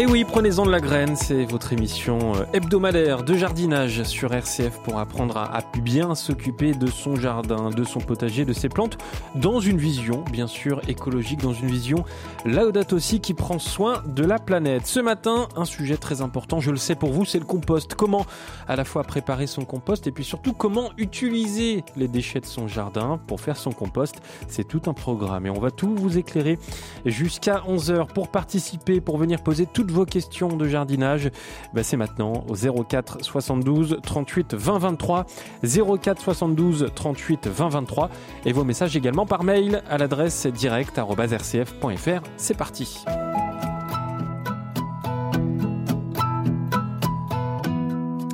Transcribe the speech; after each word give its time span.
Et 0.00 0.06
oui, 0.06 0.24
prenez-en 0.24 0.64
de 0.64 0.70
la 0.70 0.78
graine, 0.78 1.16
c'est 1.16 1.44
votre 1.44 1.72
émission 1.72 2.36
euh, 2.36 2.44
hebdomadaire 2.52 3.24
de 3.24 3.34
jardinage 3.34 4.04
sur 4.04 4.32
RCF 4.32 4.78
pour 4.84 5.00
apprendre 5.00 5.36
à, 5.36 5.60
bien 5.82 6.14
s'occuper 6.14 6.72
de 6.72 6.86
son 6.86 7.16
jardin, 7.16 7.70
de 7.70 7.82
son 7.82 7.98
potager, 7.98 8.44
de 8.44 8.52
ses 8.52 8.68
plantes, 8.68 8.96
dans 9.34 9.58
une 9.58 9.76
vision, 9.76 10.22
bien 10.30 10.46
sûr, 10.46 10.80
écologique, 10.86 11.40
dans 11.40 11.52
une 11.52 11.66
vision 11.66 12.04
Laudato 12.44 12.94
aussi 12.94 13.20
qui 13.20 13.34
prend 13.34 13.58
soin 13.58 14.04
de 14.06 14.24
la 14.24 14.38
planète. 14.38 14.86
Ce 14.86 15.00
matin, 15.00 15.48
un 15.56 15.64
sujet 15.64 15.96
très 15.96 16.22
important, 16.22 16.60
je 16.60 16.70
le 16.70 16.76
sais 16.76 16.94
pour 16.94 17.10
vous, 17.10 17.24
c'est 17.24 17.40
le 17.40 17.44
compost. 17.44 17.96
Comment 17.96 18.24
à 18.68 18.76
la 18.76 18.84
fois 18.84 19.02
préparer 19.02 19.48
son 19.48 19.64
compost 19.64 20.06
et 20.06 20.12
puis 20.12 20.22
surtout 20.22 20.52
comment 20.52 20.90
utiliser 20.96 21.82
les 21.96 22.06
déchets 22.06 22.40
de 22.40 22.46
son 22.46 22.68
jardin 22.68 23.18
pour 23.26 23.40
faire 23.40 23.56
son 23.56 23.72
compost. 23.72 24.14
C'est 24.46 24.66
tout 24.66 24.82
un 24.86 24.94
programme 24.94 25.46
et 25.46 25.50
on 25.50 25.58
va 25.58 25.72
tout 25.72 25.92
vous 25.96 26.18
éclairer 26.18 26.56
jusqu'à 27.04 27.64
11h 27.68 28.06
pour 28.06 28.28
participer, 28.28 29.00
pour 29.00 29.18
venir 29.18 29.42
poser 29.42 29.66
toutes 29.66 29.87
vos 29.90 30.04
questions 30.04 30.56
de 30.56 30.66
jardinage, 30.66 31.30
bah, 31.74 31.82
c'est 31.82 31.96
maintenant 31.96 32.44
au 32.48 32.54
04 32.84 33.24
72 33.24 33.98
38 34.02 34.54
20 34.54 34.78
23. 34.78 35.26
04 35.62 36.20
72 36.20 36.90
38 36.94 37.46
20 37.48 37.68
23. 37.68 38.10
Et 38.44 38.52
vos 38.52 38.64
messages 38.64 38.96
également 38.96 39.26
par 39.26 39.44
mail 39.44 39.82
à 39.88 39.98
l'adresse 39.98 40.46
direct.rcf.fr. 40.46 42.22
C'est 42.36 42.56
parti. 42.56 43.04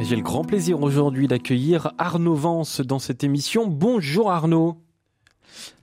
J'ai 0.01 0.17
le 0.17 0.23
grand 0.23 0.45
plaisir 0.45 0.83
aujourd'hui 0.83 1.29
d'accueillir 1.29 1.93
Arnaud 1.97 2.35
Vance 2.35 2.83
dans 2.83 2.99
cette 2.99 3.25
émission. 3.25 3.67
Bonjour 3.67 4.31
Arnaud. 4.31 4.77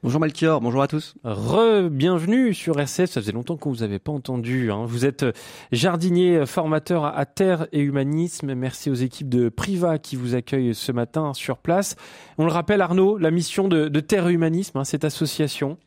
Bonjour 0.03 0.19
Malchior, 0.19 0.61
bonjour 0.61 0.81
à 0.81 0.87
tous. 0.87 1.15
Re-bienvenue 1.23 2.53
sur 2.53 2.79
RCF, 2.79 3.09
ça 3.09 3.21
faisait 3.21 3.31
longtemps 3.31 3.57
qu'on 3.57 3.69
vous 3.69 3.83
avait 3.83 3.99
pas 3.99 4.11
entendu. 4.11 4.71
Hein. 4.71 4.85
Vous 4.85 5.05
êtes 5.05 5.25
jardinier, 5.71 6.45
formateur 6.45 7.05
à 7.05 7.25
Terre 7.25 7.67
et 7.71 7.79
Humanisme. 7.79 8.53
Merci 8.53 8.89
aux 8.89 8.95
équipes 8.95 9.29
de 9.29 9.49
Priva 9.49 9.99
qui 9.99 10.15
vous 10.15 10.35
accueillent 10.35 10.75
ce 10.75 10.91
matin 10.91 11.33
sur 11.33 11.57
place. 11.57 11.95
On 12.37 12.45
le 12.45 12.51
rappelle 12.51 12.81
Arnaud, 12.81 13.17
la 13.17 13.31
mission 13.31 13.67
de, 13.67 13.87
Terre 13.99 14.27
et 14.27 14.33
Humanisme, 14.33 14.77
hein, 14.77 14.83
cette 14.83 15.05
association, 15.05 15.77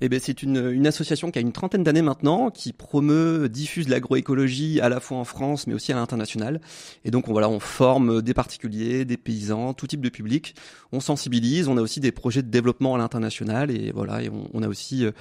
eh 0.00 0.08
bien, 0.08 0.18
c'est 0.20 0.42
une, 0.42 0.70
une, 0.70 0.86
association 0.86 1.30
qui 1.30 1.38
a 1.38 1.42
une 1.42 1.52
trentaine 1.52 1.82
d'années 1.82 2.02
maintenant, 2.02 2.50
qui 2.50 2.72
promeut, 2.72 3.48
diffuse 3.48 3.88
l'agroécologie 3.88 4.80
à 4.80 4.88
la 4.88 5.00
fois 5.00 5.18
en 5.18 5.24
France, 5.24 5.66
mais 5.66 5.74
aussi 5.74 5.92
à 5.92 5.94
l'international. 5.94 6.60
Et 7.04 7.10
donc, 7.10 7.28
on, 7.28 7.32
voilà, 7.32 7.48
on 7.48 7.60
forme 7.60 8.22
des 8.22 8.34
particuliers, 8.34 9.04
des 9.04 9.16
paysans, 9.16 9.74
tout 9.74 9.86
type 9.86 10.00
de 10.00 10.08
public. 10.08 10.54
On 10.92 11.00
sensibilise. 11.00 11.68
On 11.68 11.76
a 11.76 11.82
aussi 11.82 12.00
des 12.00 12.12
projets 12.12 12.42
de 12.42 12.48
développement 12.48 12.94
à 12.94 12.98
l'international. 12.98 13.70
Et 13.70 13.92
voilà, 13.92 14.22
et 14.22 14.30
on, 14.30 14.48
on 14.54 14.62
a 14.62 14.68
aussi 14.68 15.04
euh, 15.04 15.12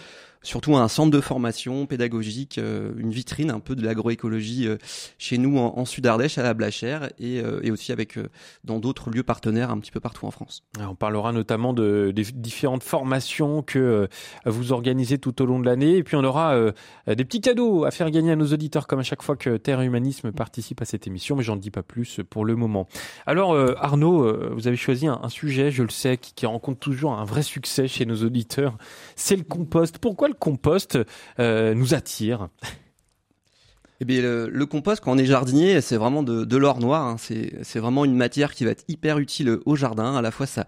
surtout 0.41 0.75
un 0.77 0.87
centre 0.87 1.11
de 1.11 1.21
formation 1.21 1.85
pédagogique, 1.85 2.57
euh, 2.57 2.91
une 2.97 3.11
vitrine 3.11 3.51
un 3.51 3.59
peu 3.59 3.75
de 3.75 3.83
l'agroécologie 3.83 4.67
euh, 4.67 4.77
chez 5.17 5.37
nous 5.37 5.57
en, 5.57 5.85
Sud-Ardèche, 5.85 6.37
à 6.37 6.43
la 6.43 6.53
Blachère, 6.53 7.09
et, 7.19 7.41
euh, 7.41 7.61
aussi 7.71 7.91
avec 7.91 8.17
dans 8.63 8.79
d'autres 8.79 9.09
lieux 9.09 9.23
partenaires 9.23 9.69
un 9.69 9.79
petit 9.79 9.91
peu 9.91 9.99
partout 9.99 10.25
en 10.25 10.31
France. 10.31 10.63
on 10.79 10.95
parlera 10.95 11.31
notamment 11.31 11.73
de, 11.73 12.11
des 12.15 12.23
différentes 12.23 12.83
formations 12.83 13.61
que 13.61 14.07
vous 14.45 14.71
organisez 14.71 15.17
tout 15.17 15.41
au 15.41 15.45
long 15.45 15.59
de 15.59 15.65
l'année, 15.65 15.97
et 15.97 16.03
puis 16.03 16.15
on 16.15 16.23
aura 16.23 16.55
des 17.07 17.25
petits 17.25 17.41
cadeaux 17.41 17.85
à 17.85 17.91
faire 17.91 18.09
gagner 18.09 18.31
à 18.31 18.35
nos 18.35 18.47
auditeurs, 18.47 18.87
comme 18.87 18.99
à 18.99 19.03
chaque 19.03 19.21
fois 19.21 19.35
que 19.35 19.57
Terre 19.57 19.81
Humanisme 19.81 20.31
participe 20.31 20.81
à 20.81 20.85
cette 20.85 21.05
émission, 21.05 21.35
mais 21.35 21.43
j'en 21.43 21.55
dis 21.55 21.71
pas 21.71 21.83
plus 21.83 22.21
pour 22.29 22.45
le 22.45 22.55
moment. 22.55 22.87
Alors 23.25 23.55
Arnaud, 23.77 24.53
vous 24.53 24.67
avez 24.67 24.77
choisi 24.77 25.07
un, 25.07 25.19
un, 25.21 25.29
sujet, 25.29 25.71
je 25.71 25.83
le 25.83 25.89
sais, 25.89 26.17
qui, 26.17 26.33
qui 26.33 26.45
rencontre 26.45 26.79
toujours 26.79 27.13
un 27.13 27.25
vrai 27.25 27.43
succès 27.43 27.87
chez 27.87 28.05
nos 28.05 28.23
auditeurs, 28.23 28.77
c'est 29.15 29.35
le 29.35 29.43
compost. 29.43 29.99
Pourquoi 29.99 30.28
le 30.29 30.35
compost 30.35 30.97
euh, 31.39 31.73
nous 31.73 31.93
attire? 31.93 32.49
Eh 34.01 34.05
bien, 34.05 34.21
le, 34.21 34.65
compost, 34.65 35.03
quand 35.03 35.11
on 35.11 35.17
est 35.17 35.25
jardinier, 35.25 35.81
c'est 35.81 35.97
vraiment 35.97 36.23
de, 36.23 36.55
l'or 36.55 36.79
noir. 36.79 37.05
Hein. 37.05 37.17
C'est 37.17 37.79
vraiment 37.79 38.05
une 38.05 38.15
matière 38.15 38.53
qui 38.53 38.63
va 38.63 38.71
être 38.71 38.85
hyper 38.87 39.17
utile 39.17 39.57
au 39.65 39.75
jardin. 39.75 40.15
À 40.15 40.21
la 40.21 40.31
fois, 40.31 40.45
ça, 40.45 40.65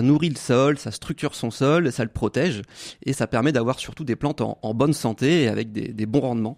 nourrit 0.00 0.30
le 0.30 0.36
sol, 0.36 0.78
ça 0.78 0.90
structure 0.90 1.34
son 1.34 1.50
sol, 1.50 1.92
ça 1.92 2.04
le 2.04 2.10
protège, 2.10 2.62
et 3.04 3.12
ça 3.12 3.26
permet 3.26 3.52
d'avoir 3.52 3.78
surtout 3.78 4.04
des 4.04 4.16
plantes 4.16 4.40
en, 4.40 4.74
bonne 4.74 4.94
santé 4.94 5.42
et 5.42 5.48
avec 5.48 5.72
des, 5.72 6.06
bons 6.06 6.20
rendements. 6.20 6.56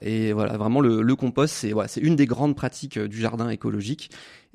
Et 0.00 0.32
voilà, 0.32 0.56
vraiment, 0.56 0.80
le, 0.80 1.14
compost, 1.14 1.54
c'est 1.54 2.00
une 2.00 2.16
des 2.16 2.26
grandes 2.26 2.56
pratiques 2.56 2.96
euh, 2.96 3.06
du 3.06 3.20
jardin 3.20 3.50
écologique. 3.50 4.10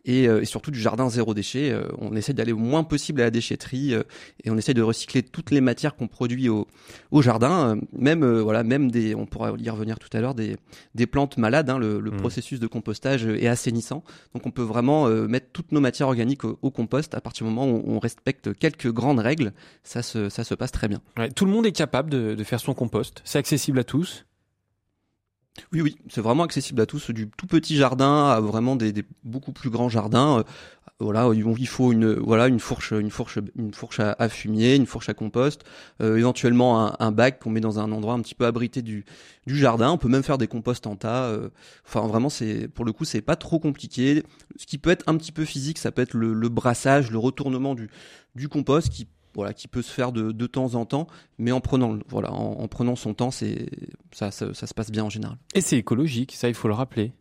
Euh, 0.07 0.41
et, 0.41 0.45
surtout 0.45 0.71
du 0.71 0.79
jardin 0.79 1.09
zéro 1.09 1.33
déchet. 1.33 1.71
Euh, 1.71 1.88
on 1.97 2.16
essaie 2.16 2.33
d'aller 2.33 2.51
au 2.51 2.57
moins 2.57 2.83
possible 2.83 3.21
à 3.21 3.25
la 3.25 3.31
déchetterie 3.31 3.93
euh, 3.93 4.03
et 4.43 4.51
on 4.51 4.57
essaie 4.57 4.73
de 4.73 4.81
recycler 4.81 5.23
toutes 5.23 5.51
les 5.51 5.61
matières 5.61 5.95
qu'on 5.95 6.07
produit 6.07 6.49
au, 6.49 6.67
au 7.11 7.21
jardin, 7.21 7.77
même 7.97 8.25
voilà, 8.39 8.63
même 8.63 8.91
des, 8.91 9.15
on 9.15 9.25
pourra 9.25 9.53
y 9.57 9.69
revenir 9.69 9.99
tout 9.99 10.09
à 10.13 10.21
l'heure, 10.21 10.35
des, 10.35 10.57
des 10.94 11.07
plantes 11.07 11.38
malades. 11.38 11.69
Hein, 11.69 11.79
le, 11.79 11.99
mmh. 11.99 12.17
processus 12.17 12.59
de 12.59 12.67
compostage 12.67 13.25
est 13.25 13.47
assainissant, 13.47 14.03
donc 14.33 14.45
on 14.45 14.51
peut 14.51 14.61
vraiment 14.61 15.07
mettre 15.07 15.47
toutes 15.51 15.71
nos 15.71 15.79
matières 15.79 16.07
organiques 16.07 16.44
au, 16.44 16.71
compost 16.71 17.13
à 17.13 17.21
partir 17.21 17.45
du 17.45 17.53
moment 17.53 17.69
où 17.69 17.83
on 17.85 17.99
respecte 17.99 18.53
quelques 18.57 18.91
grandes 18.91 19.19
règles. 19.19 19.53
Ça 19.83 20.01
se, 20.01 20.29
ça 20.29 20.44
se 20.44 20.53
passe 20.53 20.71
très 20.71 20.88
bien. 20.88 21.01
tout 21.35 21.45
le 21.45 21.51
monde 21.51 21.65
est 21.65 21.71
capable 21.71 22.09
de, 22.09 22.35
de 22.35 22.44
faire 22.44 22.59
son 22.59 22.73
compost. 22.73 23.21
C'est 23.25 23.39
accessible 23.39 23.79
à 23.79 23.83
tous. 23.83 24.25
Oui, 25.71 25.81
oui, 25.81 25.95
c'est 26.09 26.21
vraiment 26.21 26.43
accessible 26.43 26.81
à 26.81 26.85
tous, 26.85 27.11
du 27.11 27.29
tout 27.29 27.47
petit 27.47 27.77
jardin 27.77 28.27
à 28.27 28.39
vraiment 28.41 28.75
des, 28.75 28.93
beaucoup 29.23 29.53
plus 29.53 29.69
grands 29.69 29.89
jardins. 29.89 30.39
Euh, 30.39 30.43
voilà, 30.99 31.29
il 31.33 31.67
faut 31.67 31.91
une 31.91 32.13
voilà 32.13 32.47
une 32.47 32.59
fourche, 32.59 32.91
une 32.91 33.09
fourche, 33.09 33.39
une 33.57 33.73
fourche 33.73 33.99
à, 33.99 34.29
fumier, 34.29 34.75
une 34.75 34.85
fourche 34.85 35.09
à 35.09 35.13
compost, 35.13 35.63
euh, 36.01 36.15
éventuellement 36.17 37.01
un, 37.01 37.11
bac 37.11 37.39
qu'on 37.39 37.49
met 37.49 37.59
dans 37.59 37.79
un 37.79 37.91
endroit 37.91 38.13
un 38.13 38.21
petit 38.21 38.35
peu 38.35 38.45
abrité 38.45 38.81
du, 38.81 39.03
du 39.45 39.57
jardin. 39.57 39.91
On 39.91 39.97
peut 39.97 40.07
même 40.07 40.23
faire 40.23 40.38
des 40.38 40.47
composts 40.47 40.88
en 40.88 40.95
tas. 40.95 41.25
Euh, 41.25 41.49
enfin, 41.85 42.07
vraiment, 42.07 42.29
c'est 42.29 42.69
pour 42.69 42.85
le 42.85 42.94
coup, 42.94 43.03
c'est 43.03 43.21
pas 43.21 43.35
trop 43.35 43.59
compliqué. 43.59 44.23
Ce 44.55 44.65
qui 44.65 44.77
peut 44.77 44.89
être 44.89 45.03
un 45.07 45.17
petit 45.17 45.33
peu 45.33 45.44
physique, 45.44 45.79
ça 45.79 45.91
peut 45.91 46.01
être 46.01 46.13
le, 46.13 46.33
le 46.33 46.49
brassage, 46.49 47.11
le 47.11 47.17
retournement 47.17 47.75
du 47.75 47.89
du 48.35 48.49
compost 48.49 48.89
qui 48.89 49.07
voilà, 49.35 49.53
qui 49.53 49.68
peut 49.68 49.81
se 49.81 49.91
faire 49.91 50.12
de, 50.12 50.31
de 50.31 50.47
temps 50.47 50.75
en 50.75 50.85
temps, 50.85 51.07
mais 51.38 51.51
en 51.51 51.62
prenant, 51.62 52.00
voilà, 52.07 52.31
en, 52.31 52.68
prenant 52.68 52.96
son 52.96 53.13
temps, 53.13 53.31
c'est 53.31 53.69
ça, 54.12 54.31
ça, 54.31 54.53
ça 54.53 54.68
se 54.68 54.73
passe 54.73 54.91
bien 54.91 55.03
en 55.03 55.09
général. 55.09 55.38
Et 55.53 55.62
c'est 55.62 55.78
écologique, 55.78 56.34
ça 56.34 56.47
il 56.47 56.56
faut 56.56 56.68
le 56.68 56.73
rappeler. 56.73 57.13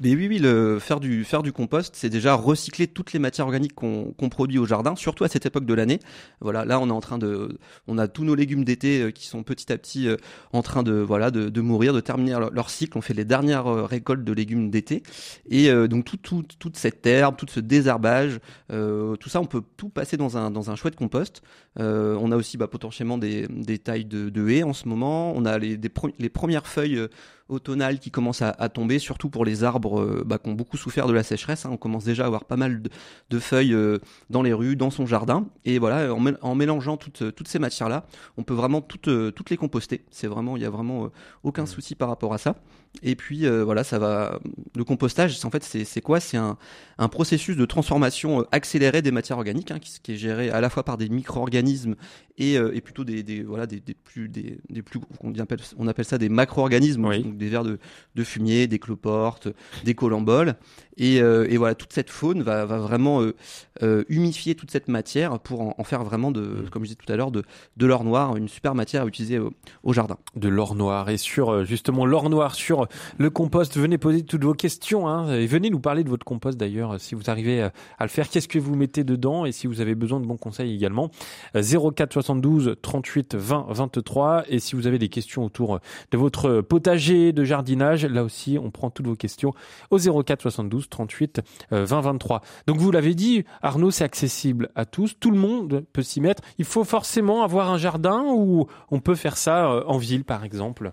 Mais 0.00 0.14
oui, 0.14 0.28
oui, 0.28 0.38
le, 0.38 0.78
faire 0.78 1.00
du 1.00 1.24
faire 1.24 1.42
du 1.42 1.52
compost, 1.52 1.96
c'est 1.96 2.08
déjà 2.08 2.34
recycler 2.34 2.86
toutes 2.86 3.12
les 3.12 3.18
matières 3.18 3.46
organiques 3.46 3.74
qu'on 3.74 4.28
produit 4.30 4.58
au 4.58 4.66
jardin, 4.66 4.94
surtout 4.94 5.24
à 5.24 5.28
cette 5.28 5.44
époque 5.46 5.64
de 5.64 5.74
l'année. 5.74 5.98
Voilà, 6.40 6.64
là, 6.64 6.78
on 6.78 6.88
est 6.88 6.92
en 6.92 7.00
train 7.00 7.18
de, 7.18 7.58
on 7.88 7.98
a 7.98 8.06
tous 8.06 8.24
nos 8.24 8.34
légumes 8.36 8.64
d'été 8.64 9.02
euh, 9.02 9.10
qui 9.10 9.26
sont 9.26 9.42
petit 9.42 9.72
à 9.72 9.78
petit 9.78 10.08
euh, 10.08 10.16
en 10.52 10.62
train 10.62 10.82
de 10.82 10.92
voilà 10.92 11.30
de, 11.30 11.48
de 11.48 11.60
mourir, 11.60 11.92
de 11.92 12.00
terminer 12.00 12.38
leur, 12.52 12.70
cycle. 12.70 12.96
On 12.96 13.00
fait 13.00 13.14
les 13.14 13.24
dernières 13.24 13.66
euh, 13.66 13.84
récoltes 13.84 14.22
de 14.22 14.32
légumes 14.32 14.70
d'été, 14.70 15.02
et 15.50 15.68
donc 15.88 16.04
tout, 16.04 16.16
tout, 16.16 16.44
toute 16.58 16.76
cette 16.76 17.06
herbe, 17.06 17.36
tout 17.36 17.46
ce 17.48 17.60
désherbage, 17.60 18.38
tout 18.68 19.28
ça, 19.28 19.40
on 19.40 19.46
peut 19.46 19.62
tout 19.76 19.88
passer 19.88 20.16
dans 20.16 20.36
un 20.36 20.50
dans 20.50 20.70
un 20.70 20.76
chouette 20.76 20.96
compost. 20.96 21.42
on 21.76 22.32
a 22.32 22.36
aussi 22.36 22.56
bah, 22.56 22.68
potentiellement 22.68 23.18
des, 23.18 23.46
des 23.48 23.78
tailles 23.78 24.04
de, 24.04 24.28
de 24.28 24.48
haies 24.48 24.62
en 24.62 24.72
ce 24.72 24.88
moment. 24.88 25.32
On 25.34 25.44
a 25.44 25.58
les, 25.58 25.76
des 25.76 25.90
les 26.18 26.28
premières 26.28 26.66
feuilles 26.66 27.08
automnale 27.48 27.98
qui 27.98 28.10
commence 28.10 28.42
à, 28.42 28.52
tomber, 28.68 28.98
surtout 28.98 29.30
pour 29.30 29.44
les 29.44 29.64
arbres 29.64 30.00
euh, 30.00 30.22
bah, 30.24 30.38
qui 30.38 30.50
ont 30.50 30.54
beaucoup 30.54 30.76
souffert 30.76 31.06
de 31.06 31.12
la 31.12 31.22
sécheresse. 31.22 31.64
Hein. 31.64 31.70
On 31.72 31.76
commence 31.76 32.04
déjà 32.04 32.24
à 32.24 32.26
avoir 32.26 32.44
pas 32.44 32.56
mal 32.56 32.82
de, 33.30 33.38
feuilles 33.38 33.72
euh, 33.72 33.98
dans 34.30 34.42
les 34.42 34.52
rues, 34.52 34.76
dans 34.76 34.90
son 34.90 35.06
jardin. 35.06 35.46
Et 35.64 35.78
voilà, 35.78 36.14
en, 36.14 36.54
mélangeant 36.54 36.96
toutes, 36.96 37.34
toutes 37.34 37.48
ces 37.48 37.58
matières-là, 37.58 38.06
on 38.36 38.42
peut 38.42 38.54
vraiment 38.54 38.80
toutes, 38.80 39.08
euh, 39.08 39.30
toutes 39.30 39.50
les 39.50 39.56
composter. 39.56 40.04
C'est 40.10 40.26
vraiment, 40.26 40.56
il 40.56 40.62
y 40.62 40.66
a 40.66 40.70
vraiment 40.70 41.10
aucun 41.42 41.66
souci 41.66 41.94
par 41.94 42.08
rapport 42.08 42.34
à 42.34 42.38
ça. 42.38 42.56
Et 43.02 43.16
puis 43.16 43.46
voilà, 43.46 43.84
ça 43.84 43.98
va. 43.98 44.40
Le 44.74 44.82
compostage, 44.82 45.44
en 45.44 45.50
fait, 45.50 45.62
c'est 45.62 46.00
quoi? 46.00 46.20
C'est 46.20 46.38
un, 46.38 46.56
un, 46.96 47.08
processus 47.08 47.56
de 47.56 47.64
transformation 47.66 48.46
accélérée 48.50 49.02
des 49.02 49.10
matières 49.10 49.36
organiques, 49.36 49.70
hein, 49.70 49.78
qui, 49.78 50.00
qui, 50.02 50.12
est 50.12 50.16
géré 50.16 50.50
à 50.50 50.60
la 50.60 50.70
fois 50.70 50.84
par 50.84 50.96
des 50.96 51.08
micro-organismes 51.08 51.96
et, 52.38 52.54
et, 52.54 52.80
plutôt 52.80 53.04
des, 53.04 53.22
des 53.22 53.42
voilà 53.42 53.66
des, 53.66 53.80
des, 53.80 53.94
plus 53.94 54.28
des, 54.28 54.58
des 54.70 54.82
plus 54.82 55.00
on 55.22 55.34
appelle, 55.38 55.60
on 55.76 55.86
appelle 55.86 56.06
ça 56.06 56.18
des 56.18 56.30
macro-organismes, 56.30 57.04
des 57.38 57.48
vers 57.48 57.64
de, 57.64 57.78
de, 58.14 58.24
fumier, 58.24 58.66
des 58.66 58.78
cloportes, 58.78 59.48
des 59.84 59.94
colamboles. 59.94 60.56
Et, 60.98 61.22
euh, 61.22 61.46
et, 61.48 61.56
voilà, 61.56 61.74
toute 61.76 61.92
cette 61.92 62.10
faune 62.10 62.42
va, 62.42 62.66
va 62.66 62.78
vraiment 62.78 63.22
euh, 63.22 63.34
euh, 63.82 64.04
humifier 64.08 64.56
toute 64.56 64.70
cette 64.72 64.88
matière 64.88 65.38
pour 65.38 65.78
en, 65.78 65.84
faire 65.84 66.02
vraiment, 66.02 66.32
de, 66.32 66.40
mm. 66.40 66.70
comme 66.70 66.82
je 66.82 66.88
disais 66.88 66.98
tout 67.04 67.10
à 67.10 67.16
l'heure, 67.16 67.30
de, 67.30 67.44
de 67.76 67.86
l'or 67.86 68.02
noir, 68.02 68.36
une 68.36 68.48
super 68.48 68.74
matière 68.74 69.04
à 69.04 69.06
utiliser 69.06 69.38
au, 69.38 69.92
jardin. 69.92 70.18
De 70.34 70.48
l'or 70.48 70.74
noir. 70.74 71.08
Et 71.08 71.16
sur 71.16 71.64
justement 71.64 72.04
l'or 72.04 72.28
noir, 72.30 72.54
sur 72.56 72.88
le 73.16 73.30
compost, 73.30 73.78
venez 73.78 73.96
poser 73.96 74.22
toutes 74.22 74.44
vos 74.44 74.54
questions. 74.54 75.06
Hein, 75.06 75.32
et 75.32 75.46
venez 75.46 75.70
nous 75.70 75.78
parler 75.78 76.02
de 76.02 76.08
votre 76.08 76.24
compost 76.24 76.58
d'ailleurs, 76.58 77.00
si 77.00 77.14
vous 77.14 77.30
arrivez 77.30 77.62
à, 77.62 77.72
le 78.00 78.08
faire. 78.08 78.28
Qu'est-ce 78.28 78.48
que 78.48 78.58
vous 78.58 78.74
mettez 78.74 79.04
dedans? 79.04 79.46
Et 79.46 79.52
si 79.52 79.68
vous 79.68 79.80
avez 79.80 79.94
besoin 79.94 80.18
de 80.18 80.26
bons 80.26 80.36
conseils 80.36 80.74
également. 80.74 81.10
04 81.54 82.12
72 82.12 82.76
38 82.82 83.36
20 83.36 83.66
23. 83.68 84.44
Et 84.48 84.58
si 84.58 84.74
vous 84.74 84.88
avez 84.88 84.98
des 84.98 85.08
questions 85.08 85.44
autour 85.44 85.78
de 86.10 86.18
votre 86.18 86.60
potager, 86.60 87.27
de 87.32 87.44
jardinage. 87.44 88.04
Là 88.04 88.24
aussi, 88.24 88.58
on 88.62 88.70
prend 88.70 88.90
toutes 88.90 89.06
vos 89.06 89.16
questions 89.16 89.52
au 89.90 89.98
04 89.98 90.42
72 90.42 90.88
38 90.88 91.40
20 91.70 92.00
23. 92.00 92.42
Donc 92.66 92.78
vous 92.78 92.90
l'avez 92.90 93.14
dit, 93.14 93.44
Arnaud, 93.62 93.90
c'est 93.90 94.04
accessible 94.04 94.70
à 94.74 94.84
tous. 94.84 95.18
Tout 95.18 95.30
le 95.30 95.38
monde 95.38 95.84
peut 95.92 96.02
s'y 96.02 96.20
mettre. 96.20 96.42
Il 96.58 96.64
faut 96.64 96.84
forcément 96.84 97.42
avoir 97.42 97.70
un 97.70 97.78
jardin 97.78 98.24
ou 98.26 98.66
on 98.90 99.00
peut 99.00 99.14
faire 99.14 99.36
ça 99.36 99.70
euh, 99.70 99.84
en 99.86 99.98
ville, 99.98 100.24
par 100.24 100.44
exemple? 100.44 100.92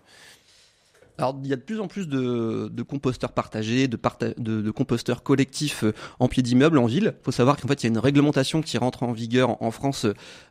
Alors, 1.17 1.39
il 1.43 1.49
y 1.49 1.53
a 1.53 1.55
de 1.55 1.61
plus 1.61 1.79
en 1.79 1.87
plus 1.87 2.07
de, 2.07 2.69
de 2.71 2.83
composteurs 2.83 3.31
partagés, 3.31 3.87
de, 3.87 3.97
de, 4.37 4.61
de, 4.61 4.71
composteurs 4.71 5.23
collectifs 5.23 5.83
euh, 5.83 5.93
en 6.19 6.27
pied 6.27 6.43
d'immeuble 6.43 6.77
en 6.77 6.87
ville. 6.87 7.13
Il 7.21 7.23
faut 7.23 7.31
savoir 7.31 7.55
qu'en 7.55 7.67
fait, 7.69 7.83
il 7.83 7.85
y 7.85 7.87
a 7.87 7.89
une 7.89 7.99
réglementation 7.99 8.61
qui 8.61 8.77
rentre 8.77 9.03
en 9.03 9.13
vigueur 9.13 9.61
en, 9.61 9.71
France 9.71 10.05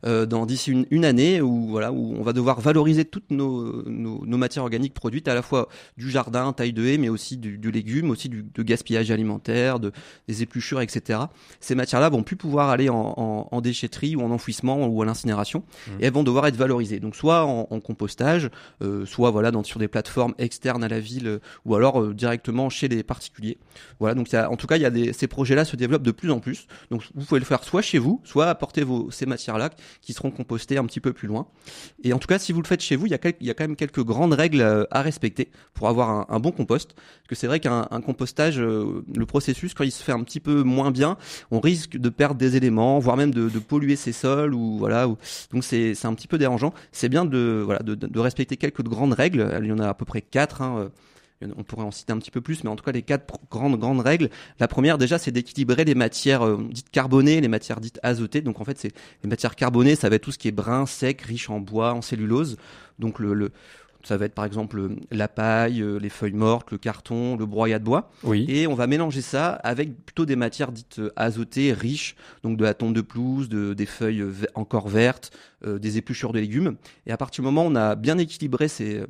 euh, 0.07 0.25
dans 0.25 0.47
d'ici 0.47 0.71
une, 0.71 0.87
une, 0.91 1.05
année 1.05 1.43
où 1.43 1.69
voilà 1.69 1.93
où 1.93 2.15
on 2.19 2.23
va 2.23 2.33
devoir 2.33 2.61
valoriser 2.61 3.05
toutes 3.05 3.31
nos, 3.31 3.89
nos, 3.89 4.25
nos, 4.25 4.39
matières 4.39 4.65
organiques 4.65 4.95
produites, 4.95 5.29
à 5.29 5.35
la 5.35 5.43
fois 5.43 5.69
du 5.99 6.11
jardin, 6.11 6.53
taille 6.53 6.73
de 6.73 6.85
haie, 6.87 6.99
mais 6.99 7.11
aussi 7.11 7.37
du, 7.37 7.59
du 7.59 7.71
légume, 7.71 8.11
aussi 8.11 8.31
du 8.31 8.43
de 8.43 8.63
gaspillage 8.63 9.11
alimentaire, 9.11 9.81
de, 9.81 9.93
des 10.29 10.43
épluchures, 10.43 10.81
etc. 10.81 11.21
Ces 11.61 11.75
matières-là 11.75 12.09
vont 12.09 12.23
plus 12.23 12.37
pouvoir 12.37 12.71
aller 12.71 12.89
en, 12.89 13.15
en, 13.17 13.49
en, 13.51 13.61
déchetterie 13.61 14.17
ou 14.17 14.23
en 14.23 14.31
enfouissement 14.31 14.87
ou 14.87 15.03
à 15.03 15.05
l'incinération, 15.05 15.61
mmh. 15.61 15.91
et 16.01 16.07
elles 16.07 16.13
vont 16.13 16.25
devoir 16.25 16.47
être 16.47 16.57
valorisées. 16.57 17.01
Donc 17.01 17.17
soit 17.17 17.45
en, 17.45 17.67
en 17.71 17.81
compostage, 17.81 18.51
euh, 18.83 19.05
soit 19.05 19.31
voilà 19.31 19.51
dans, 19.51 19.63
sur 19.63 19.79
des 19.79 19.89
plateformes 19.89 20.35
externe 20.55 20.85
à 20.85 20.89
la 20.89 21.01
ville 21.01 21.27
euh, 21.27 21.39
ou 21.65 21.75
alors 21.75 22.01
euh, 22.01 22.15
directement 22.15 22.71
chez 22.71 22.87
les 22.87 23.03
particuliers. 23.03 23.59
Voilà, 23.99 24.15
donc 24.15 24.33
en 24.33 24.57
tout 24.57 24.67
cas, 24.67 24.77
il 24.77 24.83
y 24.83 24.87
a 24.87 25.13
ces 25.13 25.27
projets-là 25.27 25.65
se 25.65 25.77
développent 25.77 26.03
de 26.03 26.13
plus 26.13 26.31
en 26.31 26.39
plus. 26.39 26.67
Donc 26.91 27.03
vous 27.15 27.25
pouvez 27.25 27.41
le 27.41 27.47
faire 27.47 27.65
soit 27.65 27.83
chez 27.83 27.99
vous, 27.99 28.21
soit 28.25 28.47
apporter 28.47 28.85
vos, 28.85 29.11
ces 29.11 29.27
matières-là 29.27 29.71
qui 30.01 30.13
seront 30.13 30.31
compostées 30.31 30.77
un 30.77 30.85
petit 30.85 31.01
peu 31.01 31.13
plus 31.13 31.27
loin. 31.27 31.47
Et 32.05 32.13
en 32.13 32.19
tout 32.19 32.29
cas, 32.29 32.39
si 32.39 32.53
vous 32.53 32.63
le 32.63 32.67
faites 32.67 32.81
chez 32.81 32.97
vous, 32.97 33.07
il 33.07 33.11
y 33.11 33.15
a, 33.15 33.19
quand 33.19 33.65
même 33.65 33.77
quelques 33.77 34.03
grandes 34.05 34.33
règles 34.33 34.61
euh, 34.61 34.85
à 34.91 35.03
respecter 35.03 35.51
pour 35.73 35.89
avoir 35.89 36.31
un, 36.31 36.41
bon 36.41 36.53
compost. 36.53 36.95
Parce 36.95 37.29
que 37.29 37.35
c'est 37.35 37.47
vrai 37.47 37.59
qu'un 37.59 37.85
compostage, 38.05 38.59
le 38.59 39.27
processus, 39.27 39.75
quand 39.75 39.85
il 39.85 39.91
se 39.91 40.03
fait 40.03 40.13
un 40.13 40.23
petit 40.23 40.41
peu 40.41 40.63
moins 40.63 40.91
bien, 40.91 41.17
on 41.51 41.61
risque 41.61 41.97
de 41.97 42.09
perdre 42.09 42.37
des 42.37 42.57
éléments, 42.57 42.99
voire 42.99 43.17
même 43.17 43.33
de, 43.33 43.49
polluer 43.59 43.97
ses 43.97 44.13
sols 44.13 44.55
ou 44.55 44.79
voilà. 44.79 45.07
Donc 45.53 45.65
c'est 45.65 46.05
un 46.05 46.15
petit 46.15 46.29
peu 46.29 46.39
dérangeant. 46.39 46.73
C'est 46.93 47.09
bien 47.09 47.25
de 47.25 47.63
voilà 47.65 47.81
de 47.83 48.21
respecter 48.21 48.57
quelques 48.57 48.83
grandes 48.83 49.15
règles. 49.15 49.59
Il 49.63 49.69
y 49.69 49.73
en 49.73 49.79
a 49.79 49.89
à 49.89 49.95
peu 49.95 50.05
près 50.05 50.21
quatre 50.21 50.44
Hein, 50.61 50.79
euh, 50.79 50.89
on 51.57 51.63
pourrait 51.63 51.85
en 51.85 51.91
citer 51.91 52.13
un 52.13 52.19
petit 52.19 52.31
peu 52.31 52.41
plus, 52.41 52.65
mais 52.65 52.71
en 52.71 52.77
tout 52.77 52.85
cas 52.85 52.93
les 52.93 53.03
quatre 53.03 53.39
grandes 53.51 53.79
grandes 53.79 54.01
règles. 54.01 54.31
La 54.61 54.69
première 54.69 54.99
déjà, 54.99 55.19
c'est 55.19 55.33
d'équilibrer 55.33 55.85
les 55.85 55.95
matières 55.95 56.43
euh, 56.43 56.59
dites 56.71 56.91
carbonées, 56.91 57.41
les 57.41 57.49
matières 57.49 57.81
dites 57.81 58.01
azotées. 58.03 58.41
Donc 58.41 58.61
en 58.61 58.65
fait, 58.65 58.79
c'est 58.79 58.93
les 59.23 59.29
matières 59.29 59.57
carbonées, 59.57 59.97
ça 59.97 60.09
va 60.09 60.17
être 60.17 60.23
tout 60.23 60.33
ce 60.33 60.39
qui 60.39 60.49
est 60.49 60.53
brun, 60.53 60.87
sec, 60.87 61.23
riche 61.23 61.51
en 61.51 61.61
bois, 61.61 61.93
en 61.93 62.03
cellulose. 62.03 62.57
Donc 62.99 63.19
le, 63.19 63.51
ça 64.05 64.17
va 64.17 64.27
être 64.27 64.35
par 64.35 64.45
exemple 64.45 64.91
la 65.11 65.29
paille, 65.29 65.83
euh, 65.83 65.99
les 65.99 66.09
feuilles 66.09 66.33
mortes, 66.33 66.71
le 66.71 66.79
carton, 66.79 67.37
le 67.37 67.47
broyat 67.47 67.79
de 67.79 67.85
bois. 67.85 68.11
Oui. 68.23 68.47
Et 68.49 68.67
on 68.67 68.75
va 68.75 68.87
mélanger 68.87 69.21
ça 69.21 69.51
avec 69.51 70.05
plutôt 70.05 70.27
des 70.27 70.37
matières 70.37 70.73
dites 70.73 71.01
azotées, 71.17 71.73
riches, 71.73 72.15
donc 72.43 72.57
de 72.57 72.65
la 72.65 72.75
tonte 72.75 72.95
de 72.95 73.01
pelouse, 73.01 73.49
de, 73.49 73.75
des 73.75 73.87
feuilles 73.87 74.25
encore 74.55 74.89
vertes, 74.89 75.33
des 75.67 75.99
épluchures 75.99 76.33
de 76.33 76.39
légumes. 76.39 76.77
Et 77.07 77.13
à 77.13 77.17
partir 77.17 77.43
du 77.43 77.47
moment 77.47 77.67
où 77.67 77.71
on 77.71 77.75
a 77.75 77.97
bien 77.97 78.19
équilibré 78.19 78.69
ces 78.69 79.05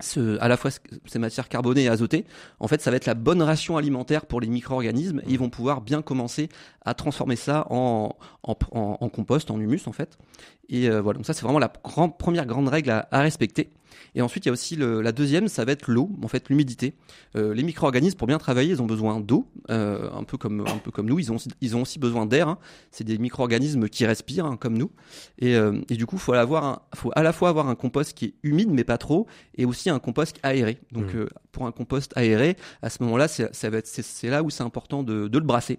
ce, 0.00 0.38
à 0.40 0.48
la 0.48 0.56
fois 0.56 0.70
ces 1.06 1.18
matières 1.18 1.48
carbonées 1.48 1.84
et 1.84 1.88
azotées, 1.88 2.24
en 2.58 2.68
fait, 2.68 2.80
ça 2.80 2.90
va 2.90 2.96
être 2.96 3.06
la 3.06 3.14
bonne 3.14 3.42
ration 3.42 3.76
alimentaire 3.76 4.26
pour 4.26 4.40
les 4.40 4.48
micro-organismes. 4.48 5.22
Ils 5.26 5.38
vont 5.38 5.50
pouvoir 5.50 5.80
bien 5.80 6.02
commencer 6.02 6.48
à 6.84 6.94
transformer 6.94 7.36
ça 7.36 7.66
en, 7.70 8.16
en, 8.42 8.56
en, 8.72 9.08
compost, 9.08 9.50
en 9.50 9.60
humus, 9.60 9.86
en 9.86 9.92
fait. 9.92 10.18
Et 10.68 10.88
euh, 10.88 11.00
voilà, 11.00 11.18
donc 11.18 11.26
ça, 11.26 11.34
c'est 11.34 11.42
vraiment 11.42 11.58
la 11.58 11.68
première 11.68 12.46
grande 12.46 12.68
règle 12.68 12.90
à, 12.90 13.08
à 13.10 13.20
respecter. 13.20 13.70
Et 14.14 14.22
ensuite, 14.22 14.44
il 14.44 14.48
y 14.48 14.50
a 14.50 14.52
aussi 14.52 14.76
le, 14.76 15.00
la 15.00 15.12
deuxième, 15.12 15.48
ça 15.48 15.64
va 15.64 15.72
être 15.72 15.90
l'eau, 15.90 16.10
en 16.22 16.28
fait, 16.28 16.48
l'humidité. 16.48 16.94
Euh, 17.36 17.54
les 17.54 17.62
micro-organismes, 17.62 18.16
pour 18.16 18.26
bien 18.26 18.38
travailler, 18.38 18.70
ils 18.70 18.82
ont 18.82 18.86
besoin 18.86 19.20
d'eau, 19.20 19.46
euh, 19.70 20.10
un 20.12 20.24
peu 20.24 20.36
comme 20.36 20.60
un 20.66 20.78
peu 20.78 20.90
comme 20.90 21.06
nous. 21.06 21.18
Ils 21.18 21.32
ont 21.32 21.36
ils 21.60 21.76
ont 21.76 21.82
aussi 21.82 21.98
besoin 21.98 22.26
d'air. 22.26 22.48
Hein. 22.48 22.58
C'est 22.90 23.04
des 23.04 23.18
micro-organismes 23.18 23.88
qui 23.88 24.06
respirent 24.06 24.46
hein, 24.46 24.56
comme 24.56 24.76
nous. 24.76 24.90
Et, 25.38 25.56
euh, 25.56 25.80
et, 25.88 25.96
du 25.96 26.06
coup, 26.06 26.16
un, 26.16 26.78
faut 26.94 27.12
à 27.14 27.22
la 27.22 27.32
fois 27.32 27.48
avoir 27.48 27.68
un 27.68 27.74
compost 27.74 28.16
qui 28.16 28.26
est 28.26 28.34
humide 28.42 28.70
mais 28.70 28.84
pas 28.84 28.98
trop, 28.98 29.26
et 29.56 29.64
aussi 29.64 29.90
un 29.90 29.98
compost 29.98 30.38
aéré. 30.42 30.78
Donc, 30.92 31.14
mmh. 31.14 31.18
Euh, 31.18 31.28
pour 31.52 31.66
un 31.66 31.72
compost 31.72 32.12
aéré, 32.16 32.56
à 32.82 32.90
ce 32.90 33.02
moment-là, 33.02 33.28
c'est 33.28 34.24
là 34.24 34.42
où 34.42 34.50
c'est 34.50 34.62
important 34.62 35.02
de, 35.02 35.28
de 35.28 35.38
le 35.38 35.44
brasser. 35.44 35.78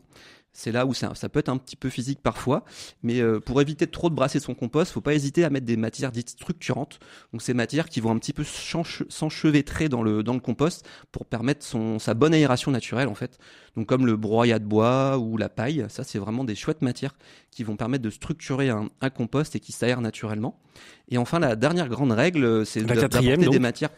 C'est 0.54 0.74
là 0.74 0.86
où 0.86 0.94
ça, 0.94 1.16
ça, 1.16 1.30
peut 1.30 1.40
être 1.40 1.50
un 1.50 1.58
petit 1.58 1.78
peu 1.78 1.90
physique 1.90 2.20
parfois, 2.22 2.66
mais 3.04 3.22
euh, 3.22 3.40
pour 3.40 3.62
éviter 3.62 3.88
trop 3.88 4.10
de 4.10 4.16
brasser 4.16 4.42
son 4.42 4.54
compost, 4.54 4.92
faut 4.92 5.00
pas 5.00 5.14
hésiter 5.14 5.46
à 5.46 5.50
mettre 5.50 5.66
des 5.66 5.78
matières 5.78 6.12
dites 6.12 6.30
structurantes. 6.30 7.00
Donc 7.32 7.42
ces 7.42 7.54
matières 7.54 7.88
qui 7.88 8.02
vont 8.02 8.12
un 8.12 8.18
petit 8.18 8.34
peu 8.34 8.44
s'enchevêtrer 8.44 9.88
dans 9.88 10.04
le 10.04 10.24
dans 10.24 10.34
le 10.34 10.42
compost 10.42 10.86
pour 11.14 11.26
permettre 11.26 11.66
son 11.66 12.00
sa 12.00 12.14
bonne 12.14 12.34
aération 12.34 12.70
naturelle 12.70 13.08
en 13.08 13.16
fait. 13.16 13.38
Donc 13.78 13.88
comme 13.88 14.06
le 14.06 14.18
broyat 14.18 14.60
de 14.60 14.66
bois 14.66 15.18
ou 15.18 15.38
la 15.38 15.48
paille, 15.48 15.86
ça 15.88 16.04
c'est 16.04 16.20
vraiment 16.20 16.44
des 16.44 16.56
chouettes 16.56 16.82
matières 16.82 17.16
qui 17.50 17.64
vont 17.64 17.78
permettre 17.78 18.04
de 18.04 18.10
structurer 18.10 18.70
un, 18.70 18.90
un 19.00 19.10
compost 19.10 19.56
et 19.56 19.62
qui 19.62 19.72
s'aèrent 19.72 20.02
naturellement. 20.02 20.60
Et 21.08 21.18
enfin 21.18 21.40
la 21.40 21.56
dernière 21.56 21.88
grande 21.88 22.12
règle, 22.12 22.66
c'est 22.66 22.84
d'apporter 22.84 23.38
des 23.38 23.60
matières. 23.60 23.90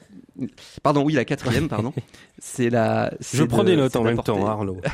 Pardon, 0.84 1.04
oui 1.04 1.14
la 1.14 1.26
quatrième, 1.26 1.68
pardon. 1.68 1.94
c'est 2.38 2.70
la. 2.70 3.12
Je 3.22 3.44
prends 3.44 3.64
des 3.64 3.76
notes 3.76 3.96
en 3.96 4.04
même 4.04 4.22
temps, 4.22 4.46
Arnaud. 4.46 4.82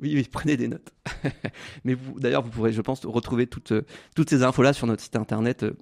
Oui, 0.00 0.12
oui, 0.14 0.26
prenez 0.32 0.56
des 0.56 0.68
notes. 0.68 0.92
Mais 1.84 1.94
vous, 1.94 2.18
d'ailleurs, 2.18 2.42
vous 2.42 2.50
pourrez, 2.50 2.72
je 2.72 2.80
pense, 2.80 3.04
retrouver 3.04 3.46
toutes, 3.46 3.72
euh, 3.72 3.86
toutes 4.14 4.30
ces 4.30 4.42
infos-là 4.42 4.72
sur 4.72 4.86
notre 4.86 5.02
site 5.02 5.16
internet 5.16 5.62
euh, 5.62 5.76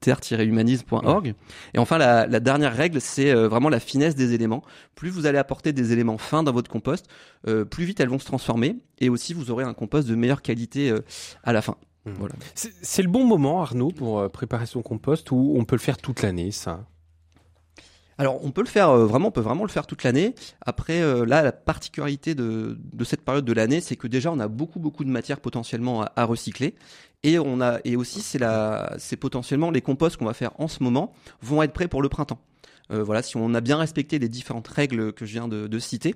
terre-humanisme.org. 0.00 1.34
Et 1.74 1.78
enfin, 1.78 1.98
la, 1.98 2.26
la 2.26 2.40
dernière 2.40 2.74
règle, 2.74 3.00
c'est 3.00 3.30
euh, 3.30 3.48
vraiment 3.48 3.68
la 3.68 3.80
finesse 3.80 4.14
des 4.14 4.32
éléments. 4.34 4.62
Plus 4.94 5.10
vous 5.10 5.26
allez 5.26 5.38
apporter 5.38 5.72
des 5.72 5.92
éléments 5.92 6.18
fins 6.18 6.42
dans 6.42 6.52
votre 6.52 6.70
compost, 6.70 7.06
euh, 7.46 7.64
plus 7.64 7.84
vite 7.84 8.00
elles 8.00 8.08
vont 8.08 8.18
se 8.18 8.26
transformer, 8.26 8.78
et 8.98 9.08
aussi 9.08 9.34
vous 9.34 9.50
aurez 9.50 9.64
un 9.64 9.74
compost 9.74 10.08
de 10.08 10.14
meilleure 10.14 10.42
qualité 10.42 10.90
euh, 10.90 11.00
à 11.44 11.52
la 11.52 11.62
fin. 11.62 11.76
Mmh. 12.06 12.12
Voilà. 12.18 12.34
C'est 12.54 13.02
le 13.02 13.10
bon 13.10 13.24
moment, 13.24 13.62
Arnaud, 13.62 13.90
pour 13.90 14.30
préparer 14.30 14.66
son 14.66 14.82
compost, 14.82 15.30
ou 15.32 15.54
on 15.56 15.64
peut 15.64 15.76
le 15.76 15.80
faire 15.80 15.98
toute 15.98 16.22
l'année, 16.22 16.50
ça? 16.50 16.86
Alors 18.20 18.44
on 18.44 18.50
peut 18.50 18.60
le 18.60 18.66
faire 18.68 18.90
euh, 18.90 19.06
vraiment, 19.06 19.28
on 19.28 19.30
peut 19.30 19.40
vraiment 19.40 19.64
le 19.64 19.70
faire 19.70 19.86
toute 19.86 20.04
l'année. 20.04 20.34
Après 20.60 21.00
euh, 21.00 21.24
là, 21.24 21.40
la 21.40 21.52
particularité 21.52 22.34
de, 22.34 22.76
cette 23.02 23.22
période 23.22 23.46
de 23.46 23.52
l'année, 23.54 23.80
c'est 23.80 23.96
que 23.96 24.06
déjà 24.06 24.30
on 24.30 24.38
a 24.40 24.46
beaucoup 24.46 24.78
beaucoup 24.78 25.04
de 25.04 25.08
matières 25.08 25.40
potentiellement 25.40 26.02
à, 26.02 26.24
recycler. 26.26 26.74
Et 27.22 27.38
on 27.38 27.62
a 27.62 27.78
et 27.84 27.96
aussi 27.96 28.20
c'est 28.20 28.38
la 28.38 28.94
c'est 28.98 29.16
potentiellement 29.16 29.70
les 29.70 29.80
composts 29.80 30.18
qu'on 30.18 30.26
va 30.26 30.34
faire 30.34 30.52
en 30.58 30.68
ce 30.68 30.82
moment 30.82 31.14
vont 31.40 31.62
être 31.62 31.72
prêts 31.72 31.88
pour 31.88 32.02
le 32.02 32.10
printemps. 32.10 32.40
Euh, 32.90 33.02
voilà, 33.02 33.22
si 33.22 33.38
on 33.38 33.54
a 33.54 33.62
bien 33.62 33.78
respecté 33.78 34.18
les 34.18 34.28
différentes 34.28 34.68
règles 34.68 35.14
que 35.14 35.24
je 35.24 35.32
viens 35.32 35.48
de 35.48 35.78
citer, 35.78 36.14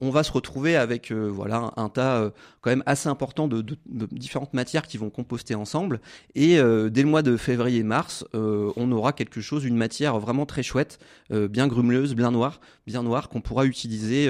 on 0.00 0.10
va 0.10 0.22
se 0.22 0.32
retrouver 0.32 0.76
avec 0.76 1.10
euh, 1.10 1.28
voilà 1.28 1.72
un, 1.76 1.88
tas 1.88 2.16
euh, 2.16 2.30
quand 2.60 2.70
même 2.70 2.82
assez 2.86 3.08
important 3.08 3.48
de, 3.48 3.62
de, 3.62 3.76
de, 3.86 4.06
différentes 4.12 4.54
matières 4.54 4.86
qui 4.86 4.98
vont 4.98 5.10
composter 5.10 5.54
ensemble. 5.54 6.00
Et 6.34 6.58
euh, 6.58 6.90
dès 6.90 7.02
le 7.02 7.08
mois 7.08 7.22
de 7.22 7.36
février-mars, 7.36 8.24
on 8.34 8.92
aura 8.92 9.12
quelque 9.12 9.40
chose, 9.40 9.64
une 9.64 9.76
matière 9.76 10.18
vraiment 10.18 10.46
très 10.46 10.62
chouette, 10.62 10.98
bien 11.30 11.66
grumeleuse, 11.66 12.14
bien 12.14 12.30
noire, 12.30 12.60
bien 12.86 13.02
noire, 13.02 13.28
qu'on 13.28 13.40
pourra 13.40 13.64
utiliser 13.64 14.28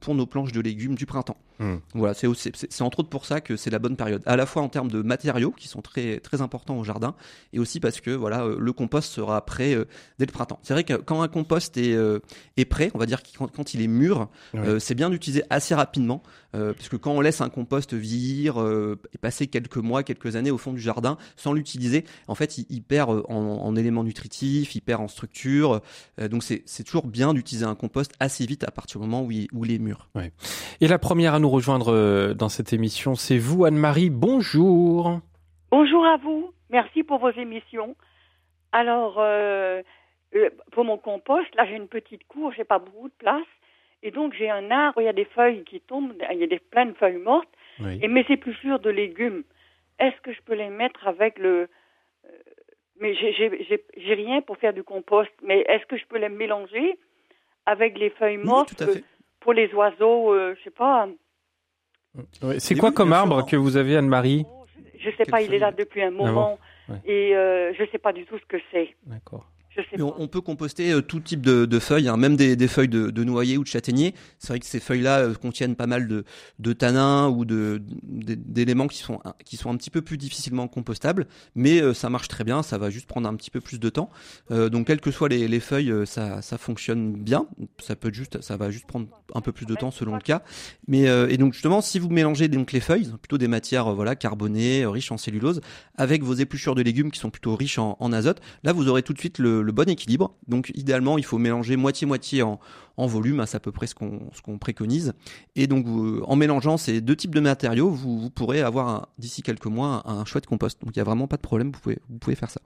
pour 0.00 0.14
nos 0.14 0.26
planches 0.26 0.52
de 0.52 0.60
légumes 0.60 0.94
du 0.94 1.06
printemps. 1.06 1.36
Mmh. 1.58 1.74
Voilà, 1.94 2.14
c'est 2.14 2.82
entre 2.82 3.00
autres 3.00 3.08
pour 3.08 3.26
ça 3.26 3.40
que 3.40 3.56
c'est 3.56 3.70
la 3.70 3.80
bonne 3.80 3.96
période, 3.96 4.22
à 4.26 4.36
la 4.36 4.46
fois 4.46 4.62
en 4.62 4.68
termes 4.68 4.90
de 4.90 5.02
matériaux 5.02 5.50
qui 5.50 5.66
sont 5.66 5.82
très 5.82 6.20
très 6.20 6.40
importants 6.40 6.78
au 6.78 6.84
jardin, 6.84 7.16
et 7.52 7.58
aussi 7.58 7.80
parce 7.80 8.00
que 8.00 8.10
voilà 8.10 8.46
le 8.46 8.72
compost 8.72 9.12
sera 9.12 9.44
prêt 9.44 9.76
dès 10.18 10.26
le 10.26 10.32
printemps. 10.32 10.60
C'est 10.62 10.72
vrai 10.72 10.84
que 10.84 10.94
quand 10.94 11.20
un 11.20 11.28
compost 11.28 11.76
est, 11.76 11.96
est 12.56 12.64
prêt, 12.64 12.92
on 12.94 12.98
va 12.98 13.06
dire 13.06 13.22
quand, 13.36 13.48
quand 13.48 13.74
il 13.74 13.82
est 13.82 13.88
mûr, 13.88 14.28
ouais 14.54 14.78
c'est 14.88 14.94
bien 14.94 15.10
d'utiliser 15.10 15.42
assez 15.50 15.74
rapidement, 15.74 16.22
euh, 16.54 16.72
parce 16.72 16.88
que 16.88 16.96
quand 16.96 17.10
on 17.10 17.20
laisse 17.20 17.42
un 17.42 17.50
compost 17.50 17.92
vieillir 17.92 18.58
euh, 18.58 18.98
et 19.14 19.18
passer 19.18 19.46
quelques 19.46 19.76
mois, 19.76 20.02
quelques 20.02 20.34
années 20.34 20.50
au 20.50 20.56
fond 20.56 20.72
du 20.72 20.80
jardin 20.80 21.18
sans 21.36 21.52
l'utiliser, 21.52 22.04
en 22.26 22.34
fait, 22.34 22.56
il, 22.56 22.64
il 22.70 22.82
perd 22.82 23.10
euh, 23.10 23.22
en, 23.28 23.34
en, 23.34 23.76
éléments 23.76 24.02
nutritifs, 24.02 24.74
il 24.74 24.80
perd 24.80 25.02
en 25.02 25.08
structure. 25.08 25.82
Euh, 26.18 26.28
donc 26.28 26.42
c'est 26.42 26.84
toujours 26.84 27.06
bien 27.06 27.34
d'utiliser 27.34 27.66
un 27.66 27.74
compost 27.74 28.14
assez 28.18 28.46
vite 28.46 28.64
à 28.64 28.70
partir 28.70 28.98
du 28.98 29.06
moment 29.06 29.22
où 29.22 29.30
il, 29.30 29.48
où 29.52 29.66
il 29.66 29.72
est 29.72 29.78
mûr. 29.78 30.08
Ouais. 30.14 30.32
Et 30.80 30.88
la 30.88 30.98
première 30.98 31.34
à 31.34 31.38
nous 31.38 31.50
rejoindre 31.50 32.32
dans 32.32 32.48
cette 32.48 32.72
émission, 32.72 33.14
c'est 33.14 33.38
vous, 33.38 33.66
Anne-Marie. 33.66 34.08
Bonjour. 34.08 35.20
Bonjour 35.70 36.06
à 36.06 36.16
vous. 36.16 36.50
Merci 36.70 37.02
pour 37.02 37.18
vos 37.18 37.30
émissions. 37.32 37.94
Alors, 38.72 39.20
euh, 40.34 40.50
pour 40.72 40.84
mon 40.84 40.98
compost, 40.98 41.54
là 41.54 41.64
j'ai 41.66 41.76
une 41.76 41.88
petite 41.88 42.26
cour, 42.26 42.52
j'ai 42.52 42.64
pas 42.64 42.78
beaucoup 42.78 43.08
de 43.08 43.14
place. 43.14 43.46
Et 44.02 44.10
donc, 44.10 44.34
j'ai 44.34 44.48
un 44.48 44.70
arbre, 44.70 45.00
il 45.00 45.04
y 45.04 45.08
a 45.08 45.12
des 45.12 45.24
feuilles 45.24 45.64
qui 45.64 45.80
tombent, 45.80 46.14
il 46.30 46.38
y 46.38 46.44
a 46.44 46.46
des 46.46 46.60
pleines 46.60 46.94
feuilles 46.94 47.16
mortes, 47.16 47.48
oui. 47.80 47.98
et 48.02 48.08
mes 48.08 48.24
épluchures 48.28 48.78
de 48.78 48.90
légumes. 48.90 49.42
Est-ce 49.98 50.20
que 50.22 50.32
je 50.32 50.40
peux 50.42 50.54
les 50.54 50.68
mettre 50.68 51.06
avec 51.06 51.38
le. 51.38 51.68
Euh, 52.24 52.28
mais 53.00 53.14
j'ai 53.14 54.14
rien 54.14 54.40
pour 54.42 54.56
faire 54.58 54.72
du 54.72 54.82
compost, 54.82 55.30
mais 55.42 55.60
est-ce 55.68 55.86
que 55.86 55.96
je 55.96 56.06
peux 56.06 56.18
les 56.18 56.28
mélanger 56.28 56.98
avec 57.66 57.98
les 57.98 58.10
feuilles 58.10 58.38
mortes 58.38 58.82
oui, 58.86 59.04
pour 59.40 59.52
les 59.52 59.72
oiseaux, 59.74 60.32
euh, 60.32 60.54
je 60.58 60.64
sais 60.64 60.70
pas. 60.70 61.08
Oui. 62.42 62.60
C'est 62.60 62.76
quoi 62.76 62.92
comme 62.92 63.12
arbre 63.12 63.46
que 63.46 63.56
vous 63.56 63.76
avez, 63.76 63.96
Anne-Marie 63.96 64.46
Je 64.98 65.10
ne 65.10 65.14
sais 65.14 65.24
pas, 65.24 65.42
il 65.42 65.52
est 65.54 65.58
là 65.58 65.70
depuis 65.70 66.02
un 66.02 66.10
moment, 66.10 66.58
ouais. 66.88 66.96
et 67.04 67.36
euh, 67.36 67.72
je 67.74 67.82
ne 67.82 67.88
sais 67.88 67.98
pas 67.98 68.12
du 68.12 68.24
tout 68.26 68.38
ce 68.38 68.46
que 68.46 68.56
c'est. 68.72 68.96
D'accord. 69.06 69.46
On, 70.00 70.28
peut 70.28 70.40
composter 70.40 70.92
euh, 70.92 71.00
tout 71.00 71.20
type 71.20 71.40
de, 71.40 71.78
feuilles, 71.78 72.08
hein, 72.08 72.16
même 72.16 72.36
des, 72.36 72.68
feuilles 72.68 72.88
de, 72.88 73.24
noyer 73.24 73.58
ou 73.58 73.62
de 73.62 73.68
châtaignier. 73.68 74.14
C'est 74.38 74.48
vrai 74.48 74.60
que 74.60 74.66
ces 74.66 74.80
feuilles-là 74.80 75.20
euh, 75.20 75.34
contiennent 75.34 75.76
pas 75.76 75.86
mal 75.86 76.08
de, 76.08 76.24
de 76.58 76.72
tanins 76.72 77.28
ou 77.28 77.44
d'éléments 77.44 78.88
qui 78.88 78.98
sont, 78.98 79.20
qui 79.44 79.56
sont 79.56 79.70
un 79.70 79.76
petit 79.76 79.90
peu 79.90 80.02
plus 80.02 80.18
difficilement 80.18 80.68
compostables, 80.68 81.26
mais 81.54 81.80
euh, 81.80 81.94
ça 81.94 82.10
marche 82.10 82.28
très 82.28 82.44
bien. 82.44 82.62
Ça 82.62 82.78
va 82.78 82.90
juste 82.90 83.06
prendre 83.06 83.28
un 83.28 83.34
petit 83.34 83.50
peu 83.50 83.60
plus 83.60 83.78
de 83.78 83.88
temps. 83.88 84.10
donc, 84.50 84.86
quelles 84.86 85.00
que 85.00 85.10
soient 85.10 85.28
les, 85.28 85.60
feuilles, 85.60 85.92
ça, 86.06 86.42
ça 86.42 86.58
fonctionne 86.58 87.12
bien. 87.12 87.46
Ça 87.80 87.96
peut 87.96 88.12
juste, 88.12 88.40
ça 88.40 88.56
va 88.56 88.70
juste 88.70 88.86
prendre 88.86 89.08
un 89.34 89.40
peu 89.40 89.52
plus 89.52 89.66
de 89.66 89.74
temps 89.74 89.90
selon 89.90 90.14
le 90.14 90.20
cas. 90.20 90.42
Mais 90.86 91.02
et 91.02 91.36
donc 91.36 91.52
justement, 91.52 91.80
si 91.80 91.98
vous 91.98 92.08
mélangez 92.08 92.48
donc 92.48 92.72
les 92.72 92.80
feuilles, 92.80 93.10
plutôt 93.20 93.38
des 93.38 93.48
matières 93.48 93.94
voilà 93.94 94.16
carbonées, 94.16 94.86
riches 94.86 95.12
en 95.12 95.16
cellulose, 95.16 95.60
avec 95.96 96.22
vos 96.22 96.34
épluchures 96.34 96.74
de 96.74 96.82
légumes 96.82 97.10
qui 97.10 97.18
sont 97.18 97.30
plutôt 97.30 97.54
riches 97.56 97.78
en, 97.78 97.96
en 98.00 98.12
azote, 98.12 98.40
là 98.62 98.72
vous 98.72 98.88
aurez 98.88 99.02
tout 99.02 99.12
de 99.12 99.18
suite 99.18 99.38
le 99.38 99.67
le 99.68 99.72
bon 99.72 99.88
équilibre. 99.88 100.34
Donc 100.48 100.70
idéalement, 100.74 101.18
il 101.18 101.24
faut 101.24 101.38
mélanger 101.38 101.76
moitié-moitié 101.76 102.42
en, 102.42 102.58
volume, 102.96 103.38
hein, 103.38 103.46
c'est 103.46 103.56
à 103.56 103.60
peu 103.60 103.70
près 103.70 103.86
ce 103.86 103.94
qu'on 103.94 104.58
préconise. 104.58 105.14
Et 105.54 105.68
donc 105.68 105.86
en 106.26 106.34
mélangeant 106.34 106.76
ces 106.76 107.00
deux 107.00 107.14
types 107.14 107.34
de 107.34 107.40
matériaux, 107.40 107.90
vous, 107.90 108.30
pourrez 108.30 108.62
avoir 108.62 109.08
d'ici 109.18 109.42
quelques 109.42 109.66
mois 109.66 110.02
un, 110.06 110.24
chouette 110.24 110.46
compost. 110.46 110.82
Donc 110.82 110.96
il 110.96 110.98
n'y 110.98 111.02
a 111.02 111.04
vraiment 111.04 111.28
pas 111.28 111.36
de 111.36 111.42
problème, 111.42 111.70
vous 111.70 111.80
pouvez, 111.80 111.98
vous 112.08 112.18
pouvez 112.18 112.34
faire 112.34 112.50
ça. 112.50 112.60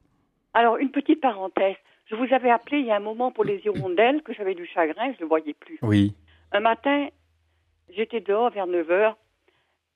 Alors 0.55 0.79
une 0.79 0.91
petite 0.91 1.21
parenthèse, 1.21 1.77
je 2.07 2.15
vous 2.15 2.33
avais 2.33 2.51
appelé 2.51 2.79
il 2.79 2.87
y 2.87 2.91
a 2.91 2.97
un 2.97 3.01
moment 3.01 3.33
pour 3.33 3.45
les 3.45 3.61
hirondelles, 3.65 4.23
que 4.23 4.33
j'avais 4.33 4.55
du 4.55 4.67
chagrin, 4.67 5.13
je 5.13 5.17
ne 5.17 5.23
le 5.23 5.27
voyais 5.27 5.55
plus. 5.55 5.79
Oui. 5.83 6.15
Un 6.53 6.61
matin, 6.61 7.09
j'étais 7.95 8.21
dehors 8.21 8.51
vers 8.51 8.67
9h 8.67 9.15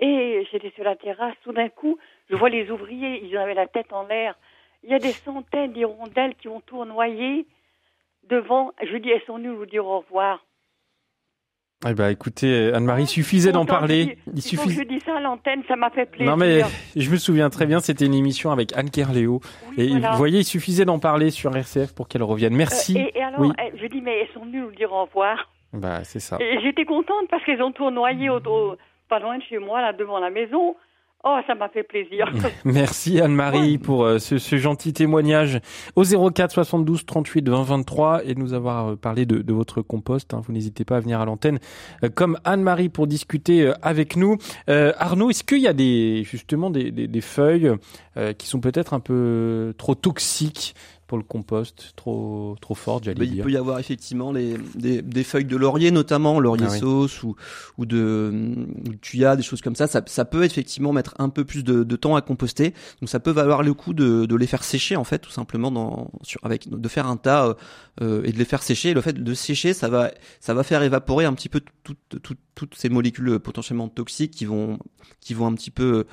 et 0.01 0.47
j'étais 0.51 0.73
sur 0.75 0.85
la 0.85 0.97
terrasse. 0.97 1.35
Tout 1.45 1.53
d'un 1.53 1.69
coup, 1.69 1.99
je 2.29 2.37
vois 2.37 2.51
les 2.51 2.71
ouvriers, 2.71 3.25
ils 3.25 3.37
avaient 3.37 3.55
la 3.55 3.67
tête 3.67 3.93
en 3.93 4.07
l'air 4.07 4.37
il 4.83 4.91
y 4.91 4.95
a 4.95 4.99
des 4.99 5.13
centaines 5.13 5.73
d'hirondelles 5.73 6.35
qui 6.37 6.49
ont 6.49 6.61
tournoyé 6.61 7.47
devant. 8.29 8.73
Je 8.83 8.97
dis, 8.97 9.11
elles 9.11 9.23
sont 9.27 9.37
venues 9.37 9.55
vous 9.55 9.67
dire 9.67 9.87
au 9.87 10.01
revoir. 10.01 10.45
Eh 11.87 11.93
ben, 11.93 12.09
écoutez, 12.09 12.73
Anne-Marie, 12.73 13.03
il 13.03 13.07
suffisait 13.07 13.53
d'en 13.53 13.67
parler. 13.67 14.17
Il, 14.35 14.41
suffit... 14.41 14.71
je 14.71 14.83
dis 14.83 14.99
ça 15.05 15.19
à 15.19 15.21
l'antenne, 15.21 15.63
ça 15.69 15.77
m'a 15.77 15.91
fait 15.91 16.07
plaisir. 16.07 16.31
Non 16.31 16.37
mais 16.37 16.63
je 16.97 17.11
me 17.11 17.17
souviens 17.17 17.51
très 17.51 17.67
bien, 17.67 17.81
c'était 17.81 18.07
une 18.07 18.15
émission 18.15 18.51
avec 18.51 18.75
Anne 18.75 18.91
Kerléo. 18.91 19.41
et 19.77 19.89
vous 19.89 20.17
voyez, 20.17 20.39
il 20.39 20.45
suffisait 20.45 20.87
d'en 20.87 20.99
parler 20.99 21.31
sur 21.31 21.55
RCF 21.55 21.95
pour 21.95 22.09
qu'elle 22.09 22.23
revienne. 22.23 22.55
Merci. 22.55 22.99
Euh, 22.99 23.11
et, 23.15 23.23
alors, 23.23 23.53
je 23.75 23.87
dis, 23.89 24.01
mais 24.01 24.21
elles 24.21 24.33
sont 24.33 24.47
venues 24.47 24.61
nous 24.61 24.73
dire 24.73 24.91
au 24.91 25.05
revoir. 25.05 25.51
Bah, 25.75 26.03
c'est 26.03 26.21
ça. 26.21 26.39
Et 26.41 26.61
j'étais 26.63 26.87
contente 26.87 27.29
parce 27.31 27.45
qu'elles 27.45 27.63
ont 27.63 27.73
tournoyé 27.73 28.31
pas 29.09 29.19
loin 29.19 29.39
de 29.39 29.43
chez 29.43 29.59
moi, 29.59 29.81
là, 29.83 29.93
devant 29.93 30.19
la 30.19 30.31
maison. 30.31 30.77
Oh, 31.25 31.39
ça 31.47 31.55
m'a 31.55 31.69
fait 31.69 31.83
plaisir. 31.83 32.31
Merci 32.65 33.21
Anne-Marie 33.21 33.79
pour 33.79 34.05
euh, 34.05 34.19
ce, 34.19 34.39
ce, 34.39 34.57
gentil 34.57 34.93
témoignage 34.93 35.61
au 35.97 36.05
04 36.05 36.53
72 36.53 37.05
38 37.05 37.49
20 37.49 37.63
23 37.63 38.25
et 38.25 38.35
de 38.35 38.39
nous 38.39 38.53
avoir 38.53 38.91
euh, 38.91 38.97
parlé 38.97 39.27
de, 39.27 39.39
de 39.39 39.53
votre 39.53 39.83
compost. 39.83 40.35
Hein. 40.35 40.43
Vous 40.47 40.53
n'hésitez 40.53 40.85
pas 40.85 40.99
à 40.99 41.01
venir 41.01 41.21
à 41.21 41.25
l'antenne 41.25 41.59
euh, 42.05 42.11
comme 42.15 42.39
Anne-Marie 42.45 42.91
pour 42.91 43.07
discuter 43.07 43.73
avec 43.83 44.17
nous. 44.17 44.37
Euh, 44.69 44.93
Arnaud, 44.99 45.31
est-ce 45.31 45.43
qu'il 45.43 45.61
y 45.61 45.67
a 45.67 45.73
des 45.73 46.23
justement 46.25 46.71
des, 46.71 46.93
des, 46.93 47.09
des 47.09 47.21
feuilles 47.21 47.73
qui 48.39 48.47
sont 48.47 48.61
peut-être 48.61 48.95
un 48.95 49.01
peu 49.01 49.75
trop 49.77 49.95
toxiques 49.95 50.75
pour 51.07 51.19
le 51.19 51.25
compost 51.25 51.93
trop 51.95 52.57
trop 52.61 52.75
forte, 52.75 53.05
j'allais 53.05 53.27
dire. 53.27 53.37
Il 53.37 53.43
peut 53.43 53.53
y 53.53 53.57
avoir 53.57 53.79
effectivement 53.79 54.33
les, 54.33 54.57
des, 54.75 55.03
des 55.03 55.25
feuilles 55.25 55.45
de 55.45 55.57
laurier 55.57 55.91
notamment, 55.91 56.41
laurier 56.41 56.67
ah 56.69 56.79
sauce 56.79 57.23
ou, 57.23 57.37
ou 57.79 57.87
de, 57.87 58.67
tuya, 59.01 59.37
des 59.37 59.43
choses 59.43 59.61
comme 59.61 59.77
ça. 59.77 59.87
ça. 59.87 60.03
ça. 60.07 60.25
peut 60.25 60.45
effectivement 60.45 60.93
mettre 60.93 61.15
un 61.19 61.29
peu 61.29 61.45
plus 61.45 61.63
de, 61.63 61.85
de, 61.85 61.97
temps 61.97 62.17
à 62.17 62.23
composter. 62.23 62.75
Donc 63.01 63.09
ça 63.09 63.21
peut 63.21 63.31
valoir 63.31 63.63
le 63.63 63.73
coup 63.75 63.95
de, 63.95 64.27
de 64.27 64.37
les 64.37 64.47
faire 64.47 64.65
sécher 64.65 64.97
en 64.97 65.05
fait, 65.05 65.21
tout 65.21 65.31
simplement 65.31 65.71
dans 65.71 66.11
sur 66.23 66.41
avec 66.45 66.69
de 66.69 66.89
faire 66.89 67.07
un 67.07 67.17
tas 67.17 67.57
euh, 68.01 68.23
et 68.25 68.33
de 68.33 68.39
les 68.39 68.45
faire 68.45 68.63
sécher. 68.63 68.93
le 68.93 69.01
fait 69.01 69.13
de 69.13 69.35
sécher, 69.35 69.75
ça 69.75 69.89
va 69.89 70.11
ça 70.41 70.55
va 70.55 70.65
faire 70.65 70.83
évaporer 70.83 71.25
un 71.25 71.35
petit 71.35 71.49
peu 71.49 71.61
toutes 71.85 71.99
toutes 72.23 72.41
toutes 72.55 72.75
ces 72.75 72.89
molécules 72.89 73.39
potentiellement 73.39 73.89
toxiques 73.89 74.33
qui 74.33 74.45
vont 74.45 74.79
qui 75.21 75.35
vont 75.35 75.47
un 75.47 75.55
petit 75.55 75.71
peu 75.71 75.85
euh, 75.85 76.05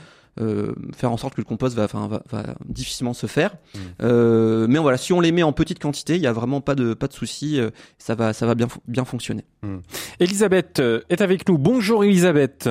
faire 0.96 1.12
en 1.12 1.18
sorte 1.18 1.36
que 1.36 1.42
le 1.42 1.46
compost 1.46 1.76
va, 1.78 1.86
va, 1.86 2.22
va 2.32 2.44
difficilement 2.66 3.14
se 3.14 3.28
faire. 3.28 3.52
Mmh. 3.52 3.80
Euh, 4.02 4.66
mais 4.70 4.80
voilà, 4.80 4.98
si 4.98 5.14
on 5.14 5.20
les 5.20 5.32
met 5.32 5.44
en 5.44 5.54
petite 5.54 5.80
quantité, 5.80 6.16
il 6.16 6.22
n'y 6.22 6.28
a 6.28 6.34
vraiment 6.34 6.62
pas 6.62 6.76
de 6.76 6.94
pas 6.94 7.08
de 7.08 7.14
souci, 7.14 7.60
euh, 7.60 7.70
ça 7.98 8.16
va 8.16 8.34
ça 8.34 8.46
va 8.46 8.56
bien 8.56 8.68
bien 8.88 9.06
fonctionner. 9.06 9.44
Mmh. 9.62 9.80
Elisabeth 10.20 10.80
euh, 10.80 11.02
est 11.10 11.22
avec 11.22 11.48
nous. 11.48 11.58
Bonjour 11.58 12.04
Elisabeth. 12.04 12.68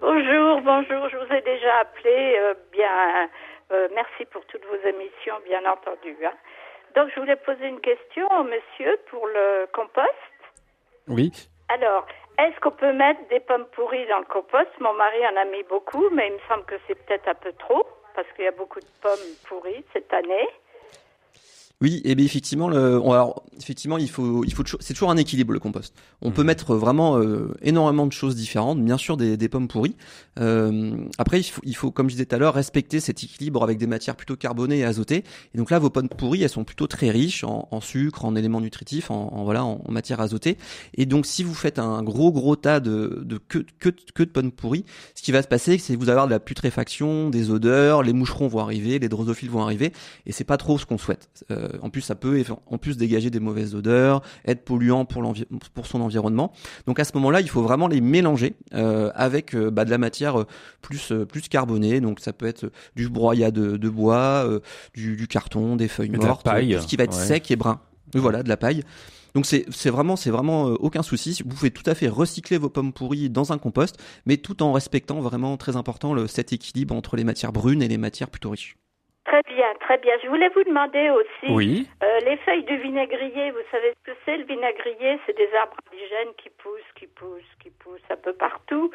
Bonjour, 0.00 0.60
bonjour. 0.62 1.08
Je 1.10 1.16
vous 1.16 1.34
ai 1.34 1.42
déjà 1.42 1.80
appelé. 1.80 2.38
bien, 2.72 3.28
merci 3.94 4.24
pour 4.30 4.44
toutes 4.46 4.64
vos 4.66 4.88
émissions, 4.88 5.34
bien 5.48 5.60
entendu. 5.70 6.14
Hein. 6.24 6.34
Donc 6.94 7.10
je 7.14 7.20
voulais 7.20 7.36
poser 7.36 7.66
une 7.68 7.80
question 7.80 8.26
au 8.38 8.44
monsieur 8.44 8.96
pour 9.10 9.26
le 9.26 9.66
compost. 9.72 10.08
Oui. 11.08 11.32
Alors, 11.68 12.06
est-ce 12.38 12.60
qu'on 12.60 12.70
peut 12.70 12.92
mettre 12.92 13.20
des 13.28 13.40
pommes 13.40 13.66
pourries 13.72 14.06
dans 14.08 14.18
le 14.18 14.24
compost? 14.26 14.68
Mon 14.80 14.92
mari 14.92 15.26
en 15.26 15.36
a 15.36 15.44
mis 15.46 15.62
beaucoup, 15.64 16.08
mais 16.10 16.28
il 16.28 16.34
me 16.34 16.38
semble 16.48 16.64
que 16.64 16.74
c'est 16.86 16.94
peut-être 16.94 17.28
un 17.28 17.34
peu 17.34 17.52
trop, 17.52 17.86
parce 18.14 18.28
qu'il 18.32 18.44
y 18.44 18.48
a 18.48 18.52
beaucoup 18.52 18.80
de 18.80 18.86
pommes 19.00 19.28
pourries 19.48 19.84
cette 19.92 20.12
année. 20.12 20.48
Oui, 21.82 22.00
et 22.04 22.14
bien 22.14 22.24
effectivement, 22.24 22.70
le, 22.70 22.94
alors 23.02 23.44
effectivement, 23.60 23.98
il 23.98 24.08
faut, 24.08 24.44
il 24.44 24.54
faut, 24.54 24.62
c'est 24.80 24.94
toujours 24.94 25.10
un 25.10 25.18
équilibre 25.18 25.52
le 25.52 25.58
compost. 25.58 25.94
On 26.22 26.30
peut 26.30 26.40
mhm. 26.40 26.46
mettre 26.46 26.74
vraiment 26.74 27.18
euh, 27.18 27.54
énormément 27.60 28.06
de 28.06 28.12
choses 28.12 28.34
différentes, 28.34 28.82
bien 28.82 28.96
sûr 28.96 29.18
des, 29.18 29.36
des 29.36 29.48
pommes 29.50 29.68
pourries. 29.68 29.94
Euh, 30.40 30.96
après, 31.18 31.38
il 31.38 31.44
faut, 31.44 31.60
il 31.64 31.76
faut, 31.76 31.90
comme 31.90 32.08
je 32.08 32.14
disais 32.14 32.24
tout 32.24 32.34
à 32.34 32.38
l'heure, 32.38 32.54
respecter 32.54 32.98
cet 32.98 33.22
équilibre 33.22 33.62
avec 33.62 33.76
des 33.76 33.86
matières 33.86 34.16
plutôt 34.16 34.36
carbonées 34.36 34.78
et 34.78 34.84
azotées. 34.84 35.22
Et 35.54 35.58
donc 35.58 35.70
là, 35.70 35.78
vos 35.78 35.90
pommes 35.90 36.08
pourries, 36.08 36.42
elles 36.42 36.48
sont 36.48 36.64
plutôt 36.64 36.86
très 36.86 37.10
riches 37.10 37.44
en, 37.44 37.68
en 37.70 37.82
sucre, 37.82 38.24
en 38.24 38.36
éléments 38.36 38.62
nutritifs, 38.62 39.10
en, 39.10 39.28
en 39.34 39.44
voilà, 39.44 39.62
en, 39.62 39.82
matière 39.90 40.22
azotée. 40.22 40.56
Et 40.94 41.04
donc, 41.04 41.26
si 41.26 41.42
vous 41.42 41.54
faites 41.54 41.78
un 41.78 42.02
gros 42.02 42.32
gros 42.32 42.56
tas 42.56 42.80
de, 42.80 43.20
de 43.22 43.36
que, 43.36 43.58
que, 43.78 43.90
que 43.90 44.22
de 44.22 44.30
pommes 44.30 44.50
pourries, 44.50 44.86
ce 45.14 45.20
qui 45.20 45.30
va 45.30 45.42
se 45.42 45.48
passer, 45.48 45.76
c'est 45.76 45.92
que 45.92 45.98
vous 45.98 46.04
allez 46.04 46.12
avoir 46.12 46.26
de 46.26 46.32
la 46.32 46.40
putréfaction, 46.40 47.28
des 47.28 47.50
odeurs, 47.50 48.02
les 48.02 48.14
moucherons 48.14 48.48
vont 48.48 48.60
arriver, 48.60 48.98
les 48.98 49.10
drosophiles 49.10 49.50
vont 49.50 49.62
arriver, 49.62 49.92
et 50.24 50.32
c'est 50.32 50.44
pas 50.44 50.56
trop 50.56 50.78
ce 50.78 50.86
qu'on 50.86 50.96
souhaite. 50.96 51.28
Euh, 51.50 51.65
euh, 51.66 51.78
en 51.82 51.90
plus, 51.90 52.00
ça 52.00 52.14
peut 52.14 52.42
en 52.66 52.78
plus 52.78 52.96
dégager 52.96 53.30
des 53.30 53.40
mauvaises 53.40 53.74
odeurs, 53.74 54.22
être 54.46 54.64
polluant 54.64 55.04
pour, 55.04 55.34
pour 55.74 55.86
son 55.86 56.00
environnement. 56.00 56.52
Donc 56.86 56.98
à 56.98 57.04
ce 57.04 57.12
moment-là, 57.14 57.40
il 57.40 57.48
faut 57.48 57.62
vraiment 57.62 57.88
les 57.88 58.00
mélanger 58.00 58.56
euh, 58.74 59.10
avec 59.14 59.54
euh, 59.54 59.70
bah, 59.70 59.84
de 59.84 59.90
la 59.90 59.98
matière 59.98 60.44
plus 60.82 61.12
plus 61.28 61.42
carbonée. 61.48 62.00
Donc 62.00 62.20
ça 62.20 62.32
peut 62.32 62.46
être 62.46 62.70
du 62.94 63.08
broyat 63.08 63.50
de, 63.50 63.76
de 63.76 63.88
bois, 63.88 64.46
du, 64.94 65.28
carton, 65.28 65.76
des 65.76 65.88
feuilles 65.88 66.10
mortes, 66.10 66.44
tout 66.44 66.82
ce 66.82 66.86
qui 66.86 66.96
va 66.96 67.04
être 67.04 67.12
sec 67.12 67.50
et 67.50 67.56
brun. 67.56 67.80
Voilà, 68.14 68.42
de 68.42 68.48
la 68.48 68.56
paille. 68.56 68.82
Donc 69.34 69.44
c'est 69.44 69.90
vraiment 69.90 70.16
c'est 70.16 70.30
vraiment 70.30 70.64
aucun 70.64 71.02
souci. 71.02 71.42
Vous 71.44 71.54
pouvez 71.54 71.70
tout 71.70 71.82
à 71.86 71.94
fait 71.94 72.08
recycler 72.08 72.56
vos 72.58 72.70
pommes 72.70 72.92
pourries 72.92 73.28
dans 73.28 73.52
un 73.52 73.58
compost, 73.58 73.96
mais 74.24 74.38
tout 74.38 74.62
en 74.62 74.72
respectant 74.72 75.20
vraiment 75.20 75.56
très 75.56 75.76
important 75.76 76.14
le, 76.14 76.26
cet 76.26 76.52
équilibre 76.52 76.94
entre 76.94 77.16
les 77.16 77.24
matières 77.24 77.52
brunes 77.52 77.82
et 77.82 77.88
les 77.88 77.98
matières 77.98 78.30
plutôt 78.30 78.50
riches. 78.50 78.76
Très 79.26 79.42
bien, 79.42 79.74
très 79.80 79.98
bien. 79.98 80.14
Je 80.22 80.28
voulais 80.28 80.48
vous 80.50 80.62
demander 80.62 81.10
aussi, 81.10 81.50
euh, 82.02 82.20
les 82.20 82.36
feuilles 82.38 82.62
de 82.62 82.76
vinaigrier, 82.76 83.50
vous 83.50 83.66
savez 83.72 83.92
ce 83.98 84.12
que 84.12 84.16
c'est 84.24 84.36
le 84.36 84.44
vinaigrier? 84.44 85.18
C'est 85.26 85.36
des 85.36 85.52
arbres 85.54 85.76
indigènes 85.92 86.32
qui 86.38 86.48
poussent, 86.50 86.92
qui 86.94 87.08
poussent, 87.08 87.54
qui 87.60 87.70
poussent 87.70 88.08
un 88.10 88.16
peu 88.16 88.32
partout, 88.32 88.92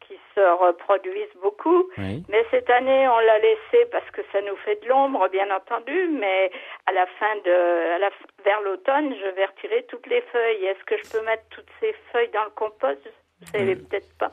qui 0.00 0.18
se 0.34 0.40
reproduisent 0.40 1.36
beaucoup. 1.40 1.88
Mais 2.28 2.44
cette 2.50 2.68
année, 2.68 3.08
on 3.08 3.18
l'a 3.20 3.38
laissé 3.38 3.86
parce 3.90 4.08
que 4.10 4.20
ça 4.30 4.42
nous 4.42 4.56
fait 4.56 4.82
de 4.82 4.88
l'ombre, 4.88 5.26
bien 5.30 5.50
entendu. 5.50 6.08
Mais 6.20 6.50
à 6.84 6.92
la 6.92 7.06
fin 7.06 7.34
de, 7.36 7.94
à 7.94 7.98
la, 7.98 8.10
vers 8.44 8.60
l'automne, 8.60 9.14
je 9.14 9.28
vais 9.28 9.46
retirer 9.46 9.84
toutes 9.88 10.06
les 10.06 10.20
feuilles. 10.32 10.66
Est-ce 10.66 10.84
que 10.84 10.98
je 10.98 11.10
peux 11.10 11.24
mettre 11.24 11.44
toutes 11.48 11.70
ces 11.80 11.94
feuilles 12.12 12.30
dans 12.34 12.44
le 12.44 12.50
compost? 12.50 13.00
Vous 13.42 13.58
savez 13.58 13.72
euh, 13.72 13.76
peut-être 13.76 14.08
pas. 14.18 14.32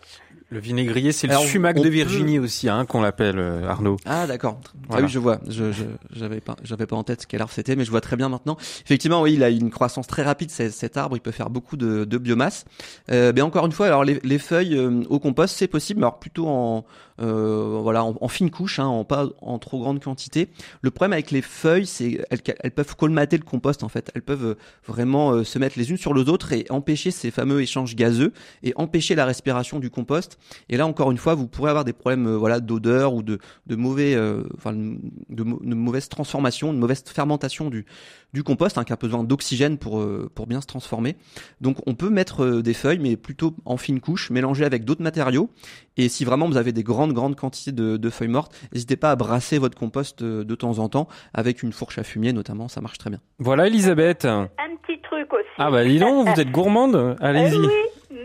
Le 0.51 0.59
vinaigrier, 0.59 1.11
c'est 1.11 1.27
le 1.27 1.35
sumac 1.35 1.79
de 1.79 1.89
Virginie 1.89 2.39
aussi, 2.39 2.69
hein, 2.69 2.85
qu'on 2.85 3.01
l'appelle 3.01 3.37
euh, 3.37 3.67
Arnaud. 3.67 3.97
Ah 4.05 4.25
d'accord. 4.25 4.59
Ah 4.89 4.97
oui, 5.01 5.07
je 5.07 5.19
vois. 5.19 5.39
Je 5.47 5.71
j'avais 6.11 6.41
pas 6.41 6.55
j'avais 6.63 6.87
pas 6.87 6.95
en 6.95 7.03
tête 7.03 7.27
quel 7.27 7.41
arbre 7.41 7.53
c'était, 7.53 7.75
mais 7.75 7.85
je 7.85 7.91
vois 7.91 8.01
très 8.01 8.15
bien 8.15 8.29
maintenant. 8.29 8.57
Effectivement, 8.83 9.21
oui, 9.21 9.33
il 9.33 9.43
a 9.43 9.49
une 9.49 9.69
croissance 9.69 10.07
très 10.07 10.23
rapide. 10.23 10.49
Cet 10.49 10.97
arbre, 10.97 11.15
il 11.15 11.19
peut 11.19 11.31
faire 11.31 11.51
beaucoup 11.51 11.77
de, 11.77 12.03
de 12.03 12.17
biomasse. 12.17 12.65
Euh, 13.11 13.31
mais 13.35 13.41
encore 13.41 13.67
une 13.67 13.71
fois, 13.71 13.85
alors 13.85 14.03
les, 14.03 14.19
les 14.23 14.39
feuilles 14.39 14.75
euh, 14.75 15.03
au 15.09 15.19
compost, 15.19 15.55
c'est 15.55 15.67
possible, 15.67 15.99
mais 15.99 16.07
alors 16.07 16.19
plutôt 16.19 16.47
en 16.47 16.83
euh, 17.21 17.79
voilà, 17.81 18.03
en, 18.03 18.27
fine 18.27 18.49
couche, 18.49 18.79
hein, 18.79 18.85
en 18.85 19.03
pas 19.03 19.27
en 19.41 19.59
trop 19.59 19.79
grande 19.79 20.01
quantité. 20.01 20.49
Le 20.81 20.91
problème 20.91 21.13
avec 21.13 21.31
les 21.31 21.41
feuilles, 21.41 21.85
c'est 21.85 22.25
elles, 22.29 22.39
elles 22.61 22.71
peuvent 22.71 22.95
colmater 22.95 23.37
le 23.37 23.43
compost 23.43 23.83
en 23.83 23.89
fait. 23.89 24.11
Elles 24.15 24.21
peuvent 24.21 24.45
euh, 24.45 24.55
vraiment 24.87 25.31
euh, 25.31 25.43
se 25.43 25.59
mettre 25.59 25.77
les 25.77 25.91
unes 25.91 25.97
sur 25.97 26.13
les 26.13 26.29
autres 26.29 26.53
et 26.53 26.65
empêcher 26.69 27.11
ces 27.11 27.31
fameux 27.31 27.61
échanges 27.61 27.95
gazeux 27.95 28.33
et 28.63 28.73
empêcher 28.75 29.15
la 29.15 29.25
respiration 29.25 29.79
du 29.79 29.89
compost. 29.89 30.37
Et 30.69 30.77
là, 30.77 30.87
encore 30.87 31.11
une 31.11 31.17
fois, 31.17 31.35
vous 31.35 31.47
pourrez 31.47 31.69
avoir 31.69 31.85
des 31.85 31.93
problèmes 31.93 32.29
voilà 32.35 32.59
d'odeur 32.59 33.13
ou 33.13 33.23
de, 33.23 33.39
de 33.67 33.75
mauvais, 33.75 34.17
enfin, 34.57 34.73
de, 34.73 35.03
de 35.29 35.43
mauvaise 35.43 36.09
transformation, 36.09 36.73
de 36.73 36.77
mauvaise 36.77 37.03
fermentation 37.05 37.69
du, 37.69 37.85
du 38.33 38.43
compost 38.43 38.77
hein, 38.77 38.83
qui 38.83 38.93
a 38.93 38.95
besoin 38.95 39.23
d'oxygène 39.23 39.77
pour, 39.77 39.99
euh, 39.99 40.29
pour 40.33 40.47
bien 40.47 40.61
se 40.61 40.67
transformer. 40.67 41.15
Donc 41.61 41.77
on 41.87 41.95
peut 41.95 42.09
mettre 42.09 42.43
euh, 42.43 42.61
des 42.61 42.73
feuilles, 42.73 42.99
mais 42.99 43.15
plutôt 43.17 43.55
en 43.65 43.77
fine 43.77 43.99
couche, 43.99 44.29
mélangées 44.29 44.65
avec 44.65 44.85
d'autres 44.85 45.01
matériaux. 45.01 45.49
Et 45.97 46.09
si 46.09 46.25
vraiment 46.25 46.47
vous 46.47 46.57
avez 46.57 46.71
des 46.71 46.83
grandes, 46.83 47.13
grandes 47.13 47.35
quantités 47.35 47.71
de, 47.71 47.97
de 47.97 48.09
feuilles 48.09 48.27
mortes, 48.27 48.55
n'hésitez 48.73 48.95
pas 48.97 49.11
à 49.11 49.15
brasser 49.15 49.57
votre 49.57 49.77
compost 49.77 50.21
euh, 50.21 50.43
de 50.43 50.55
temps 50.55 50.79
en 50.79 50.89
temps 50.89 51.07
avec 51.33 51.63
une 51.63 51.71
fourche 51.73 51.97
à 51.97 52.03
fumier 52.03 52.33
notamment, 52.33 52.67
ça 52.67 52.81
marche 52.81 52.97
très 52.97 53.09
bien. 53.09 53.19
Voilà 53.39 53.67
Elisabeth. 53.67 54.25
Un 54.25 54.47
petit 54.85 54.99
truc 55.01 55.33
aussi. 55.33 55.45
Ah 55.57 55.71
bah 55.71 55.83
dis 55.83 55.99
donc, 55.99 56.27
vous 56.27 56.39
êtes 56.41 56.51
gourmande, 56.51 57.15
allez-y. 57.21 57.57
oui, 57.57 57.67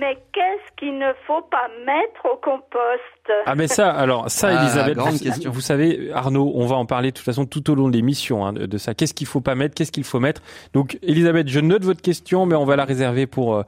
mais 0.00 0.16
qu'est-ce 0.32 0.76
qu'il 0.76 0.98
ne 0.98 1.12
faut 1.26 1.42
pas 1.50 1.68
mettre 1.86 2.26
au 2.32 2.36
compost? 2.36 3.23
Ah 3.46 3.54
mais 3.54 3.68
ça, 3.68 3.90
alors 3.90 4.30
ça, 4.30 4.48
ah, 4.50 4.62
Elisabeth, 4.62 4.98
vous, 4.98 5.52
vous, 5.52 5.60
savez, 5.60 6.10
Arnaud, 6.12 6.52
on 6.54 6.66
va 6.66 6.76
en 6.76 6.84
parler 6.84 7.10
de 7.10 7.16
toute 7.16 7.24
façon 7.24 7.46
tout 7.46 7.70
au 7.70 7.74
long 7.74 7.88
de 7.88 7.94
l'émission 7.94 8.44
hein, 8.44 8.52
de, 8.52 8.78
ça. 8.78 8.94
Qu'est-ce 8.94 9.14
qu'il 9.14 9.26
faut 9.26 9.40
pas 9.40 9.54
mettre, 9.54 9.74
qu'est-ce 9.74 9.92
qu'il 9.92 10.04
faut 10.04 10.20
mettre? 10.20 10.42
Donc, 10.74 10.98
Elisabeth, 11.02 11.48
je 11.48 11.60
note 11.60 11.84
votre 11.84 12.02
question, 12.02 12.44
mais 12.44 12.54
on 12.54 12.64
va 12.64 12.76
la 12.76 12.84
réserver 12.84 13.26
pour 13.26 13.56
euh, 13.56 13.62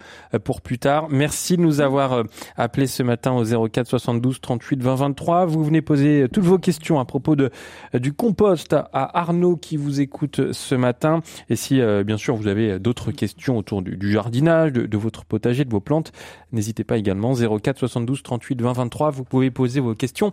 pour 0.44 0.60
plus 0.60 0.78
tard. 0.78 1.08
Merci 1.08 1.56
de 1.56 1.62
nous 1.62 1.80
avoir 1.80 2.12
euh, 2.12 2.22
appelé 2.56 2.86
ce 2.86 3.02
matin 3.02 3.32
au 3.32 3.68
04 3.68 3.86
72 3.86 4.40
38 4.40 4.82
20 4.82 4.94
23. 4.94 5.46
Vous 5.46 5.64
venez 5.64 5.80
poser 5.80 6.26
toutes 6.32 6.44
vos 6.44 6.58
questions 6.58 7.00
à 7.00 7.04
propos 7.04 7.36
de 7.36 7.50
du 7.94 8.12
compost 8.12 8.75
à 8.75 9.18
Arnaud 9.18 9.56
qui 9.56 9.76
vous 9.76 10.00
écoute 10.00 10.52
ce 10.52 10.75
matin. 10.75 11.22
Et 11.48 11.56
si 11.56 11.80
euh, 11.80 12.04
bien 12.04 12.18
sûr 12.18 12.36
vous 12.36 12.48
avez 12.48 12.78
d'autres 12.78 13.10
questions 13.10 13.56
autour 13.56 13.82
du, 13.82 13.96
du 13.96 14.12
jardinage, 14.12 14.72
de, 14.72 14.86
de, 14.86 14.96
votre 14.98 15.25
potager, 15.25 15.64
de 15.64 15.70
vos 15.70 15.80
plantes, 15.80 16.12
n'hésitez 16.52 16.84
pas 16.84 16.98
également 16.98 17.34
04 17.34 17.78
72 17.78 18.22
38 18.22 18.60
20 18.60 18.72
23. 18.72 19.10
Vous 19.10 19.25
pouvez 19.25 19.46
poser 19.50 19.81
vos 19.81 19.95
questions 19.95 20.33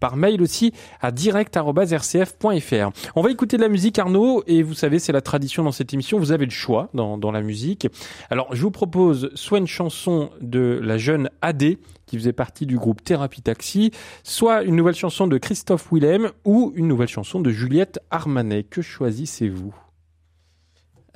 par 0.00 0.16
mail 0.16 0.42
aussi 0.42 0.72
à 1.00 1.12
direct.rcf.fr. 1.12 2.90
On 3.14 3.22
va 3.22 3.30
écouter 3.30 3.56
de 3.56 3.62
la 3.62 3.68
musique 3.68 3.98
Arnaud 3.98 4.42
et 4.46 4.62
vous 4.62 4.74
savez 4.74 4.98
c'est 4.98 5.12
la 5.12 5.20
tradition 5.20 5.62
dans 5.62 5.72
cette 5.72 5.94
émission, 5.94 6.18
vous 6.18 6.32
avez 6.32 6.44
le 6.44 6.50
choix 6.50 6.88
dans, 6.92 7.18
dans 7.18 7.30
la 7.30 7.40
musique. 7.40 7.86
Alors 8.28 8.54
je 8.54 8.62
vous 8.62 8.72
propose 8.72 9.30
soit 9.34 9.58
une 9.58 9.68
chanson 9.68 10.30
de 10.40 10.80
la 10.82 10.98
jeune 10.98 11.30
AD 11.40 11.76
qui 12.06 12.18
faisait 12.18 12.32
partie 12.32 12.66
du 12.66 12.76
groupe 12.76 13.02
Thérapie 13.02 13.42
Taxi, 13.42 13.92
soit 14.24 14.64
une 14.64 14.76
nouvelle 14.76 14.94
chanson 14.94 15.26
de 15.26 15.38
Christophe 15.38 15.88
Willem 15.92 16.30
ou 16.44 16.72
une 16.74 16.88
nouvelle 16.88 17.08
chanson 17.08 17.40
de 17.40 17.50
Juliette 17.50 18.00
Armanet. 18.10 18.64
Que 18.64 18.82
choisissez-vous? 18.82 19.74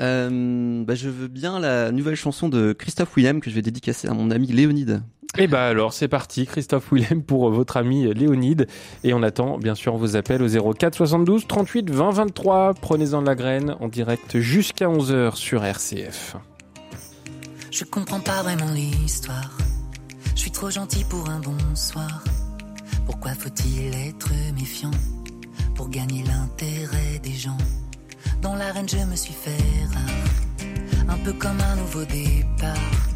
Euh, 0.00 0.85
bah, 0.85 0.95
je 0.95 1.09
veux 1.09 1.29
bien 1.29 1.59
la 1.59 1.91
nouvelle 1.91 2.17
chanson 2.17 2.49
de 2.49 2.73
Christophe 2.73 3.17
Willem 3.17 3.41
que 3.41 3.50
je 3.50 3.55
vais 3.55 3.62
dédicacer 3.62 4.09
à 4.09 4.15
mon 4.15 4.31
ami 4.31 4.47
Léonide. 4.49 5.03
Et 5.38 5.42
eh 5.42 5.47
bah 5.49 5.66
alors 5.66 5.92
c'est 5.92 6.09
parti, 6.09 6.47
Christophe 6.47 6.90
Willem 6.92 7.23
pour 7.23 7.50
votre 7.50 7.76
ami 7.76 8.12
Léonide. 8.14 8.68
Et 9.04 9.12
on 9.12 9.23
attend 9.23 9.59
bien 9.59 9.75
sûr 9.75 9.97
vos 9.97 10.16
appels 10.16 10.42
au 10.42 10.73
04 10.73 10.95
72 10.95 11.47
38 11.47 11.90
20 11.90 12.11
23. 12.11 12.75
Prenez-en 12.80 13.21
de 13.21 13.26
la 13.26 13.35
graine 13.35 13.76
en 13.80 13.88
direct 13.88 14.38
jusqu'à 14.38 14.87
11h 14.87 15.37
sur 15.37 15.62
RCF. 15.62 16.37
Je 17.71 17.85
comprends 17.85 18.21
pas 18.21 18.42
vraiment 18.42 18.71
l'histoire. 18.73 19.50
Je 20.35 20.40
suis 20.40 20.50
trop 20.50 20.71
gentil 20.71 21.04
pour 21.04 21.28
un 21.28 21.40
bonsoir. 21.40 22.25
Pourquoi 23.04 23.33
faut-il 23.33 23.95
être 24.09 24.30
méfiant 24.54 24.90
pour 25.75 25.90
gagner 25.90 26.23
l'intérêt 26.25 27.18
des 27.23 27.35
gens? 27.35 27.59
Dans 28.40 28.54
l'arène, 28.54 28.88
je 28.88 28.97
me 28.99 29.16
suis 29.16 29.35
fait 29.35 29.85
rare, 29.92 31.11
un 31.11 31.18
peu 31.18 31.35
comme 31.35 31.61
un 31.61 31.76
nouveau 31.76 32.04
départ. 32.04 33.15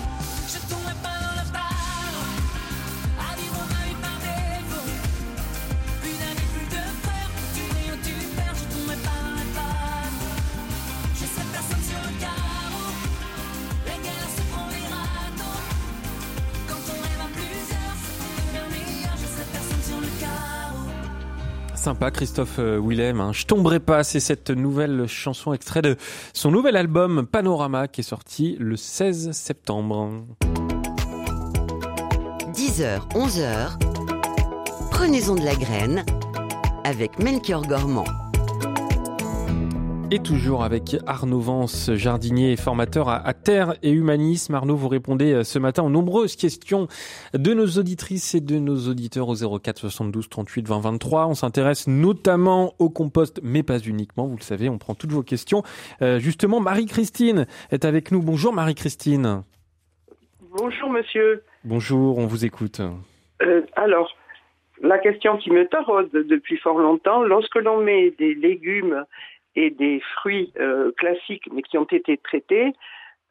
Sympa 21.81 22.11
Christophe 22.11 22.59
euh, 22.59 22.79
Willem, 22.79 23.19
hein. 23.21 23.31
Je 23.33 23.47
tomberai 23.47 23.79
pas, 23.79 24.03
c'est 24.03 24.19
cette 24.19 24.51
nouvelle 24.51 25.07
chanson 25.07 25.51
extrait 25.51 25.81
de 25.81 25.97
son 26.31 26.51
nouvel 26.51 26.77
album 26.77 27.25
Panorama 27.25 27.87
qui 27.87 28.01
est 28.01 28.03
sorti 28.03 28.55
le 28.59 28.77
16 28.77 29.31
septembre. 29.31 30.11
10h, 32.53 33.09
11h. 33.15 33.79
Prenez-en 34.91 35.33
de 35.33 35.43
la 35.43 35.55
graine 35.55 36.05
avec 36.83 37.17
Melchior 37.17 37.65
Gormand. 37.65 38.05
Et 40.13 40.19
toujours 40.19 40.61
avec 40.65 40.97
Arnaud 41.07 41.39
Vance, 41.39 41.89
jardinier 41.93 42.51
et 42.51 42.57
formateur 42.57 43.07
à, 43.07 43.33
Terre 43.33 43.75
et 43.81 43.91
Humanisme. 43.91 44.53
Arnaud, 44.53 44.75
vous 44.75 44.89
répondez 44.89 45.31
euh, 45.31 45.43
ce 45.45 45.57
matin 45.57 45.83
aux 45.83 45.89
nombreuses 45.89 46.35
questions 46.35 46.89
de 47.33 47.53
nos 47.53 47.65
auditrices 47.79 48.35
et 48.35 48.41
de 48.41 48.59
nos 48.59 48.89
auditeurs 48.89 49.29
au 49.29 49.59
04 49.59 49.79
72 49.79 50.27
38 50.27 50.67
20 50.67 50.79
23. 50.81 51.27
On 51.27 51.33
s'intéresse 51.33 51.87
notamment 51.87 52.73
au 52.77 52.89
compost, 52.89 53.39
mais 53.41 53.63
pas 53.63 53.79
uniquement. 53.79 54.27
Vous 54.27 54.35
le 54.35 54.41
savez, 54.41 54.67
on 54.67 54.77
prend 54.77 54.95
toutes 54.95 55.13
vos 55.13 55.23
questions. 55.23 55.63
Euh, 56.01 56.19
justement, 56.19 56.59
Marie-Christine 56.59 57.47
est 57.71 57.85
avec 57.85 58.11
nous. 58.11 58.21
Bonjour 58.21 58.51
Marie-Christine. 58.51 59.43
Bonjour 60.57 60.89
monsieur. 60.89 61.43
Bonjour, 61.63 62.17
on 62.17 62.27
vous 62.27 62.43
écoute. 62.43 62.81
Euh, 63.41 63.61
alors, 63.77 64.13
la 64.81 64.97
question 64.97 65.37
qui 65.37 65.51
me 65.51 65.67
taraude 65.67 66.09
depuis 66.11 66.57
fort 66.57 66.79
longtemps, 66.79 67.23
lorsque 67.23 67.55
l'on 67.55 67.81
met 67.81 68.11
des 68.17 68.33
légumes 68.33 69.05
et 69.55 69.69
des 69.69 70.01
fruits 70.15 70.51
euh, 70.59 70.91
classiques 70.97 71.49
mais 71.51 71.61
qui 71.61 71.77
ont 71.77 71.85
été 71.85 72.17
traités, 72.17 72.73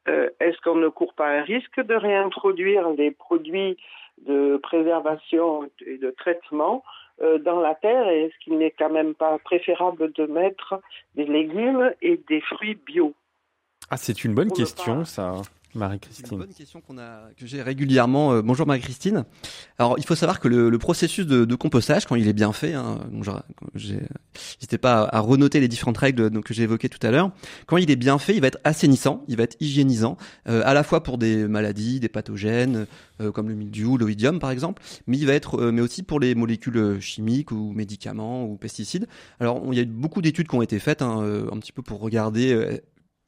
euh, 0.07 0.29
est-ce 0.39 0.59
qu'on 0.61 0.75
ne 0.75 0.89
court 0.89 1.13
pas 1.13 1.27
un 1.27 1.43
risque 1.43 1.79
de 1.79 1.93
réintroduire 1.93 2.93
des 2.95 3.11
produits 3.11 3.77
de 4.25 4.57
préservation 4.57 5.69
et 5.85 5.97
de 5.97 6.11
traitement 6.11 6.83
euh, 7.21 7.37
dans 7.37 7.59
la 7.59 7.75
terre? 7.75 8.07
Et 8.09 8.23
est-ce 8.23 8.37
qu'il 8.43 8.57
n'est 8.57 8.71
quand 8.71 8.89
même 8.89 9.13
pas 9.13 9.37
préférable 9.39 10.11
de 10.13 10.25
mettre 10.25 10.81
des 11.15 11.25
légumes 11.25 11.93
et 12.01 12.19
des 12.27 12.41
fruits 12.41 12.79
bio? 12.85 13.13
Ah, 13.89 13.97
c'est 13.97 14.23
une 14.23 14.33
bonne 14.33 14.51
question, 14.51 15.05
ça. 15.05 15.33
Marie-Christine. 15.75 16.25
C'est 16.27 16.33
une 16.33 16.39
bonne 16.39 16.53
question 16.53 16.81
a, 16.97 17.29
que 17.37 17.45
j'ai 17.45 17.61
régulièrement. 17.61 18.33
Euh, 18.33 18.41
bonjour 18.41 18.67
Marie-Christine. 18.67 19.25
Alors, 19.77 19.95
il 19.97 20.05
faut 20.05 20.15
savoir 20.15 20.39
que 20.39 20.47
le, 20.47 20.69
le 20.69 20.77
processus 20.77 21.25
de, 21.25 21.45
de, 21.45 21.55
compostage, 21.55 22.05
quand 22.05 22.15
il 22.15 22.27
est 22.27 22.33
bien 22.33 22.51
fait, 22.53 22.73
hein, 22.73 22.99
n'hésitez 23.73 24.77
pas 24.77 25.03
à, 25.11 25.19
renoter 25.19 25.59
les 25.59 25.67
différentes 25.67 25.97
règles 25.97 26.29
donc, 26.29 26.45
que 26.45 26.53
j'ai 26.53 26.63
évoquées 26.63 26.89
tout 26.89 27.05
à 27.05 27.11
l'heure. 27.11 27.31
Quand 27.67 27.77
il 27.77 27.89
est 27.89 27.95
bien 27.95 28.17
fait, 28.17 28.35
il 28.35 28.41
va 28.41 28.47
être 28.47 28.59
assainissant, 28.63 29.23
il 29.27 29.37
va 29.37 29.43
être 29.43 29.57
hygiénisant, 29.59 30.17
euh, 30.47 30.61
à 30.65 30.73
la 30.73 30.83
fois 30.83 31.03
pour 31.03 31.17
des 31.17 31.47
maladies, 31.47 31.99
des 31.99 32.09
pathogènes, 32.09 32.87
euh, 33.21 33.31
comme 33.31 33.47
le 33.47 33.55
mildiou, 33.55 33.97
l'oïdium 33.97 34.39
par 34.39 34.51
exemple, 34.51 34.81
mais 35.07 35.17
il 35.17 35.25
va 35.25 35.33
être, 35.33 35.71
mais 35.71 35.81
aussi 35.81 36.03
pour 36.03 36.19
les 36.19 36.35
molécules 36.35 36.99
chimiques 36.99 37.51
ou 37.51 37.71
médicaments 37.73 38.45
ou 38.45 38.57
pesticides. 38.57 39.07
Alors, 39.39 39.63
il 39.71 39.75
y 39.75 39.79
a 39.79 39.83
eu 39.83 39.85
beaucoup 39.85 40.21
d'études 40.21 40.47
qui 40.47 40.55
ont 40.55 40.61
été 40.61 40.79
faites, 40.79 41.01
hein, 41.01 41.21
un 41.51 41.57
petit 41.59 41.71
peu 41.71 41.81
pour 41.81 41.99
regarder 41.99 42.81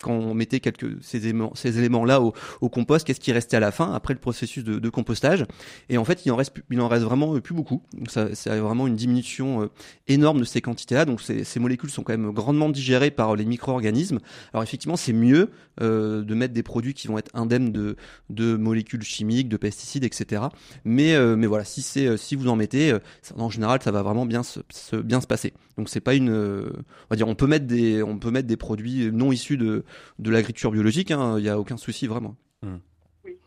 quand 0.04 0.14
on 0.14 0.34
mettait 0.34 0.60
quelques 0.60 1.02
ces 1.02 1.26
éléments, 1.26 1.52
ces 1.56 1.80
éléments 1.80 2.06
là 2.06 2.22
au, 2.22 2.34
au 2.62 2.70
compost, 2.70 3.08
qu'est-ce 3.08 3.20
qui 3.20 3.32
restait 3.32 3.58
à 3.58 3.60
la 3.60 3.72
fin 3.72 3.94
après 3.94 4.14
le 4.14 4.20
processus 4.20 4.64
de, 4.64 4.78
de, 4.78 4.90
compostage? 4.90 5.46
Et 5.90 5.98
en 5.98 6.06
fait, 6.06 6.26
il 6.26 6.32
en 6.32 6.36
reste, 6.36 6.54
il 6.70 6.80
en 6.82 6.88
reste 6.88 7.04
vraiment 7.04 7.40
plus 7.40 7.56
beaucoup. 7.56 7.82
Donc 7.98 8.10
c'est 8.12 8.60
vraiment 8.60 8.86
une 8.88 8.96
diminution 8.96 9.64
euh, 9.64 9.72
énorme 10.08 10.40
de 10.40 10.46
ces 10.46 10.62
quantités-là. 10.62 11.06
Donc 11.06 11.22
ces, 11.22 11.44
ces, 11.44 11.60
molécules 11.60 11.90
sont 11.90 12.04
quand 12.04 12.14
même 12.14 12.32
grandement 12.32 12.70
digérées 12.70 13.12
par 13.12 13.36
les 13.36 13.46
micro-organismes. 13.46 14.20
Alors 14.54 14.64
effectivement, 14.64 14.98
c'est 14.98 15.14
mieux 15.14 15.50
euh, 15.82 16.22
de 16.22 16.36
mettre 16.36 16.54
des 16.54 16.62
produits 16.62 16.94
qui 16.94 17.08
vont 17.08 17.18
être 17.18 17.32
indemnes 17.34 17.72
de, 17.72 17.96
de 18.30 18.56
molécules 18.56 19.02
chimiques, 19.02 19.50
de 19.50 19.58
pesticides, 19.58 20.04
etc. 20.04 20.44
Mais 20.86 21.16
euh, 21.16 21.36
mais 21.36 21.48
voilà, 21.48 21.64
si 21.64 21.82
c'est 21.82 22.06
euh, 22.06 22.18
si 22.18 22.36
vous 22.36 22.48
en 22.48 22.56
mettez, 22.56 22.96
en 23.36 23.50
général, 23.50 23.82
ça 23.82 23.92
va 23.92 24.04
vraiment 24.04 24.28
bien 24.28 24.44
se, 24.44 24.60
se 24.70 24.96
bien 24.98 25.20
se 25.20 25.26
passer. 25.26 25.54
Donc 25.78 25.90
c'est 25.90 26.00
pas 26.00 26.14
une, 26.14 26.30
on 26.30 27.10
va 27.10 27.16
dire, 27.16 27.28
on 27.28 27.34
peut 27.34 27.48
mettre 27.48 27.66
des 27.66 28.04
on 28.04 28.20
peut 28.20 28.30
mettre 28.30 28.48
des 28.48 28.58
produits 28.58 29.12
non 29.12 29.32
issus 29.32 29.58
de 29.58 29.84
de 30.20 30.32
l'agriculture 30.32 30.72
biologique, 30.72 31.12
hein, 31.12 31.36
il 31.38 31.44
n'y 31.44 31.50
a 31.50 31.60
aucun 31.60 31.78
souci 31.78 32.08
vraiment. 32.08 32.36
Hmm. 32.62 32.78
Oui, 33.26 33.38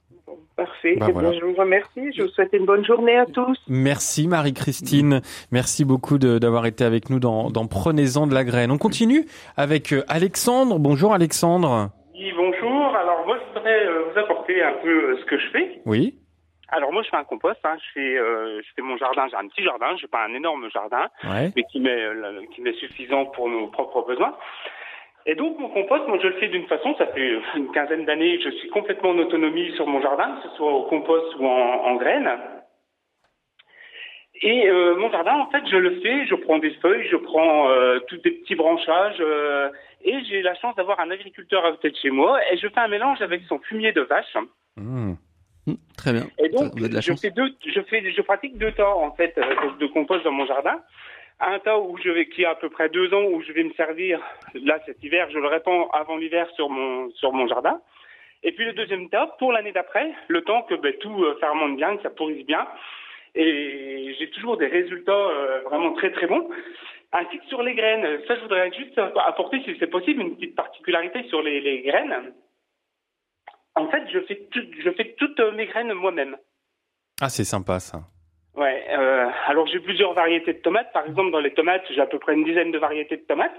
parfait. 0.57 0.97
Bah, 0.97 1.07
je 1.13 1.45
vous 1.45 1.55
remercie. 1.55 2.13
Je 2.17 2.23
vous 2.23 2.29
souhaite 2.29 2.53
une 2.53 2.67
bonne 2.67 2.85
journée 2.85 3.17
à 3.17 3.27
tous. 3.27 3.59
Merci 3.69 4.29
Marie-Christine. 4.29 5.21
Merci 5.53 5.85
beaucoup 5.85 6.19
d'avoir 6.19 6.67
été 6.67 6.85
avec 6.85 7.11
nous 7.11 7.19
dans, 7.19 7.51
Prenez-en 7.67 8.27
de 8.27 8.35
la 8.35 8.45
graine. 8.45 8.71
On 8.71 8.79
continue 8.79 9.27
avec 9.57 9.93
euh, 9.93 10.05
Alexandre. 10.09 10.79
Bonjour 10.79 11.15
Alexandre. 11.15 11.91
Oui, 12.15 12.33
bonjour. 12.37 12.97
Alors 12.97 13.27
moi, 13.27 13.39
je 13.39 13.59
voudrais 13.59 13.87
euh, 13.87 14.05
vous 14.11 14.19
apporter 14.19 14.63
un 14.63 14.75
peu 14.83 14.89
euh, 14.89 15.19
ce 15.21 15.25
que 15.25 15.39
je 15.39 15.51
fais. 15.51 15.81
Oui. 15.87 16.19
Alors 16.69 16.93
moi 16.93 17.05
je 17.05 17.09
fais 17.11 17.17
un 17.17 17.23
compost, 17.23 17.61
hein. 17.63 17.77
je 17.79 17.93
fais 17.95 18.17
je 18.17 18.69
fais 18.75 18.83
mon 18.83 18.97
jardin, 18.97 19.29
j'ai 19.31 19.37
un 19.37 19.47
petit 19.47 19.63
jardin, 19.63 19.95
j'ai 20.01 20.09
pas 20.09 20.25
un 20.25 20.35
énorme 20.35 20.69
jardin, 20.73 21.07
mais 21.23 21.63
qui 21.71 21.79
m'est 21.79 22.03
qui 22.53 22.61
m'est 22.61 22.73
suffisant 22.73 23.27
pour 23.27 23.49
nos 23.49 23.69
propres 23.69 24.05
besoins. 24.05 24.35
Et 25.27 25.35
donc 25.35 25.59
mon 25.59 25.69
compost, 25.69 26.07
moi 26.07 26.19
je 26.23 26.29
le 26.29 26.35
fais 26.35 26.49
d'une 26.49 26.67
façon, 26.69 26.95
ça 26.97 27.09
fait 27.09 27.39
une 27.57 27.73
quinzaine 27.73 28.05
d'années, 28.05 28.41
je 28.41 28.51
suis 28.51 28.69
complètement 28.69 29.11
en 29.11 29.19
autonomie 29.19 29.73
sur 29.75 29.87
mon 29.89 30.01
jardin, 30.01 30.37
que 30.37 30.49
ce 30.49 30.57
soit 30.57 30.73
au 30.73 30.85
compost 30.85 31.35
ou 31.41 31.47
en, 31.47 31.97
graines. 31.97 32.31
Et 34.43 34.69
euh, 34.69 34.95
mon 34.97 35.11
jardin, 35.11 35.35
en 35.35 35.51
fait, 35.51 35.65
je 35.69 35.77
le 35.77 35.99
fais, 36.01 36.27
je 36.27 36.35
prends 36.37 36.59
des 36.59 36.75
feuilles, 36.75 37.09
je 37.11 37.17
prends 37.17 37.71
euh, 37.71 37.99
tous 38.07 38.19
des 38.19 38.33
petits 38.33 38.55
branchages, 38.55 39.17
euh, 39.21 39.71
et 40.05 40.23
j'ai 40.27 40.43
la 40.43 40.55
chance 40.55 40.77
d'avoir 40.77 41.01
un 41.01 41.11
agriculteur 41.11 41.65
à 41.65 41.73
côté 41.73 41.91
de 41.91 41.97
chez 41.97 42.11
moi, 42.11 42.39
et 42.53 42.59
je 42.59 42.69
fais 42.69 42.81
un 42.81 42.89
mélange 42.89 43.21
avec 43.21 43.43
son 43.49 43.59
fumier 43.61 43.93
de 43.93 44.03
vache. 44.03 44.37
Mmh. 44.77 45.15
Mmh, 45.67 45.75
très 45.97 46.13
bien. 46.13 46.27
Et 46.39 46.51
donc, 46.51 46.73
je, 46.79 47.15
fais 47.15 47.31
deux, 47.31 47.51
je, 47.67 47.81
fais, 47.81 48.13
je 48.13 48.23
pratique 48.23 48.59
deux 48.59 48.71
temps 48.73 49.03
en 49.03 49.11
fait 49.13 49.35
de 49.81 49.87
compost 49.87 50.23
dans 50.23 50.31
mon 50.31 50.47
jardin 50.47 50.81
un 51.41 51.59
tas 51.59 51.79
où 51.79 51.97
je 51.99 52.09
vais, 52.09 52.29
qui 52.29 52.45
a 52.45 52.51
à 52.51 52.55
peu 52.55 52.71
près 52.71 52.89
deux 52.89 53.13
ans, 53.13 53.25
où 53.25 53.43
je 53.43 53.53
vais 53.53 53.65
me 53.65 53.73
servir, 53.75 54.21
là 54.55 54.81
cet 54.87 55.03
hiver, 55.03 55.29
je 55.31 55.39
le 55.39 55.49
répands 55.49 55.89
avant 55.91 56.17
l'hiver 56.17 56.49
sur 56.57 56.69
mon, 56.71 57.11
sur 57.11 57.33
mon 57.33 57.47
jardin. 57.47 57.81
Et 58.43 58.53
puis 58.53 58.65
le 58.65 58.73
deuxième 58.73 59.09
tas, 59.09 59.35
pour 59.39 59.53
l'année 59.53 59.73
d'après, 59.73 60.13
le 60.29 60.43
temps 60.43 60.63
que 60.63 60.75
ben, 60.75 60.95
tout 60.99 61.25
euh, 61.25 61.37
fermente 61.41 61.77
bien, 61.77 61.97
que 61.97 62.03
ça 62.03 62.11
pourrisse 62.11 62.47
bien. 62.47 62.67
Et 63.35 64.15
j'ai 64.19 64.31
toujours 64.31 64.57
des 64.57 64.67
résultats 64.67 65.13
euh, 65.13 65.61
vraiment 65.63 65.93
très 65.93 66.11
très 66.11 66.27
bons. 66.27 66.49
Ainsi 67.13 67.39
que 67.39 67.47
sur 67.47 67.63
les 67.63 67.75
graines. 67.75 68.21
Ça, 68.27 68.37
je 68.37 68.43
voudrais 68.43 68.73
juste 68.73 68.99
apporter, 68.99 69.63
si 69.63 69.77
c'est 69.79 69.87
possible, 69.87 70.23
une 70.23 70.37
petite 70.37 70.55
particularité 70.55 71.23
sur 71.29 71.43
les, 71.43 71.61
les 71.61 71.81
graines. 71.83 72.33
En 73.75 73.89
fait, 73.89 74.03
je 74.13 74.21
fais, 74.21 74.37
tout, 74.51 74.65
je 74.79 74.91
fais 74.91 75.15
toutes 75.19 75.39
mes 75.55 75.67
graines 75.67 75.93
moi-même. 75.93 76.37
Ah, 77.21 77.29
c'est 77.29 77.45
sympa 77.45 77.79
ça. 77.79 78.01
Ouais. 78.55 78.87
Euh, 78.91 79.16
alors 79.47 79.67
j'ai 79.67 79.81
plusieurs 79.81 80.13
variétés 80.13 80.53
de 80.53 80.59
tomates. 80.59 80.93
Par 80.93 81.07
exemple, 81.07 81.31
dans 81.31 81.41
les 81.41 81.53
tomates, 81.53 81.85
j'ai 81.91 82.01
à 82.01 82.07
peu 82.07 82.19
près 82.19 82.35
une 82.35 82.45
dizaine 82.45 82.73
de 82.73 82.79
variétés 82.79 83.17
de 83.17 83.23
tomates 83.23 83.57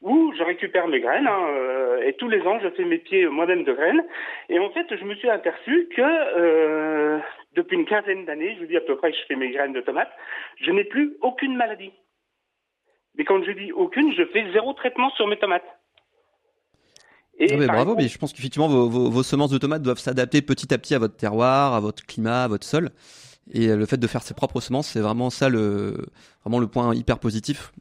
où 0.00 0.32
je 0.36 0.42
récupère 0.42 0.86
mes 0.86 1.00
graines 1.00 1.26
hein, 1.26 1.46
euh, 1.50 2.02
et 2.06 2.12
tous 2.14 2.28
les 2.28 2.40
ans, 2.42 2.60
je 2.62 2.68
fais 2.70 2.84
mes 2.84 2.98
pieds 2.98 3.26
moi-même 3.26 3.64
de 3.64 3.72
graines. 3.72 4.04
Et 4.48 4.58
en 4.58 4.70
fait, 4.70 4.86
je 4.96 5.04
me 5.04 5.14
suis 5.16 5.28
aperçu 5.28 5.88
que 5.94 6.02
euh, 6.02 7.18
depuis 7.54 7.76
une 7.76 7.86
quinzaine 7.86 8.24
d'années, 8.24 8.54
je 8.54 8.60
vous 8.60 8.66
dis 8.66 8.76
à 8.76 8.80
peu 8.80 8.96
près 8.96 9.10
que 9.10 9.18
je 9.18 9.24
fais 9.26 9.36
mes 9.36 9.50
graines 9.50 9.72
de 9.72 9.80
tomates, 9.80 10.12
je 10.60 10.70
n'ai 10.70 10.84
plus 10.84 11.16
aucune 11.20 11.56
maladie. 11.56 11.92
Mais 13.16 13.24
quand 13.24 13.42
je 13.42 13.50
dis 13.50 13.72
aucune, 13.72 14.12
je 14.14 14.24
fais 14.26 14.44
zéro 14.52 14.72
traitement 14.74 15.10
sur 15.10 15.26
mes 15.26 15.38
tomates. 15.38 15.66
Et 17.40 17.52
ah 17.52 17.66
bravo, 17.66 17.94
mais 17.96 18.08
je 18.08 18.18
pense 18.18 18.32
qu'effectivement 18.32 18.66
vos, 18.66 18.88
vos, 18.88 19.10
vos 19.10 19.22
semences 19.22 19.50
de 19.50 19.58
tomates 19.58 19.82
doivent 19.82 19.98
s'adapter 19.98 20.42
petit 20.42 20.74
à 20.74 20.78
petit 20.78 20.94
à 20.94 20.98
votre 20.98 21.16
terroir, 21.16 21.74
à 21.74 21.80
votre 21.80 22.04
climat, 22.04 22.44
à 22.44 22.48
votre 22.48 22.66
sol. 22.66 22.90
Et 23.52 23.68
le 23.68 23.86
fait 23.86 23.96
de 23.96 24.06
faire 24.06 24.22
ses 24.22 24.34
propres 24.34 24.60
semences, 24.60 24.88
c'est 24.88 25.00
vraiment 25.00 25.30
ça 25.30 25.48
le, 25.48 26.06
vraiment 26.44 26.58
le 26.60 26.66
point 26.66 26.94
hyper 26.94 27.18
positif. 27.18 27.72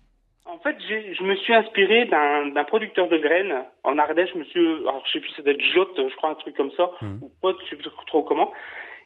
En 0.46 0.60
fait, 0.60 0.78
je 0.80 1.24
me 1.24 1.36
suis 1.36 1.54
inspiré 1.54 2.06
d'un 2.06 2.64
producteur 2.66 3.08
de 3.10 3.18
graines 3.18 3.64
en 3.84 3.98
Ardèche, 3.98 4.34
monsieur, 4.36 4.80
alors 4.88 5.04
je 5.06 5.14
sais 5.14 5.20
plus, 5.20 5.44
doit 5.44 5.54
être 5.54 5.64
Jotte, 5.74 5.96
je 5.98 6.16
crois, 6.16 6.32
un 6.32 6.36
truc 6.36 6.56
comme 6.56 6.72
ça, 6.76 6.90
mmh. 7.02 7.18
ou 7.22 7.32
Pote, 7.42 7.58
je 7.66 7.70
sais 7.70 7.76
plus 7.76 7.90
trop 8.08 8.24
comment. 8.24 8.52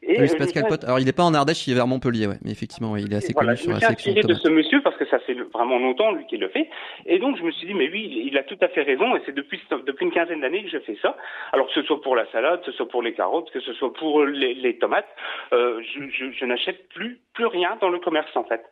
Et 0.03 0.19
oui, 0.19 0.27
c'est 0.27 0.37
Pascal 0.37 0.67
Pot. 0.67 0.83
Alors, 0.83 0.99
il 0.99 1.05
n'est 1.05 1.13
pas 1.13 1.23
en 1.23 1.33
Ardèche, 1.33 1.67
il 1.67 1.73
est 1.73 1.75
vers 1.75 1.85
Montpellier, 1.85 2.27
ouais. 2.27 2.37
Mais 2.43 2.51
effectivement, 2.51 2.97
il 2.97 3.13
est 3.13 3.17
assez 3.17 3.33
connu 3.33 3.55
sur 3.55 3.71
la 3.71 3.79
section. 3.79 4.11
Je 4.11 4.17
me 4.17 4.23
suis 4.23 4.23
inspiré 4.23 4.33
de 4.33 4.33
ce 4.33 4.49
monsieur 4.49 4.81
parce 4.81 4.97
que 4.97 5.05
ça 5.05 5.19
fait 5.19 5.35
vraiment 5.53 5.77
longtemps, 5.77 6.11
lui, 6.11 6.25
qui 6.25 6.37
le 6.37 6.49
fait. 6.49 6.69
Et 7.05 7.19
donc, 7.19 7.37
je 7.37 7.43
me 7.43 7.51
suis 7.51 7.67
dit, 7.67 7.73
mais 7.75 7.89
oui, 7.89 8.23
il 8.25 8.37
a 8.37 8.43
tout 8.43 8.57
à 8.61 8.67
fait 8.69 8.81
raison. 8.81 9.15
Et 9.15 9.21
c'est 9.25 9.35
depuis, 9.35 9.61
depuis 9.85 10.05
une 10.05 10.11
quinzaine 10.11 10.41
d'années 10.41 10.63
que 10.63 10.69
je 10.69 10.79
fais 10.79 10.97
ça. 11.01 11.17
Alors, 11.53 11.67
que 11.67 11.73
ce 11.73 11.83
soit 11.83 12.01
pour 12.01 12.15
la 12.15 12.25
salade, 12.31 12.61
que 12.61 12.71
ce 12.71 12.77
soit 12.77 12.87
pour 12.87 13.03
les 13.03 13.13
carottes, 13.13 13.51
que 13.51 13.59
ce 13.59 13.73
soit 13.73 13.93
pour 13.93 14.25
les, 14.25 14.55
les 14.55 14.77
tomates, 14.79 15.07
euh, 15.53 15.81
je, 15.93 16.09
je, 16.09 16.31
je 16.31 16.45
n'achète 16.45 16.89
plus, 16.89 17.19
plus 17.33 17.45
rien 17.45 17.77
dans 17.79 17.89
le 17.89 17.99
commerce, 17.99 18.35
en 18.35 18.43
fait. 18.43 18.63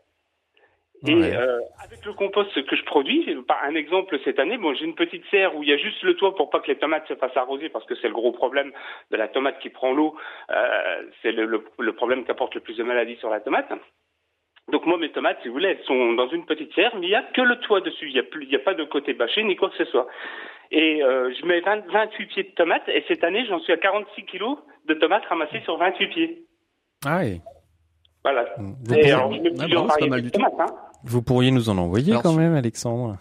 Et 1.08 1.14
euh, 1.14 1.60
avec 1.82 2.04
le 2.06 2.12
compost 2.14 2.66
que 2.66 2.76
je 2.76 2.84
produis, 2.84 3.26
par 3.48 3.64
un 3.64 3.76
exemple 3.76 4.20
cette 4.26 4.38
année, 4.38 4.58
bon, 4.58 4.74
j'ai 4.74 4.84
une 4.84 4.96
petite 4.96 5.24
serre 5.32 5.56
où 5.56 5.64
il 5.64 5.70
y 5.70 5.74
a 5.74 5.78
juste 5.78 6.04
le 6.04 6.16
toit 6.16 6.36
pour 6.36 6.50
pas 6.50 6.60
que 6.60 6.68
les 6.68 6.78
tomates 6.78 7.08
se 7.08 7.16
fassent 7.16 7.38
arroser 7.38 7.70
parce 7.70 7.86
que 7.86 7.96
c'est 7.96 8.10
le 8.10 8.14
gros 8.14 8.34
problème 8.34 8.74
de 9.12 9.16
la 9.16 9.30
tomate 9.30 9.60
qui 9.60 9.70
prend 9.70 9.94
l'eau. 9.94 10.18
Euh, 10.52 11.04
c'est 11.22 11.32
le, 11.32 11.46
le, 11.46 11.94
problème 11.94 12.26
qui 12.26 12.32
apporte 12.32 12.54
le 12.56 12.62
plus 12.62 12.76
de 12.76 12.84
maladies 12.84 13.16
sur 13.18 13.30
la 13.30 13.40
tomate. 13.40 13.72
Donc 14.72 14.86
moi, 14.86 14.98
mes 14.98 15.12
tomates, 15.12 15.38
si 15.42 15.48
vous 15.48 15.54
voulez, 15.54 15.70
elles 15.70 15.86
sont 15.86 16.14
dans 16.14 16.28
une 16.30 16.46
petite 16.46 16.74
serre, 16.76 16.96
mais 16.96 17.08
il 17.08 17.10
n'y 17.10 17.16
a 17.16 17.24
que 17.24 17.42
le 17.42 17.60
toit 17.60 17.80
dessus. 17.80 18.08
Il 18.10 18.14
n'y 18.14 18.20
a, 18.20 18.24
plus, 18.24 18.44
il 18.44 18.52
y 18.52 18.56
a 18.56 18.60
pas 18.60 18.74
de 18.74 18.84
côté 18.84 19.14
bâché 19.14 19.44
ni 19.44 19.56
quoi 19.56 19.70
que 19.70 19.78
ce 19.78 19.86
soit. 19.86 20.08
Et 20.72 21.02
euh, 21.02 21.34
je 21.34 21.46
mets 21.46 21.62
20, 21.62 21.88
28 21.92 22.26
pieds 22.26 22.44
de 22.44 22.52
tomates 22.52 22.88
et 22.90 23.04
cette 23.08 23.24
année, 23.24 23.46
j'en 23.48 23.60
suis 23.60 23.74
à 23.74 23.78
46 23.78 24.26
kilos 24.26 24.58
de 24.86 24.94
tomates 24.96 25.26
ramassées 25.26 25.62
sur 25.62 25.78
28 25.78 26.08
pieds. 26.08 26.44
Ah 27.06 27.20
oui. 27.24 27.42
Voilà. 28.24 28.46
Vous 28.58 28.94
et 28.94 29.12
alors, 29.12 29.32
je 29.32 29.40
mets 29.40 29.50
plusieurs 29.50 29.84
ah 29.86 29.96
variétés 29.98 30.22
de 30.22 30.30
tomates. 30.30 30.60
Hein. 30.60 30.89
Vous 31.04 31.22
pourriez 31.22 31.52
nous 31.52 31.70
en 31.70 31.78
envoyer 31.78 32.14
quand 32.22 32.34
même, 32.34 32.56
Alexandre. 32.56 33.18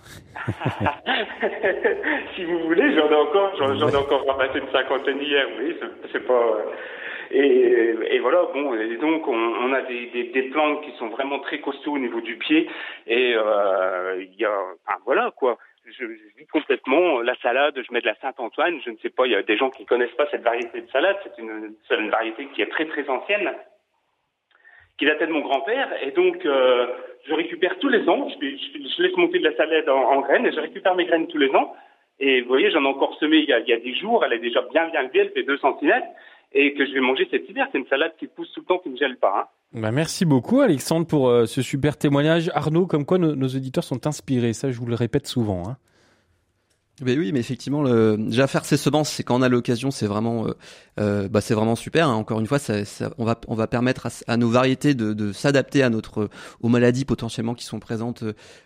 si 2.34 2.44
vous 2.44 2.58
voulez, 2.60 2.94
j'en 2.94 3.10
ai 3.10 3.14
encore, 3.14 3.54
j'en 3.56 3.88
ai 3.88 3.96
encore 3.96 4.26
ramassé 4.26 4.58
une 4.58 4.70
cinquantaine 4.72 5.20
hier. 5.20 5.46
Oui, 5.58 5.76
c'est 6.12 6.26
pas. 6.26 6.32
Euh, 6.32 6.72
et, 7.30 7.94
et, 8.14 8.18
voilà, 8.20 8.46
bon, 8.54 8.74
et 8.74 8.96
donc 8.96 9.28
on, 9.28 9.34
on 9.34 9.72
a 9.72 9.82
des, 9.82 10.06
des, 10.06 10.24
des, 10.30 10.42
plantes 10.44 10.82
qui 10.82 10.92
sont 10.98 11.08
vraiment 11.08 11.38
très 11.40 11.60
costauds 11.60 11.92
au 11.92 11.98
niveau 11.98 12.20
du 12.20 12.36
pied. 12.36 12.68
Et 13.06 13.34
euh, 13.36 14.22
il 14.22 14.34
y 14.40 14.44
a, 14.44 14.58
voilà 15.04 15.30
quoi. 15.36 15.58
je, 15.86 16.04
vis 16.04 16.46
complètement 16.50 17.20
la 17.20 17.34
salade, 17.42 17.74
je 17.76 17.92
mets 17.92 18.00
de 18.00 18.06
la 18.06 18.16
Saint-Antoine, 18.16 18.80
je 18.84 18.90
ne 18.90 18.96
sais 18.96 19.10
pas, 19.10 19.26
il 19.26 19.32
y 19.32 19.36
a 19.36 19.42
des 19.42 19.58
gens 19.58 19.70
qui 19.70 19.84
connaissent 19.84 20.16
pas 20.16 20.26
cette 20.30 20.42
variété 20.42 20.80
de 20.80 20.90
salade, 20.90 21.16
c'est 21.22 21.40
une, 21.42 21.74
une, 21.90 22.10
variété 22.10 22.46
qui 22.54 22.62
est 22.62 22.70
très 22.70 22.86
très 22.86 23.08
ancienne, 23.10 23.52
qui 24.98 25.06
datait 25.06 25.26
de 25.26 25.32
mon 25.32 25.40
grand-père, 25.40 25.88
et 26.02 26.10
donc 26.10 26.44
euh, 26.44 26.86
je 27.26 27.34
récupère 27.34 27.78
tous 27.78 27.88
les 27.88 28.08
ans, 28.08 28.28
je, 28.28 29.02
laisse 29.02 29.16
monter 29.16 29.38
de 29.38 29.44
la 29.44 29.56
salade 29.56 29.88
en, 29.88 30.20
graines, 30.22 30.46
et 30.46 30.52
je 30.52 30.60
récupère 30.60 30.94
mes 30.96 31.06
graines 31.06 31.28
tous 31.28 31.38
les 31.38 31.50
ans, 31.50 31.74
et 32.20 32.42
vous 32.42 32.48
voyez, 32.48 32.70
j'en 32.70 32.82
ai 32.82 32.88
encore 32.88 33.16
semé 33.18 33.38
il 33.38 33.48
y, 33.48 33.52
a, 33.52 33.60
il 33.60 33.68
y 33.68 33.72
a 33.72 33.78
10 33.78 33.94
jours, 33.96 34.24
elle 34.24 34.32
est 34.32 34.40
déjà 34.40 34.60
bien 34.72 34.88
bien 34.88 35.02
levée, 35.02 35.20
elle 35.20 35.30
fait 35.30 35.44
2 35.44 35.56
cm, 35.58 36.02
et 36.52 36.74
que 36.74 36.84
je 36.84 36.92
vais 36.92 37.00
manger 37.00 37.28
cet 37.30 37.48
hiver, 37.48 37.68
c'est 37.70 37.78
une 37.78 37.86
salade 37.86 38.12
qui 38.18 38.26
pousse 38.26 38.50
tout 38.52 38.60
le 38.60 38.66
temps, 38.66 38.78
qui 38.78 38.90
ne 38.90 38.96
gèle 38.96 39.18
pas. 39.18 39.34
Hein. 39.38 39.80
Bah 39.80 39.92
merci 39.92 40.24
beaucoup 40.24 40.60
Alexandre 40.60 41.06
pour 41.06 41.28
euh, 41.28 41.46
ce 41.46 41.62
super 41.62 41.96
témoignage. 41.96 42.50
Arnaud, 42.54 42.86
comme 42.86 43.04
quoi 43.04 43.18
nos, 43.18 43.36
nos, 43.36 43.48
auditeurs 43.48 43.84
sont 43.84 44.06
inspirés, 44.06 44.52
ça 44.52 44.70
je 44.70 44.78
vous 44.78 44.86
le 44.86 44.94
répète 44.94 45.26
souvent. 45.26 45.62
Hein. 45.68 45.76
Mais 47.00 47.16
oui, 47.16 47.32
mais 47.32 47.40
effectivement, 47.40 47.82
le... 47.82 48.16
déjà 48.18 48.46
faire 48.46 48.64
ces 48.64 48.76
semences, 48.76 49.10
c'est 49.10 49.22
quand 49.22 49.38
on 49.38 49.42
a 49.42 49.48
l'occasion, 49.48 49.90
c'est 49.90 50.06
vraiment, 50.06 50.46
euh, 50.46 50.52
euh 50.98 51.28
bah, 51.28 51.40
c'est 51.40 51.54
vraiment 51.54 51.76
super. 51.76 52.08
Hein. 52.08 52.14
Encore 52.14 52.40
une 52.40 52.46
fois, 52.46 52.58
ça, 52.58 52.84
ça, 52.84 53.10
on 53.18 53.24
va, 53.24 53.40
on 53.46 53.54
va 53.54 53.66
permettre 53.66 54.08
à, 54.26 54.36
nos 54.36 54.48
variétés 54.48 54.94
de, 54.94 55.12
de 55.12 55.32
s'adapter 55.32 55.82
à 55.82 55.90
notre, 55.90 56.28
aux 56.60 56.68
maladies 56.68 57.04
potentiellement 57.04 57.54
qui 57.54 57.64
sont 57.64 57.78
présentes 57.78 58.24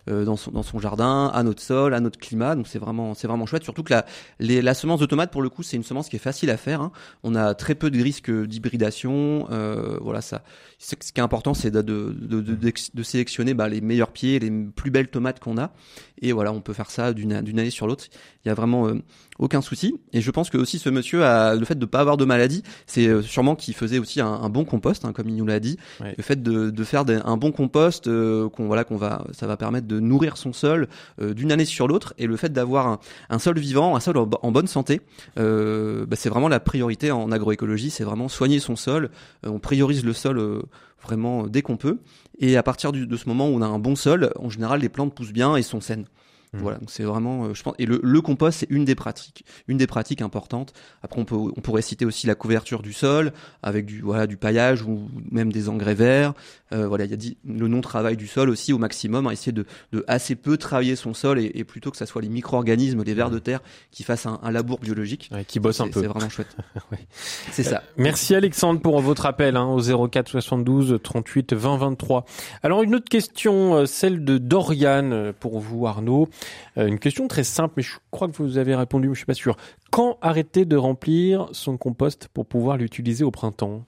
euh, 0.08 0.24
dans 0.24 0.36
son, 0.36 0.50
dans 0.50 0.62
son 0.62 0.78
jardin, 0.78 1.30
à 1.34 1.42
notre 1.42 1.62
sol, 1.62 1.94
à 1.94 2.00
notre 2.00 2.18
climat. 2.18 2.54
Donc 2.54 2.68
c'est 2.68 2.78
vraiment, 2.78 3.14
c'est 3.14 3.28
vraiment 3.28 3.46
chouette. 3.46 3.64
Surtout 3.64 3.82
que 3.82 3.92
la, 3.92 4.06
les, 4.40 4.62
la 4.62 4.74
semence 4.74 5.00
de 5.00 5.06
tomate, 5.06 5.30
pour 5.30 5.42
le 5.42 5.50
coup, 5.50 5.62
c'est 5.62 5.76
une 5.76 5.84
semence 5.84 6.08
qui 6.08 6.16
est 6.16 6.20
facile 6.20 6.50
à 6.50 6.56
faire. 6.56 6.80
Hein. 6.80 6.92
On 7.22 7.34
a 7.34 7.54
très 7.54 7.74
peu 7.74 7.90
de 7.90 8.02
risques 8.02 8.30
d'hybridation. 8.30 9.46
Euh, 9.50 9.98
voilà, 10.00 10.20
ça. 10.20 10.42
Ce 10.78 10.94
qui 10.94 11.20
est 11.20 11.20
important, 11.20 11.54
c'est 11.54 11.70
de, 11.70 11.82
de, 11.82 12.40
de, 12.40 12.72
de, 12.94 13.02
sélectionner 13.02 13.54
bah, 13.54 13.68
les 13.68 13.80
meilleurs 13.80 14.10
pieds, 14.10 14.38
les 14.38 14.50
plus 14.50 14.90
belles 14.90 15.08
tomates 15.08 15.38
qu'on 15.38 15.58
a. 15.58 15.72
Et 16.20 16.32
voilà, 16.32 16.52
on 16.52 16.60
peut 16.60 16.72
faire 16.72 16.90
ça 16.90 17.12
d'une 17.12 17.32
année 17.32 17.70
sur 17.70 17.86
l'autre. 17.86 18.06
Il 18.44 18.48
y 18.48 18.50
a 18.50 18.54
vraiment 18.54 18.88
euh, 18.88 19.00
aucun 19.38 19.60
souci. 19.60 19.94
Et 20.12 20.20
je 20.20 20.30
pense 20.30 20.50
que 20.50 20.58
aussi 20.58 20.78
ce 20.78 20.90
monsieur 20.90 21.24
a 21.24 21.54
le 21.54 21.64
fait 21.64 21.78
de 21.78 21.86
pas 21.86 22.00
avoir 22.00 22.16
de 22.16 22.24
maladie, 22.24 22.62
c'est 22.86 23.06
euh, 23.06 23.22
sûrement 23.22 23.54
qu'il 23.54 23.74
faisait 23.74 23.98
aussi 23.98 24.20
un, 24.20 24.48
bon 24.48 24.64
compost, 24.64 25.04
hein, 25.04 25.12
comme 25.12 25.28
il 25.28 25.36
nous 25.36 25.46
l'a 25.46 25.60
dit. 25.60 25.78
Le 26.00 26.22
fait 26.22 26.42
de, 26.42 26.70
de 26.70 26.84
faire 26.84 27.04
un 27.24 27.36
bon 27.36 27.52
compost, 27.52 28.08
euh, 28.08 28.48
qu'on 28.48 28.66
voilà, 28.66 28.84
qu'on 28.84 28.96
va, 28.96 29.24
ça 29.32 29.46
va 29.46 29.56
permettre 29.56 29.86
de 29.86 30.00
nourrir 30.00 30.36
son 30.36 30.52
sol 30.52 30.88
d'une 31.20 31.52
année 31.52 31.64
sur 31.64 31.86
l'autre. 31.86 32.14
Et 32.18 32.26
le 32.26 32.36
fait 32.36 32.52
d'avoir 32.52 32.98
un, 33.30 33.38
sol 33.38 33.58
vivant, 33.58 33.94
un 33.96 34.00
sol 34.00 34.16
en, 34.18 34.52
bonne 34.52 34.66
santé, 34.66 35.00
bah, 35.36 36.16
c'est 36.16 36.28
vraiment 36.28 36.48
la 36.48 36.60
priorité 36.60 37.10
en 37.10 37.30
agroécologie. 37.30 37.90
C'est 37.90 38.04
vraiment 38.04 38.28
soigner 38.28 38.58
son 38.58 38.76
sol. 38.76 39.10
on 39.44 39.58
priorise 39.58 40.04
le 40.04 40.12
sol 40.12 40.62
vraiment 41.02 41.46
dès 41.46 41.62
qu'on 41.62 41.76
peut. 41.76 41.98
Et 42.38 42.56
à 42.56 42.62
partir 42.62 42.92
de 42.92 43.16
ce 43.16 43.28
moment 43.28 43.48
où 43.48 43.54
on 43.54 43.62
a 43.62 43.66
un 43.66 43.78
bon 43.78 43.94
sol, 43.94 44.32
en 44.38 44.50
général, 44.50 44.80
les 44.80 44.88
plantes 44.88 45.14
poussent 45.14 45.32
bien 45.32 45.56
et 45.56 45.62
sont 45.62 45.80
saines. 45.80 46.06
Mmh. 46.54 46.58
Voilà, 46.58 46.78
donc 46.78 46.90
c'est 46.90 47.02
vraiment, 47.02 47.46
euh, 47.46 47.54
je 47.54 47.62
pense, 47.62 47.74
et 47.78 47.86
le, 47.86 47.98
le 48.02 48.20
compost 48.20 48.58
c'est 48.58 48.68
une 48.68 48.84
des 48.84 48.94
pratiques, 48.94 49.46
une 49.68 49.78
des 49.78 49.86
pratiques 49.86 50.20
importantes. 50.20 50.74
Après, 51.02 51.18
on 51.18 51.24
peut, 51.24 51.34
on 51.34 51.60
pourrait 51.62 51.80
citer 51.80 52.04
aussi 52.04 52.26
la 52.26 52.34
couverture 52.34 52.82
du 52.82 52.92
sol 52.92 53.32
avec 53.62 53.86
du, 53.86 54.02
voilà, 54.02 54.26
du 54.26 54.36
paillage 54.36 54.82
ou 54.82 55.08
même 55.30 55.50
des 55.50 55.70
engrais 55.70 55.94
verts. 55.94 56.34
Euh, 56.74 56.86
voilà, 56.86 57.06
il 57.06 57.10
y 57.10 57.14
a 57.14 57.16
dit, 57.16 57.38
le 57.46 57.68
non 57.68 57.80
travail 57.80 58.18
du 58.18 58.26
sol 58.26 58.50
aussi 58.50 58.74
au 58.74 58.78
maximum, 58.78 59.26
hein, 59.26 59.30
essayer 59.30 59.52
de, 59.52 59.64
de 59.92 60.04
assez 60.08 60.34
peu 60.34 60.58
travailler 60.58 60.94
son 60.94 61.14
sol 61.14 61.38
et, 61.38 61.52
et 61.54 61.64
plutôt 61.64 61.90
que 61.90 61.96
ça 61.96 62.04
soit 62.04 62.20
les 62.20 62.28
micro-organismes, 62.28 63.02
les 63.02 63.14
vers 63.14 63.30
de 63.30 63.38
mmh. 63.38 63.40
terre 63.40 63.60
qui 63.90 64.02
fassent 64.02 64.26
un, 64.26 64.38
un 64.42 64.50
labour 64.50 64.78
biologique, 64.78 65.30
qui 65.48 65.58
bossent 65.58 65.80
un 65.80 65.88
peu. 65.88 66.02
C'est 66.02 66.06
vraiment 66.06 66.28
chouette. 66.28 66.54
C'est 67.50 67.62
ça. 67.62 67.76
Euh, 67.76 67.92
merci 67.96 68.34
Alexandre 68.34 68.78
pour 68.78 69.00
votre 69.00 69.24
appel 69.24 69.56
hein, 69.56 69.64
au 69.64 70.08
04 70.08 70.28
72 70.28 70.98
38 71.02 71.54
20 71.54 71.76
23. 71.78 72.26
Alors 72.62 72.82
une 72.82 72.94
autre 72.94 73.08
question, 73.08 73.86
celle 73.86 74.22
de 74.22 74.36
Dorian 74.36 75.32
pour 75.40 75.58
vous 75.58 75.86
Arnaud. 75.86 76.28
Euh, 76.78 76.86
une 76.86 76.98
question 76.98 77.28
très 77.28 77.44
simple, 77.44 77.74
mais 77.76 77.82
je 77.82 77.96
crois 78.10 78.28
que 78.28 78.36
vous 78.36 78.58
avez 78.58 78.74
répondu, 78.74 79.08
mais 79.08 79.14
je 79.14 79.18
suis 79.18 79.26
pas 79.26 79.34
sûr. 79.34 79.56
Quand 79.90 80.18
arrêter 80.22 80.64
de 80.64 80.76
remplir 80.76 81.48
son 81.52 81.76
compost 81.76 82.28
pour 82.32 82.46
pouvoir 82.46 82.76
l'utiliser 82.76 83.24
au 83.24 83.30
printemps? 83.30 83.84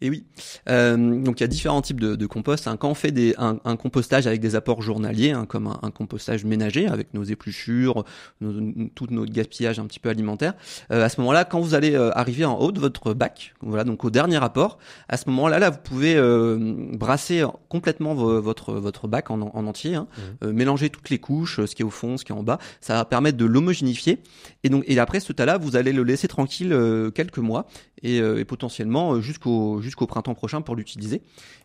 Et 0.00 0.10
oui, 0.10 0.24
euh, 0.68 0.96
donc 0.96 1.40
il 1.40 1.42
y 1.42 1.44
a 1.44 1.48
différents 1.48 1.82
types 1.82 2.00
de, 2.00 2.16
de 2.16 2.26
compost. 2.26 2.66
Hein. 2.66 2.76
Quand 2.76 2.90
on 2.90 2.94
fait 2.94 3.12
des, 3.12 3.34
un, 3.38 3.58
un, 3.64 3.76
compostage 3.76 4.26
avec 4.26 4.40
des 4.40 4.56
apports 4.56 4.82
journaliers, 4.82 5.30
hein, 5.30 5.46
comme 5.46 5.68
un, 5.68 5.78
un, 5.82 5.90
compostage 5.90 6.44
ménager 6.44 6.88
avec 6.88 7.14
nos 7.14 7.22
épluchures, 7.22 8.04
nos, 8.40 8.88
tout 8.94 9.06
notre 9.10 9.32
gaspillage 9.32 9.78
un 9.78 9.86
petit 9.86 10.00
peu 10.00 10.08
alimentaire, 10.08 10.54
euh, 10.90 11.04
à 11.04 11.08
ce 11.08 11.20
moment-là, 11.20 11.44
quand 11.44 11.60
vous 11.60 11.74
allez 11.74 11.94
euh, 11.94 12.10
arriver 12.18 12.44
en 12.44 12.58
haut 12.58 12.72
de 12.72 12.80
votre 12.80 13.14
bac, 13.14 13.54
voilà, 13.60 13.84
donc 13.84 14.04
au 14.04 14.10
dernier 14.10 14.42
apport, 14.42 14.78
à 15.08 15.16
ce 15.16 15.28
moment-là, 15.30 15.58
là, 15.60 15.70
vous 15.70 15.78
pouvez 15.82 16.16
euh, 16.16 16.58
brasser 16.92 17.44
complètement 17.68 18.14
votre 18.14 18.74
votre 18.74 19.06
bac 19.06 19.30
en, 19.30 19.40
en 19.40 19.66
entier, 19.66 19.94
hein, 19.94 20.08
mmh. 20.10 20.46
euh, 20.46 20.52
mélanger 20.52 20.90
toutes 20.90 21.10
les 21.10 21.18
couches, 21.18 21.64
ce 21.64 21.74
qui 21.74 21.82
est 21.82 21.84
au 21.84 21.90
fond, 21.90 22.16
ce 22.16 22.24
qui 22.24 22.32
est 22.32 22.34
en 22.34 22.42
bas. 22.42 22.58
Ça 22.80 22.94
va 22.94 23.04
permettre 23.04 23.38
de 23.38 23.44
l'homogénéifier. 23.44 24.18
Et 24.64 24.68
donc, 24.68 24.84
et 24.86 24.98
après 24.98 25.20
ce 25.20 25.32
tas-là, 25.32 25.58
vous 25.58 25.76
allez 25.76 25.92
le 25.92 26.02
laisser 26.02 26.28
tranquille 26.28 26.76
quelques 27.14 27.38
mois 27.38 27.66
et, 28.02 28.16
et 28.18 28.44
potentiellement 28.44 29.20
jusqu'au 29.20 29.59
jusqu'au 29.80 30.06
printemps 30.06 30.34
prochain 30.34 30.60
pour 30.60 30.76
l'utiliser. 30.76 31.22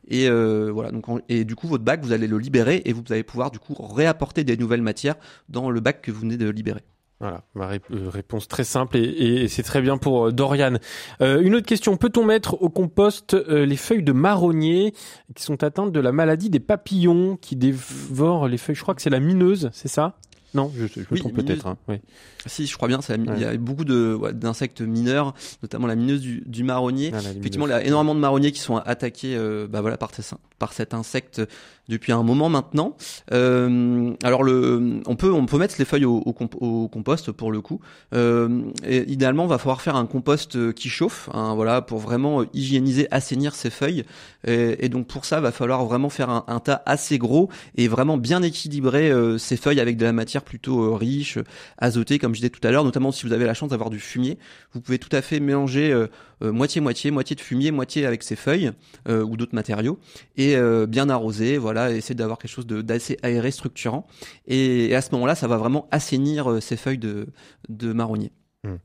Et 0.07 0.27
euh, 0.29 0.71
voilà. 0.71 0.91
Donc 0.91 1.05
et 1.29 1.43
du 1.43 1.55
coup 1.55 1.67
votre 1.67 1.83
bac 1.83 2.03
vous 2.03 2.11
allez 2.11 2.27
le 2.27 2.37
libérer 2.37 2.81
et 2.85 2.93
vous 2.93 3.03
allez 3.09 3.23
pouvoir 3.23 3.51
du 3.51 3.59
coup 3.59 3.75
réapporter 3.79 4.43
des 4.43 4.57
nouvelles 4.57 4.81
matières 4.81 5.15
dans 5.49 5.69
le 5.69 5.79
bac 5.79 6.01
que 6.01 6.11
vous 6.11 6.21
venez 6.21 6.37
de 6.37 6.49
libérer. 6.49 6.81
Voilà, 7.21 7.45
ma 7.55 7.71
euh, 7.71 8.09
réponse 8.09 8.49
très 8.49 8.65
simple 8.65 8.97
et, 8.97 9.47
c'est 9.47 9.63
très 9.63 9.81
bien 9.81 9.97
pour 9.97 10.27
euh, 10.27 10.31
Dorian. 10.33 10.73
une 11.21 11.55
autre 11.55 11.65
question, 11.65 11.95
peut-on 11.95 12.25
mettre 12.25 12.61
au 12.61 12.69
compost 12.69 13.33
les 13.33 13.77
feuilles 13.77 14.03
de 14.03 14.11
marronnier 14.11 14.93
qui 15.33 15.43
sont 15.43 15.63
atteintes 15.63 15.93
de 15.93 15.99
la 16.01 16.11
maladie 16.11 16.49
des 16.49 16.59
papillons 16.59 17.37
qui 17.37 17.55
dévorent 17.55 18.49
les 18.49 18.57
feuilles? 18.57 18.75
Je 18.75 18.81
crois 18.81 18.95
que 18.95 19.01
c'est 19.01 19.09
la 19.09 19.21
mineuse, 19.21 19.69
c'est 19.71 19.87
ça? 19.87 20.17
Non, 20.55 20.71
je, 20.75 20.87
je 20.87 21.01
me 21.11 21.17
trompe 21.17 21.33
peut-être. 21.33 21.67
Hein, 21.67 21.77
oui. 21.87 21.97
Si, 22.45 22.65
je 22.65 22.75
crois 22.75 22.87
bien. 22.87 22.99
Il 23.09 23.39
y 23.41 23.45
a 23.45 23.55
beaucoup 23.57 23.85
d'insectes 23.85 24.81
mineurs, 24.81 25.33
notamment 25.61 25.85
la 25.87 25.95
mineuse 25.95 26.21
du, 26.21 26.41
du 26.45 26.63
marronnier. 26.63 27.11
Ah, 27.13 27.19
Effectivement, 27.37 27.67
il 27.67 27.71
y 27.71 27.73
a 27.73 27.83
énormément 27.83 28.15
de 28.15 28.19
marronniers 28.19 28.51
qui 28.51 28.59
sont 28.61 28.77
attaqués, 28.77 29.35
euh, 29.35 29.67
bah 29.69 29.81
voilà, 29.81 29.97
par, 29.97 30.11
par 30.57 30.73
cet 30.73 30.93
insecte 30.93 31.41
depuis 31.89 32.11
un 32.11 32.23
moment 32.23 32.49
maintenant. 32.49 32.95
Euh, 33.31 34.13
alors 34.23 34.43
le, 34.43 35.01
on 35.05 35.15
peut 35.15 35.31
on 35.31 35.45
peut 35.45 35.57
mettre 35.57 35.75
les 35.79 35.85
feuilles 35.85 36.05
au, 36.05 36.17
au, 36.25 36.87
compost 36.87 37.31
pour 37.31 37.51
le 37.51 37.61
coup. 37.61 37.79
Euh, 38.13 38.63
et 38.85 39.09
idéalement, 39.11 39.43
on 39.43 39.47
va 39.47 39.57
falloir 39.57 39.81
faire 39.81 39.95
un 39.95 40.05
compost 40.05 40.73
qui 40.73 40.89
chauffe, 40.89 41.29
hein, 41.33 41.55
voilà, 41.55 41.81
pour 41.81 41.99
vraiment 41.99 42.43
hygiéniser, 42.53 43.07
assainir 43.11 43.55
ces 43.55 43.69
feuilles. 43.69 44.03
Et, 44.47 44.85
et, 44.85 44.89
donc 44.89 45.07
pour 45.07 45.25
ça, 45.25 45.39
va 45.39 45.51
falloir 45.51 45.85
vraiment 45.85 46.09
faire 46.09 46.29
un, 46.29 46.43
un, 46.47 46.59
tas 46.59 46.81
assez 46.85 47.17
gros 47.17 47.49
et 47.75 47.87
vraiment 47.87 48.17
bien 48.17 48.41
équilibrer 48.41 49.11
euh, 49.11 49.37
ces 49.37 49.57
feuilles 49.57 49.79
avec 49.79 49.97
de 49.97 50.05
la 50.05 50.13
matière 50.13 50.43
plutôt 50.43 50.83
euh, 50.83 50.95
riche, 50.95 51.37
azotée, 51.77 52.19
comme 52.19 52.33
je 52.33 52.39
disais 52.39 52.49
tout 52.49 52.65
à 52.67 52.71
l'heure. 52.71 52.83
Notamment 52.83 53.11
si 53.11 53.25
vous 53.25 53.33
avez 53.33 53.45
la 53.45 53.53
chance 53.53 53.69
d'avoir 53.69 53.89
du 53.89 53.99
fumier, 53.99 54.37
vous 54.73 54.81
pouvez 54.81 54.99
tout 54.99 55.13
à 55.15 55.21
fait 55.21 55.39
mélanger 55.39 55.91
euh, 55.91 56.07
moitié 56.41 56.81
moitié, 56.81 57.11
moitié 57.11 57.35
de 57.35 57.41
fumier, 57.41 57.71
moitié 57.71 58.05
avec 58.05 58.23
ces 58.23 58.35
feuilles 58.35 58.71
ou 59.07 59.37
d'autres 59.37 59.55
matériaux 59.55 59.99
et 60.37 60.55
bien 60.87 61.09
arroser. 61.09 61.57
Voilà 61.57 61.91
essayer 61.91 62.15
d'avoir 62.15 62.37
quelque 62.37 62.51
chose 62.51 62.67
d'assez 62.67 63.17
aéré, 63.23 63.51
structurant. 63.51 64.05
Et, 64.47 64.95
à 64.95 65.01
ce 65.01 65.11
moment-là, 65.13 65.35
ça 65.35 65.47
va 65.47 65.57
vraiment 65.57 65.87
assainir 65.91 66.51
euh, 66.51 66.59
ces 66.59 66.77
feuilles 66.77 66.97
de, 66.97 67.27
de 67.69 67.93
marronnier. 67.93 68.31
Hmm. 68.63 68.77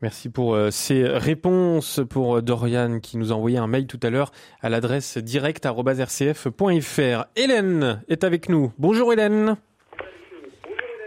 Merci 0.00 0.28
pour 0.28 0.54
euh, 0.54 0.70
ces 0.70 1.04
réponses 1.04 2.00
pour 2.08 2.36
euh, 2.36 2.42
Dorian 2.42 3.00
qui 3.00 3.18
nous 3.18 3.32
a 3.32 3.34
envoyé 3.34 3.58
un 3.58 3.66
mail 3.66 3.86
tout 3.86 4.00
à 4.02 4.10
l'heure 4.10 4.30
à 4.60 4.68
l'adresse 4.68 5.18
direct.rcf.fr. 5.18 7.24
Hélène 7.36 8.02
est 8.08 8.24
avec 8.24 8.48
nous. 8.48 8.72
Bonjour 8.78 9.12
Hélène. 9.12 9.56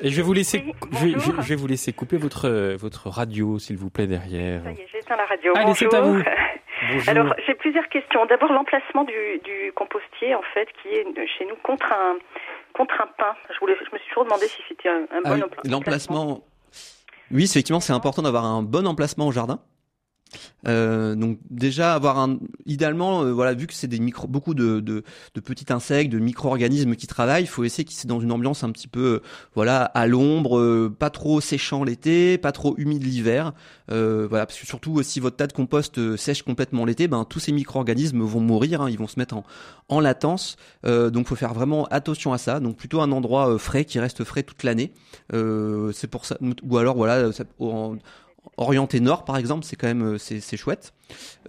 Et 0.01 0.09
je 0.09 0.15
vais 0.15 0.21
vous 0.21 0.33
laisser, 0.33 0.63
je, 0.91 1.47
vais, 1.47 1.55
vous 1.55 1.67
laisser 1.67 1.93
couper 1.93 2.17
votre 2.17 2.75
votre 2.75 3.09
radio, 3.09 3.59
s'il 3.59 3.77
vous 3.77 3.89
plaît, 3.89 4.07
derrière. 4.07 4.63
Ça 4.63 4.71
y 4.71 4.73
est, 4.73 4.87
j'éteins 4.91 5.15
la 5.15 5.25
radio. 5.25 5.53
Allez, 5.55 5.73
c'est 5.73 5.93
à 5.93 6.01
vous. 6.01 6.21
Alors, 7.07 7.35
j'ai 7.45 7.53
plusieurs 7.53 7.87
questions. 7.89 8.25
D'abord, 8.25 8.51
l'emplacement 8.51 9.03
du, 9.03 9.39
du, 9.43 9.71
compostier, 9.73 10.33
en 10.33 10.41
fait, 10.53 10.67
qui 10.81 10.89
est 10.89 11.05
chez 11.37 11.45
nous 11.45 11.55
contre 11.63 11.91
un, 11.93 12.17
contre 12.73 12.95
un 13.01 13.07
pain. 13.17 13.35
Je, 13.53 13.59
voulais, 13.59 13.75
je 13.77 13.93
me 13.93 13.99
suis 13.99 14.09
toujours 14.09 14.25
demandé 14.25 14.47
si 14.47 14.61
c'était 14.67 14.89
un, 14.89 15.05
un 15.11 15.21
bon 15.21 15.45
ah 15.45 15.61
L'emplacement. 15.65 16.43
Oui, 17.31 17.43
effectivement, 17.43 17.79
c'est 17.79 17.93
important 17.93 18.23
d'avoir 18.23 18.45
un 18.45 18.63
bon 18.63 18.87
emplacement 18.87 19.27
au 19.27 19.31
jardin. 19.31 19.59
Euh, 20.67 21.15
donc 21.15 21.39
déjà 21.49 21.95
avoir 21.95 22.19
un, 22.19 22.39
idéalement, 22.65 23.23
euh, 23.23 23.31
voilà, 23.31 23.53
vu 23.53 23.67
que 23.67 23.73
c'est 23.73 23.87
des 23.87 23.99
micro, 23.99 24.27
beaucoup 24.27 24.53
de, 24.53 24.79
de, 24.79 25.03
de 25.33 25.41
petits 25.41 25.71
insectes, 25.73 26.11
de 26.11 26.19
micro-organismes 26.19 26.95
qui 26.95 27.07
travaillent, 27.07 27.43
il 27.43 27.47
faut 27.47 27.63
essayer 27.63 27.83
qu'ils 27.83 27.97
soient 27.97 28.07
dans 28.07 28.19
une 28.19 28.31
ambiance 28.31 28.63
un 28.63 28.71
petit 28.71 28.87
peu, 28.87 28.99
euh, 28.99 29.21
voilà, 29.55 29.83
à 29.83 30.07
l'ombre, 30.07 30.89
pas 30.89 31.09
trop 31.09 31.41
séchant 31.41 31.83
l'été, 31.83 32.37
pas 32.37 32.51
trop 32.51 32.75
humide 32.77 33.03
l'hiver. 33.03 33.53
voilà, 33.87 34.45
parce 34.45 34.59
que 34.59 34.65
surtout 34.65 35.01
si 35.03 35.19
votre 35.19 35.37
tas 35.37 35.47
de 35.47 35.53
compost 35.53 36.15
sèche 36.15 36.43
complètement 36.43 36.85
l'été, 36.85 37.07
ben 37.07 37.25
tous 37.25 37.39
ces 37.39 37.51
micro-organismes 37.51 38.21
vont 38.21 38.39
mourir, 38.39 38.81
hein, 38.81 38.89
ils 38.89 38.97
vont 38.97 39.07
se 39.07 39.19
mettre 39.19 39.35
en, 39.35 39.43
en 39.89 39.99
latence. 39.99 40.57
donc 40.83 41.27
faut 41.27 41.35
faire 41.35 41.53
vraiment 41.53 41.85
attention 41.85 42.33
à 42.33 42.37
ça. 42.37 42.59
Donc 42.59 42.77
plutôt 42.77 43.01
un 43.01 43.11
endroit 43.11 43.57
frais 43.57 43.85
qui 43.85 43.99
reste 43.99 44.23
frais 44.23 44.43
toute 44.43 44.63
l'année. 44.63 44.93
c'est 45.31 46.07
pour 46.07 46.25
ça, 46.25 46.37
ou 46.63 46.77
alors 46.77 46.95
voilà, 46.95 47.31
ça, 47.31 47.43
en, 47.59 47.97
orienté 48.57 48.99
nord 48.99 49.25
par 49.25 49.37
exemple, 49.37 49.65
c'est 49.65 49.75
quand 49.75 49.87
même 49.87 50.17
c'est 50.17 50.57
chouette. 50.57 50.93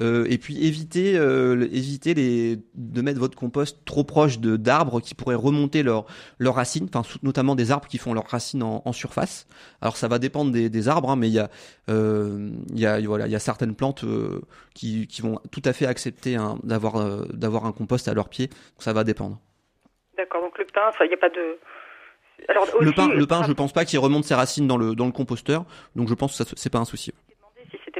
Euh, 0.00 0.26
et 0.28 0.38
puis 0.38 0.66
éviter, 0.66 1.16
euh, 1.16 1.68
éviter 1.72 2.14
les, 2.14 2.58
de 2.74 3.02
mettre 3.02 3.20
votre 3.20 3.38
compost 3.38 3.84
trop 3.84 4.02
proche 4.02 4.40
de 4.40 4.56
d'arbres 4.56 5.00
qui 5.00 5.14
pourraient 5.14 5.36
remonter 5.36 5.82
leurs 5.82 6.06
leurs 6.38 6.56
racines, 6.56 6.88
enfin 6.92 7.08
notamment 7.22 7.54
des 7.54 7.70
arbres 7.70 7.86
qui 7.86 7.98
font 7.98 8.12
leurs 8.12 8.26
racines 8.26 8.62
en, 8.62 8.82
en 8.84 8.92
surface. 8.92 9.46
Alors 9.80 9.96
ça 9.96 10.08
va 10.08 10.18
dépendre 10.18 10.50
des, 10.50 10.68
des 10.68 10.88
arbres, 10.88 11.10
hein, 11.10 11.16
mais 11.16 11.28
il 11.28 11.34
y 11.34 11.38
a 11.38 11.48
euh, 11.90 12.50
il 12.70 12.80
y 12.80 12.86
a 12.86 13.00
voilà 13.00 13.26
il 13.26 13.32
y 13.32 13.36
a 13.36 13.40
certaines 13.40 13.74
plantes 13.74 14.04
euh, 14.04 14.40
qui, 14.74 15.06
qui 15.06 15.22
vont 15.22 15.38
tout 15.50 15.62
à 15.64 15.72
fait 15.72 15.86
accepter 15.86 16.36
d'avoir 16.64 16.96
euh, 16.96 17.24
d'avoir 17.32 17.66
un 17.66 17.72
compost 17.72 18.08
à 18.08 18.14
leurs 18.14 18.28
pieds. 18.28 18.50
Ça 18.78 18.92
va 18.92 19.04
dépendre. 19.04 19.38
D'accord. 20.16 20.42
Donc 20.42 20.58
le 20.58 20.64
pain, 20.64 20.90
il 21.00 21.08
n'y 21.08 21.14
a 21.14 21.18
pas 21.18 21.30
de 21.30 21.58
alors, 22.48 22.66
le 22.80 22.92
pain, 22.92 23.08
le 23.08 23.26
pain, 23.26 23.42
je 23.46 23.52
pense 23.52 23.72
pas 23.72 23.84
qu'il 23.84 23.98
remonte 23.98 24.24
ses 24.24 24.34
racines 24.34 24.66
dans 24.66 24.76
le 24.76 24.94
dans 24.94 25.06
le 25.06 25.12
composteur, 25.12 25.64
donc 25.96 26.08
je 26.08 26.14
pense 26.14 26.36
que 26.36 26.44
c'est 26.56 26.70
pas 26.70 26.78
un 26.78 26.84
souci 26.84 27.12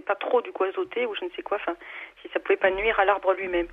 pas 0.02 0.14
trop 0.16 0.42
du 0.42 0.52
coup 0.52 0.64
azoté 0.64 1.06
ou 1.06 1.14
je 1.18 1.24
ne 1.24 1.30
sais 1.34 1.42
quoi, 1.42 1.58
enfin, 1.60 1.76
si 2.20 2.28
ça 2.32 2.40
pouvait 2.40 2.56
pas 2.56 2.70
nuire 2.70 2.98
à 2.98 3.04
l'arbre 3.04 3.32
lui-même. 3.34 3.66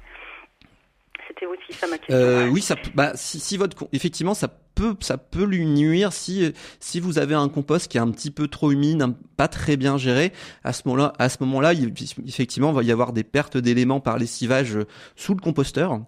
C'était 1.28 1.46
aussi 1.46 1.74
ça 1.74 1.86
ma 1.86 1.98
question. 2.00 2.16
Euh, 2.16 2.48
oui, 2.48 2.62
ça, 2.62 2.76
bah, 2.96 3.12
si, 3.14 3.40
si 3.40 3.56
votre, 3.56 3.88
effectivement, 3.94 4.34
ça 4.34 4.48
peut, 4.48 4.96
ça 5.00 5.20
peut 5.20 5.44
lui 5.44 5.66
nuire 5.68 6.12
si, 6.12 6.54
si 6.80 7.00
vous 7.00 7.20
avez 7.20 7.36
un 7.36 7.50
compost 7.50 7.92
qui 7.92 7.98
est 7.98 8.02
un 8.02 8.10
petit 8.10 8.32
peu 8.32 8.48
trop 8.48 8.72
humide, 8.72 9.06
pas 9.38 9.48
très 9.48 9.78
bien 9.78 9.98
géré. 10.00 10.32
À 10.64 10.74
ce 10.74 10.88
moment-là, 10.88 11.14
à 11.20 11.30
ce 11.30 11.38
moment-là, 11.42 11.74
effectivement, 11.74 12.70
il 12.72 12.76
va 12.76 12.84
y 12.84 12.92
avoir 12.92 13.14
des 13.14 13.24
pertes 13.24 13.58
d'éléments 13.58 14.00
par 14.00 14.18
lessivage 14.18 14.80
sous 15.16 15.36
le 15.36 15.40
composteur. 15.40 16.00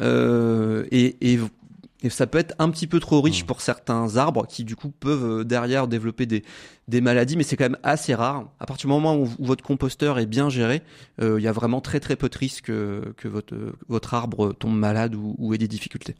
Euh, 0.00 0.86
et, 0.90 1.34
et 1.34 1.38
et 2.04 2.10
ça 2.10 2.26
peut 2.26 2.38
être 2.38 2.54
un 2.58 2.70
petit 2.70 2.86
peu 2.86 3.00
trop 3.00 3.20
riche 3.20 3.42
mmh. 3.42 3.46
pour 3.46 3.60
certains 3.60 4.16
arbres 4.16 4.46
qui 4.46 4.64
du 4.64 4.76
coup 4.76 4.90
peuvent 4.90 5.40
euh, 5.40 5.44
derrière 5.44 5.88
développer 5.88 6.26
des, 6.26 6.42
des 6.86 7.00
maladies, 7.00 7.36
mais 7.36 7.42
c'est 7.42 7.56
quand 7.56 7.64
même 7.64 7.80
assez 7.82 8.14
rare. 8.14 8.44
À 8.60 8.66
partir 8.66 8.88
du 8.88 8.92
moment 8.92 9.16
où, 9.16 9.26
votre 9.40 9.64
composteur 9.64 10.18
est 10.18 10.26
bien 10.26 10.50
géré, 10.50 10.82
euh, 11.22 11.36
il 11.38 11.44
y 11.44 11.48
a 11.48 11.52
vraiment 11.52 11.80
très 11.80 12.00
très 12.00 12.16
peu 12.16 12.28
de 12.28 12.36
risques 12.36 12.66
que, 12.66 13.12
que 13.16 13.28
votre, 13.28 13.54
votre 13.88 14.14
arbre 14.14 14.52
tombe 14.52 14.76
malade 14.76 15.14
ou, 15.14 15.54
ait 15.54 15.58
des 15.58 15.68
difficultés. 15.68 16.14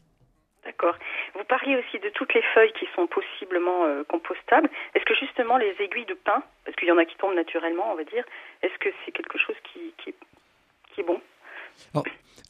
D'accord. 0.65 0.97
Vous 1.35 1.45
parliez 1.45 1.77
aussi 1.77 1.99
de 1.99 2.09
toutes 2.11 2.33
les 2.35 2.43
feuilles 2.55 2.73
qui 2.79 2.87
sont 2.95 3.07
possiblement 3.07 3.85
euh, 3.85 4.05
compostables. 4.05 4.71
Est-ce 4.95 5.05
que 5.05 5.15
justement 5.15 5.59
les 5.59 5.75
aiguilles 5.81 6.07
de 6.07 6.15
pin, 6.15 6.43
parce 6.65 6.77
qu'il 6.77 6.89
y 6.89 6.93
en 6.93 6.99
a 6.99 7.05
qui 7.05 7.17
tombent 7.17 7.35
naturellement, 7.35 7.93
on 7.93 7.97
va 7.97 8.05
dire, 8.05 8.25
est-ce 8.63 8.77
que 8.79 8.89
c'est 9.05 9.13
quelque 9.13 9.39
chose 9.39 9.57
qui, 9.73 9.93
qui, 10.03 10.15
qui 10.93 11.01
est 11.01 11.05
bon? 11.05 11.21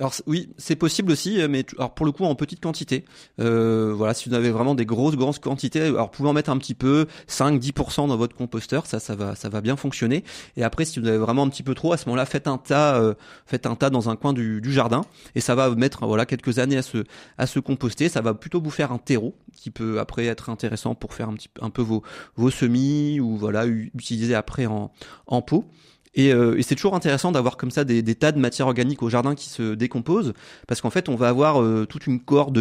Alors 0.01 0.13
oui, 0.27 0.51
c'est 0.59 0.75
possible 0.75 1.13
aussi, 1.13 1.41
euh, 1.41 1.47
mais 1.49 1.65
alors 1.79 1.95
pour 1.95 2.05
le 2.05 2.11
coup 2.11 2.25
en 2.25 2.35
petite 2.35 2.61
quantité. 2.61 3.05
Euh, 3.41 3.95
voilà, 3.97 4.13
si 4.13 4.29
vous 4.29 4.35
avez 4.35 4.51
vraiment 4.51 4.75
des 4.75 4.87
grosses 4.87 5.15
grosses 5.15 5.39
quantités, 5.39 5.83
alors 5.83 6.11
pouvez 6.11 6.29
en 6.29 6.33
mettre 6.33 6.51
un 6.51 6.59
petit 6.59 6.75
peu, 6.75 7.07
5-10% 7.29 8.09
dans 8.09 8.17
votre 8.17 8.35
composteur, 8.35 8.87
ça 8.87 8.99
ça 8.99 9.15
va 9.15 9.37
ça 9.37 9.49
va 9.49 9.61
bien 9.61 9.77
fonctionner. 9.77 10.25
Et 10.57 10.65
après, 10.65 10.85
si 10.85 10.99
vous 10.99 11.07
avez 11.07 11.19
vraiment 11.19 11.45
un 11.45 11.49
petit 11.49 11.63
peu 11.63 11.75
trop, 11.77 11.93
à 11.93 11.97
ce 11.97 12.07
moment-là, 12.07 12.27
faites 12.27 12.49
un 12.49 12.59
tas, 12.59 12.97
euh, 12.97 13.15
faites 13.47 13.67
un 13.67 13.77
tas 13.77 13.89
dans 13.89 14.11
un 14.11 14.17
coin 14.17 14.33
du, 14.33 14.61
du, 14.61 14.73
jardin, 14.73 15.03
et 15.37 15.41
ça 15.41 15.55
va 15.55 15.71
mettre 15.71 16.05
voilà 16.07 16.27
quelques 16.27 16.59
années 16.59 16.77
à 16.77 16.83
se 16.83 17.05
à 17.39 17.47
se 17.47 17.61
composter. 17.61 18.09
Ça 18.09 18.21
va 18.21 18.35
plutôt 18.35 18.61
vous 18.61 18.71
faire 18.71 18.91
un 18.91 18.99
terreau 18.99 19.37
qui 19.53 19.71
peut 19.71 20.01
après 20.01 20.27
être 20.27 20.51
intéressant 20.51 20.97
pour 20.97 21.15
faire 21.15 21.29
un 21.29 21.35
petit 21.35 21.51
un 21.61 21.71
peu 21.71 21.83
vos 21.83 22.03
vos 22.35 22.51
semis 22.51 23.21
ou 23.21 23.37
voilà 23.37 23.65
utiliser 23.67 24.35
après 24.35 24.67
en 24.67 24.91
en 25.29 25.41
pot. 25.41 25.65
Et, 26.15 26.33
euh, 26.33 26.59
et 26.59 26.63
c'est 26.63 26.75
toujours 26.75 26.95
intéressant 26.95 27.33
d'avoir 27.33 27.57
comme 27.57 27.71
ça 27.71 27.85
des, 27.85 28.03
tas 28.15 28.33
de 28.33 28.39
matières 28.39 28.67
organiques 28.67 29.03
au 29.03 29.09
jardin 29.09 29.35
qui 29.35 29.49
se 29.49 29.75
décomposent, 29.75 30.33
parce 30.67 30.81
qu'en 30.81 30.91
fait, 30.91 31.09
on 31.09 31.17
va 31.17 31.29
avoir 31.29 31.61
euh, 31.61 31.87
toute 31.87 32.07
une 32.07 32.21
corde 32.21 32.59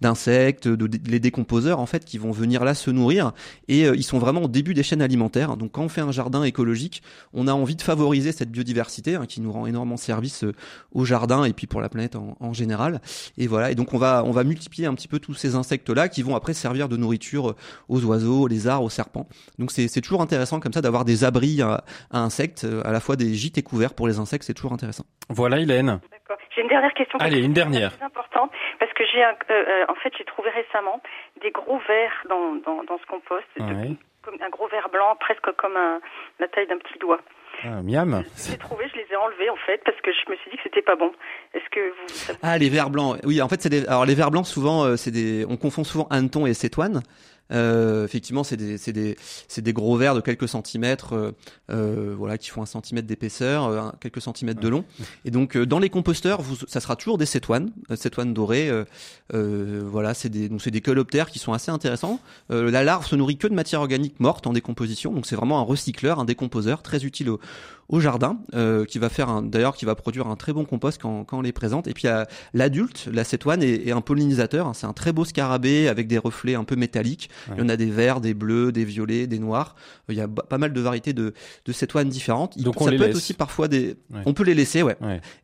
d'insectes, 0.00 0.68
de, 0.68 0.86
de, 0.86 0.98
les 1.10 1.20
décomposeurs 1.20 1.80
en 1.80 1.86
fait, 1.86 2.04
qui 2.04 2.18
vont 2.18 2.32
venir 2.32 2.64
là 2.64 2.74
se 2.74 2.90
nourrir, 2.90 3.32
et 3.68 3.86
euh, 3.86 3.96
ils 3.96 4.02
sont 4.02 4.18
vraiment 4.18 4.42
au 4.42 4.48
début 4.48 4.74
des 4.74 4.82
chaînes 4.82 5.02
alimentaires. 5.02 5.56
Donc, 5.56 5.72
quand 5.72 5.82
on 5.82 5.88
fait 5.88 6.00
un 6.00 6.12
jardin 6.12 6.44
écologique, 6.44 7.02
on 7.32 7.48
a 7.48 7.52
envie 7.52 7.76
de 7.76 7.82
favoriser 7.82 8.32
cette 8.32 8.50
biodiversité 8.50 9.14
hein, 9.14 9.26
qui 9.26 9.40
nous 9.40 9.52
rend 9.52 9.66
énormément 9.66 9.96
service 9.96 10.44
au 10.92 11.04
jardin 11.04 11.44
et 11.44 11.52
puis 11.52 11.66
pour 11.66 11.80
la 11.80 11.88
planète 11.88 12.16
en, 12.16 12.36
en, 12.40 12.52
général. 12.52 13.00
Et 13.38 13.46
voilà. 13.46 13.70
Et 13.70 13.74
donc, 13.74 13.94
on 13.94 13.98
va 13.98 14.22
on 14.26 14.30
va 14.30 14.44
multiplier 14.44 14.86
un 14.86 14.94
petit 14.94 15.08
peu 15.08 15.18
tous 15.18 15.34
ces 15.34 15.54
insectes 15.54 15.88
là 15.90 16.08
qui 16.08 16.22
vont 16.22 16.36
après 16.36 16.54
servir 16.54 16.88
de 16.88 16.96
nourriture 16.96 17.54
aux 17.88 18.04
oiseaux, 18.04 18.42
aux 18.42 18.46
lézards, 18.46 18.82
aux 18.82 18.90
serpents. 18.90 19.26
Donc, 19.58 19.70
c'est 19.72 19.88
toujours 20.00 20.22
intéressant 20.22 20.60
comme 20.60 20.72
ça 20.72 20.82
d'avoir 20.82 21.04
des 21.04 21.24
abris 21.24 21.62
à 21.62 21.84
insectes 22.10 22.66
à 22.84 22.92
la 22.92 23.00
fois 23.00 23.16
des 23.16 23.34
gîtes 23.34 23.58
et 23.58 23.62
couverts 23.62 23.94
pour 23.94 24.06
les 24.06 24.18
insectes, 24.18 24.44
c'est 24.44 24.54
toujours 24.54 24.72
intéressant. 24.72 25.04
Voilà, 25.28 25.58
Hélène. 25.58 26.00
D'accord. 26.10 26.38
J'ai 26.54 26.62
une 26.62 26.68
dernière 26.68 26.92
question. 26.94 27.18
Allez, 27.18 27.40
une 27.40 27.52
dernière. 27.52 27.92
C'est 27.98 28.04
importante 28.04 28.50
parce 28.78 28.92
que 28.92 29.04
j'ai, 29.12 29.24
euh, 29.24 29.32
euh, 29.50 29.84
en 29.88 29.94
fait, 29.96 30.12
j'ai 30.18 30.24
trouvé 30.24 30.50
récemment 30.50 31.00
des 31.40 31.50
gros 31.50 31.78
vers 31.88 32.12
dans, 32.28 32.54
dans, 32.64 32.84
dans 32.84 32.98
ce 32.98 33.06
compost, 33.06 33.46
comme 34.22 34.36
un 34.40 34.50
gros 34.50 34.68
ver 34.68 34.88
blanc, 34.90 35.16
presque 35.18 35.50
comme 35.56 35.76
un, 35.76 36.00
la 36.38 36.48
taille 36.48 36.66
d'un 36.68 36.78
petit 36.78 36.98
doigt. 36.98 37.20
Ah, 37.64 37.82
miam. 37.82 38.24
Je 38.36 38.48
les 38.48 38.54
ai 38.54 38.58
trouvés, 38.58 38.88
je 38.88 38.96
les 38.96 39.06
ai 39.12 39.16
enlevés 39.16 39.50
en 39.50 39.56
fait 39.56 39.80
parce 39.84 40.00
que 40.00 40.10
je 40.12 40.30
me 40.30 40.36
suis 40.36 40.50
dit 40.50 40.56
que 40.56 40.62
c'était 40.64 40.82
pas 40.82 40.96
bon. 40.96 41.12
Est-ce 41.54 41.68
que 41.70 41.90
vous 41.90 42.38
Ah 42.42 42.56
les 42.58 42.68
vers 42.68 42.90
blancs. 42.90 43.18
Oui, 43.24 43.42
en 43.42 43.48
fait 43.48 43.60
c'est 43.60 43.68
des 43.68 43.86
alors 43.86 44.06
les 44.06 44.14
vers 44.14 44.30
blancs 44.30 44.46
souvent 44.46 44.84
euh, 44.84 44.96
c'est 44.96 45.10
des 45.10 45.44
on 45.48 45.56
confond 45.56 45.84
souvent 45.84 46.06
hanneton 46.10 46.46
et 46.46 46.54
cétoine. 46.54 47.02
Euh, 47.52 48.04
effectivement, 48.04 48.44
c'est 48.44 48.56
des, 48.56 48.78
des, 48.78 49.16
des, 49.58 49.72
gros 49.72 49.96
vers 49.96 50.14
de 50.14 50.20
quelques 50.20 50.48
centimètres, 50.48 51.14
euh, 51.14 51.32
euh, 51.70 52.14
voilà, 52.16 52.38
qui 52.38 52.50
font 52.50 52.62
un 52.62 52.66
centimètre 52.66 53.06
d'épaisseur, 53.06 53.66
euh, 53.66 53.90
quelques 54.00 54.20
centimètres 54.20 54.60
de 54.60 54.68
long. 54.68 54.84
Et 55.24 55.30
donc, 55.30 55.56
dans 55.56 55.78
les 55.78 55.90
composteurs, 55.90 56.42
vous, 56.42 56.56
ça 56.66 56.80
sera 56.80 56.96
toujours 56.96 57.18
des 57.18 57.26
cétoines, 57.26 57.70
cétoines 57.94 58.32
dorées. 58.32 58.70
voilà, 59.30 60.14
c'est 60.14 60.28
des, 60.28 60.48
donc 60.48 60.62
c'est 60.62 60.70
des 60.70 60.80
coloptères 60.80 61.30
qui 61.30 61.38
sont 61.38 61.52
assez 61.52 61.70
intéressants. 61.70 62.20
la 62.48 62.84
larve 62.84 63.06
se 63.06 63.16
nourrit 63.16 63.36
que 63.36 63.46
de 63.46 63.54
matière 63.54 63.80
organique 63.80 64.20
morte 64.20 64.46
en 64.46 64.52
décomposition, 64.52 65.12
donc 65.12 65.26
c'est 65.26 65.36
vraiment 65.36 65.58
un 65.58 65.62
recycleur, 65.62 66.18
un 66.18 66.24
décomposeur 66.24 66.82
très 66.82 67.04
utile 67.04 67.30
au, 67.30 67.40
au 67.88 68.00
jardin, 68.00 68.38
euh, 68.54 68.84
qui 68.84 68.98
va 68.98 69.08
faire 69.08 69.42
d'ailleurs 69.42 69.74
qui 69.74 69.84
va 69.84 69.94
produire 69.94 70.26
un 70.26 70.36
très 70.36 70.52
bon 70.52 70.64
compost 70.64 71.00
quand, 71.00 71.24
quand 71.24 71.38
on 71.38 71.42
les 71.42 71.52
présente. 71.52 71.88
Et 71.88 71.92
puis 71.92 72.08
l'adulte, 72.54 73.08
la 73.12 73.24
cétoine 73.24 73.62
est, 73.62 73.86
est, 73.88 73.92
un 73.92 74.00
pollinisateur. 74.00 74.66
Hein. 74.66 74.72
c'est 74.74 74.86
un 74.86 74.92
très 74.92 75.12
beau 75.12 75.24
scarabée 75.24 75.88
avec 75.88 76.06
des 76.08 76.18
reflets 76.18 76.54
un 76.54 76.64
peu 76.64 76.76
métalliques. 76.76 77.30
Il 77.52 77.58
y 77.58 77.62
en 77.62 77.68
a 77.68 77.76
des 77.76 77.90
verts, 77.90 78.20
des 78.20 78.34
bleus, 78.34 78.72
des 78.72 78.84
violets, 78.84 79.26
des 79.26 79.38
noirs. 79.38 79.76
Il 80.08 80.16
y 80.16 80.20
a 80.20 80.28
pas 80.28 80.58
mal 80.58 80.72
de 80.72 80.80
variétés 80.80 81.12
de, 81.12 81.34
de 81.64 81.72
cétoines 81.72 82.08
différentes. 82.08 82.58
Donc 82.58 82.76
ça 82.78 82.84
on 82.84 82.86
peut 82.86 83.02
être 83.02 83.16
aussi 83.16 83.34
parfois 83.34 83.68
des. 83.68 83.96
On 84.26 84.34
peut 84.34 84.44
les 84.44 84.54
laisser, 84.54 84.82
ouais. 84.82 84.96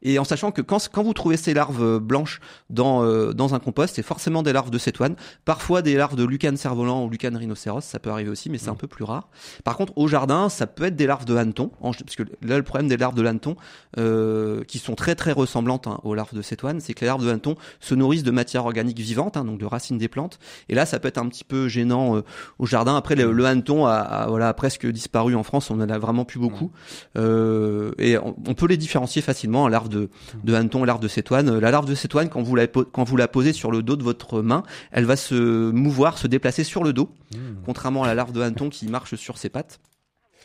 Et 0.03 0.19
en 0.19 0.25
sachant 0.25 0.51
que 0.51 0.63
quand, 0.63 0.89
quand 0.91 1.03
vous 1.03 1.15
trouvez 1.15 1.37
ces 1.37 1.55
larves 1.55 1.83
euh, 1.83 2.01
blanches 2.01 2.41
dans 2.71 3.05
euh, 3.05 3.33
dans 3.33 3.55
un 3.55 3.59
compost, 3.59 3.97
c'est 3.97 4.03
forcément 4.03 4.43
des 4.43 4.53
larves 4.53 4.71
de 4.71 4.79
cétoine. 4.79 5.17
Parfois 5.45 5.83
des 5.83 5.97
larves 5.97 6.17
de 6.17 6.25
lucane 6.25 6.57
cerf-volant 6.57 7.05
ou 7.05 7.11
lucane 7.11 7.37
rhinocéros, 7.37 7.85
ça 7.85 7.99
peut 7.99 8.11
arriver 8.11 8.31
aussi, 8.31 8.51
mais 8.51 8.59
c'est 8.59 8.71
un 8.71 8.75
peu 8.75 8.87
plus 8.87 9.05
rare. 9.05 9.29
Par 9.65 9.77
contre, 9.77 9.93
au 9.97 10.09
jardin, 10.09 10.49
ça 10.49 10.67
peut 10.67 10.85
être 10.85 10.97
des 10.97 11.07
larves 11.07 11.25
de 11.25 11.37
hanneton, 11.37 11.71
parce 11.81 12.17
que 12.17 12.25
là 12.43 12.57
le 12.57 12.63
problème 12.63 12.89
des 12.89 12.97
larves 12.97 13.15
de 13.15 13.23
l'hanneton, 13.23 13.57
euh, 13.97 14.65
qui 14.65 14.79
sont 14.79 14.95
très 14.95 15.15
très 15.15 15.33
ressemblantes 15.33 15.87
hein, 15.87 16.01
aux 16.03 16.15
larves 16.15 16.35
de 16.35 16.43
cétoine, 16.43 16.81
c'est 16.81 16.95
que 16.95 17.01
les 17.01 17.07
larves 17.07 17.25
de 17.25 17.31
hanneton 17.31 17.57
se 17.81 17.95
nourrissent 17.95 18.23
de 18.23 18.31
matière 18.31 18.65
organique 18.65 18.99
vivante, 18.99 19.37
hein, 19.37 19.45
donc 19.45 19.59
de 19.59 19.67
racines 19.67 19.99
des 19.99 20.09
plantes. 20.09 20.39
Et 20.69 20.75
là, 20.75 20.87
ça 20.87 20.99
peut 20.99 21.09
être 21.09 21.19
un 21.19 21.29
petit 21.29 21.45
peu 21.45 21.69
gênant 21.69 22.17
euh, 22.17 22.25
au 22.59 22.67
jardin. 22.67 22.97
Après, 22.97 23.15
le, 23.15 23.33
le 23.33 23.45
hanneton 23.45 23.87
a, 23.87 24.27
voilà 24.29 24.53
presque 24.55 24.87
disparu 24.87 25.35
en 25.35 25.43
France. 25.43 25.71
On 25.71 25.81
en 25.81 25.89
a 25.89 25.99
vraiment 25.99 26.25
plus 26.25 26.39
beaucoup. 26.39 26.71
Euh, 27.17 27.93
et 27.99 28.19
on, 28.19 28.33
peut 28.55 28.67
les 28.67 28.77
différencier 28.77 29.23
facilement. 29.23 29.69
Larve 29.69 29.89
de, 29.89 30.11
de 30.45 30.55
hanneton 30.55 30.85
et 30.85 30.87
larve 30.87 31.01
de 31.01 31.09
cétoine. 31.09 31.59
La 31.59 31.71
larve 31.71 31.87
de 31.87 31.95
cétoine, 31.95 32.29
quand 32.29 32.43
vous 32.43 32.55
la 32.55 32.67
quand 32.67 33.05
vous 33.05 33.17
la 33.17 33.29
posez 33.29 33.53
sur 33.53 33.71
le 33.71 33.83
dos 33.83 33.97
de 33.97 34.03
votre 34.03 34.43
main, 34.43 34.63
elle 34.93 35.05
va 35.05 35.17
se 35.17 35.71
mouvoir, 35.71 36.19
se 36.19 36.27
déplacer 36.27 36.65
sur 36.65 36.85
le 36.85 36.93
dos, 36.93 37.11
mmh. 37.33 37.39
contrairement 37.65 38.05
à 38.05 38.07
la 38.07 38.15
larve 38.15 38.33
de 38.33 38.41
hanneton 38.41 38.69
qui 38.69 38.87
marche 38.87 39.15
sur 39.17 39.39
ses 39.39 39.49
pattes. 39.49 39.81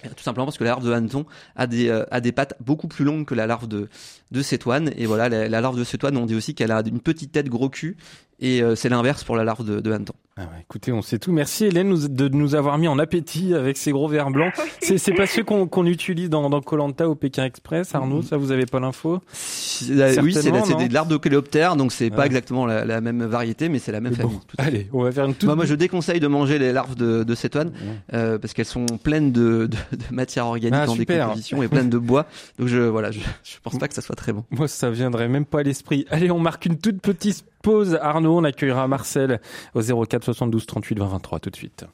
Tout 0.09 0.23
simplement 0.23 0.45
parce 0.45 0.57
que 0.57 0.63
la 0.63 0.71
larve 0.71 0.85
de 0.85 0.91
hanneton 0.91 1.25
a 1.55 1.67
des, 1.67 1.89
euh, 1.89 2.05
a 2.11 2.21
des 2.21 2.31
pattes 2.31 2.55
beaucoup 2.59 2.87
plus 2.87 3.05
longues 3.05 3.25
que 3.25 3.35
la 3.35 3.47
larve 3.47 3.67
de, 3.67 3.89
de 4.31 4.41
cétoine. 4.41 4.91
Et 4.97 5.05
voilà, 5.05 5.29
la, 5.29 5.47
la 5.47 5.61
larve 5.61 5.77
de 5.77 5.83
cétoine, 5.83 6.17
on 6.17 6.25
dit 6.25 6.35
aussi 6.35 6.55
qu'elle 6.55 6.71
a 6.71 6.81
une 6.85 6.99
petite 6.99 7.31
tête 7.31 7.49
gros 7.49 7.69
cul. 7.69 7.97
Et 8.39 8.61
euh, 8.61 8.75
c'est 8.75 8.89
l'inverse 8.89 9.23
pour 9.23 9.35
la 9.35 9.43
larve 9.43 9.65
de, 9.65 9.79
de 9.79 9.91
hanneton. 9.91 10.13
Ah 10.35 10.49
écoutez, 10.59 10.91
on 10.91 11.03
sait 11.03 11.19
tout. 11.19 11.31
Merci 11.31 11.65
Hélène 11.65 11.95
de 11.95 12.27
nous 12.27 12.55
avoir 12.55 12.79
mis 12.79 12.87
en 12.87 12.97
appétit 12.97 13.53
avec 13.53 13.77
ces 13.77 13.91
gros 13.91 14.07
verres 14.07 14.31
blancs. 14.31 14.51
C'est, 14.81 14.97
c'est 14.97 15.13
pas 15.13 15.27
ceux 15.27 15.43
qu'on, 15.43 15.85
utilise 15.85 16.29
dans, 16.29 16.49
Colanta 16.59 17.07
au 17.07 17.15
Pékin 17.15 17.45
Express, 17.45 17.95
Arnaud. 17.95 18.21
Ça, 18.21 18.35
vous 18.35 18.51
avez 18.51 18.65
pas 18.65 18.81
l'info 18.81 19.13
euh, 19.13 20.15
Oui, 20.21 20.33
c'est, 20.33 20.41
c'est 20.41 20.75
des 20.75 20.89
larves 20.89 21.07
de 21.07 21.15
coléoptères, 21.15 21.77
donc 21.77 21.93
c'est 21.93 22.09
pas 22.09 22.25
exactement 22.25 22.65
la, 22.65 22.99
même 22.99 23.23
variété, 23.23 23.69
mais 23.69 23.79
c'est 23.79 23.93
la 23.93 24.01
même 24.01 24.13
famille. 24.13 24.39
allez, 24.57 24.89
on 24.91 25.03
va 25.03 25.11
faire 25.13 25.25
une 25.25 25.35
toute. 25.35 25.45
Moi, 25.45 25.55
moi, 25.55 25.65
je 25.65 25.75
déconseille 25.75 26.19
de 26.19 26.27
manger 26.27 26.59
les 26.59 26.73
larves 26.73 26.95
de, 26.95 27.23
de 27.23 27.35
cétoine 27.35 27.71
euh, 28.13 28.37
parce 28.37 28.53
qu'elles 28.53 28.65
sont 28.65 28.85
pleines 29.01 29.31
de, 29.31 29.67
de, 29.67 29.77
matière 30.11 30.47
organique 30.47 30.73
ah, 30.75 30.89
en 30.89 30.95
décomposition 30.95 31.63
et 31.63 31.69
pleines 31.69 31.89
de 31.89 31.97
bois. 31.97 32.25
Donc 32.59 32.67
je 32.67 32.79
voilà, 32.79 33.11
je, 33.11 33.19
je 33.19 33.55
pense 33.63 33.77
pas 33.77 33.87
que 33.87 33.93
ça 33.93 34.01
soit 34.01 34.15
très 34.15 34.33
bon. 34.33 34.43
Moi, 34.51 34.67
ça 34.67 34.89
viendrait 34.89 35.29
même 35.29 35.45
pas 35.45 35.59
à 35.59 35.63
l'esprit. 35.63 36.05
Allez, 36.09 36.29
on 36.29 36.39
marque 36.39 36.65
une 36.65 36.77
toute 36.77 36.99
petite 36.99 37.45
pause. 37.63 37.97
Arnaud, 37.99 38.38
on 38.38 38.43
accueillera 38.43 38.88
Marcel 38.88 39.41
au 39.73 39.82
04 39.82 40.26
72 40.26 40.67
38 40.67 40.99
20 40.99 41.08
23 41.08 41.39
tout 41.39 41.49
de 41.49 41.56
suite. 41.56 41.86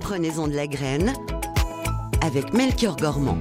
Prenez-en 0.00 0.48
de 0.48 0.54
la 0.54 0.66
graine 0.66 1.12
avec 2.22 2.54
Melchior 2.54 2.96
Gormand. 2.96 3.36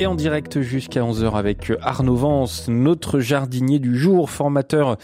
Et 0.00 0.06
en 0.06 0.14
direct 0.14 0.60
jusqu'à 0.60 1.00
11h 1.00 1.32
avec 1.32 1.72
Arnaud 1.80 2.14
Vance, 2.14 2.68
notre 2.68 3.18
jardinier 3.18 3.78
du 3.78 3.96
jour, 3.96 4.30
formateur 4.30 4.96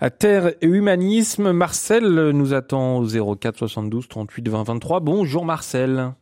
à 0.00 0.10
terre 0.10 0.48
et 0.60 0.66
humanisme. 0.66 1.52
Marcel 1.52 2.30
nous 2.30 2.52
attend 2.52 2.98
au 2.98 3.36
04 3.36 3.56
72 3.56 4.08
38 4.08 4.48
20 4.48 4.62
23. 4.64 5.00
Bonjour 5.00 5.44
Marcel 5.44 6.12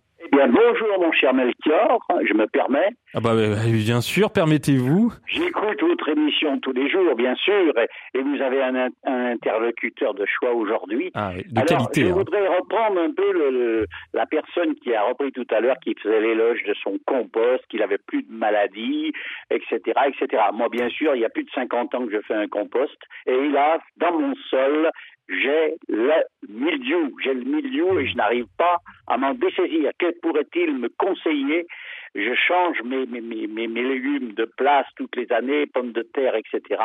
bien, 0.47 0.49
bonjour 0.49 1.01
mon 1.01 1.13
cher 1.13 1.35
Melchior, 1.35 2.07
je 2.27 2.35
me 2.35 2.47
permets. 2.47 2.91
Ah 3.15 3.21
bah, 3.21 3.35
bah 3.35 3.57
bien 3.67 4.01
sûr, 4.01 4.31
permettez-vous. 4.31 5.13
J'écoute 5.27 5.83
votre 5.83 6.09
émission 6.09 6.59
tous 6.61 6.73
les 6.73 6.89
jours, 6.89 7.15
bien 7.15 7.35
sûr, 7.37 7.75
et, 8.15 8.23
vous 8.23 8.41
avez 8.41 8.63
un, 8.63 8.89
interlocuteur 9.05 10.15
de 10.15 10.25
choix 10.27 10.53
aujourd'hui. 10.53 11.11
Ah, 11.15 11.33
de 11.35 11.61
qualité. 11.63 12.03
Je 12.03 12.11
hein. 12.11 12.13
voudrais 12.13 12.47
reprendre 12.47 13.01
un 13.01 13.13
peu 13.13 13.33
le, 13.33 13.87
la 14.15 14.27
personne 14.27 14.75
qui 14.77 14.95
a 14.95 15.03
repris 15.03 15.33
tout 15.33 15.47
à 15.51 15.61
l'heure, 15.61 15.77
qui 15.83 15.95
faisait 16.01 16.21
l'éloge 16.21 16.63
de 16.67 16.75
son 16.83 16.99
compost, 17.07 17.65
qu'il 17.69 17.83
avait 17.83 17.99
plus 17.99 18.23
de 18.23 18.33
maladies, 18.33 19.13
etc., 19.51 19.79
etc. 20.07 20.43
Moi, 20.53 20.69
bien 20.71 20.89
sûr, 20.91 21.15
il 21.15 21.23
y 21.23 21.25
a 21.25 21.31
plus 21.31 21.45
de 21.45 21.51
50 21.55 21.95
ans 21.95 22.07
que 22.07 22.13
je 22.13 22.21
fais 22.27 22.35
un 22.35 22.49
compost, 22.49 22.99
et 23.27 23.49
là, 23.49 23.79
dans 23.97 24.19
mon 24.19 24.35
sol, 24.49 24.91
j'ai 25.31 25.77
le 25.89 26.13
mildiou, 26.49 27.17
j'ai 27.23 27.35
le 27.35 27.45
mildiou 27.45 27.99
et 27.99 28.09
je 28.09 28.17
n'arrive 28.17 28.47
pas 28.59 28.79
à 29.07 29.17
m'en 29.17 29.35
dessaisir. 29.35 29.93
Que 29.99 30.19
pourrait-il 30.21 30.77
me 30.77 30.89
conseiller? 30.89 31.67
Je 32.15 32.35
change 32.35 32.83
mes, 32.83 33.07
mes, 33.07 33.21
mes, 33.21 33.47
mes, 33.47 33.83
légumes 33.83 34.33
de 34.33 34.45
place 34.45 34.87
toutes 34.97 35.15
les 35.15 35.31
années, 35.31 35.67
pommes 35.67 35.93
de 35.93 36.03
terre, 36.03 36.35
etc. 36.35 36.83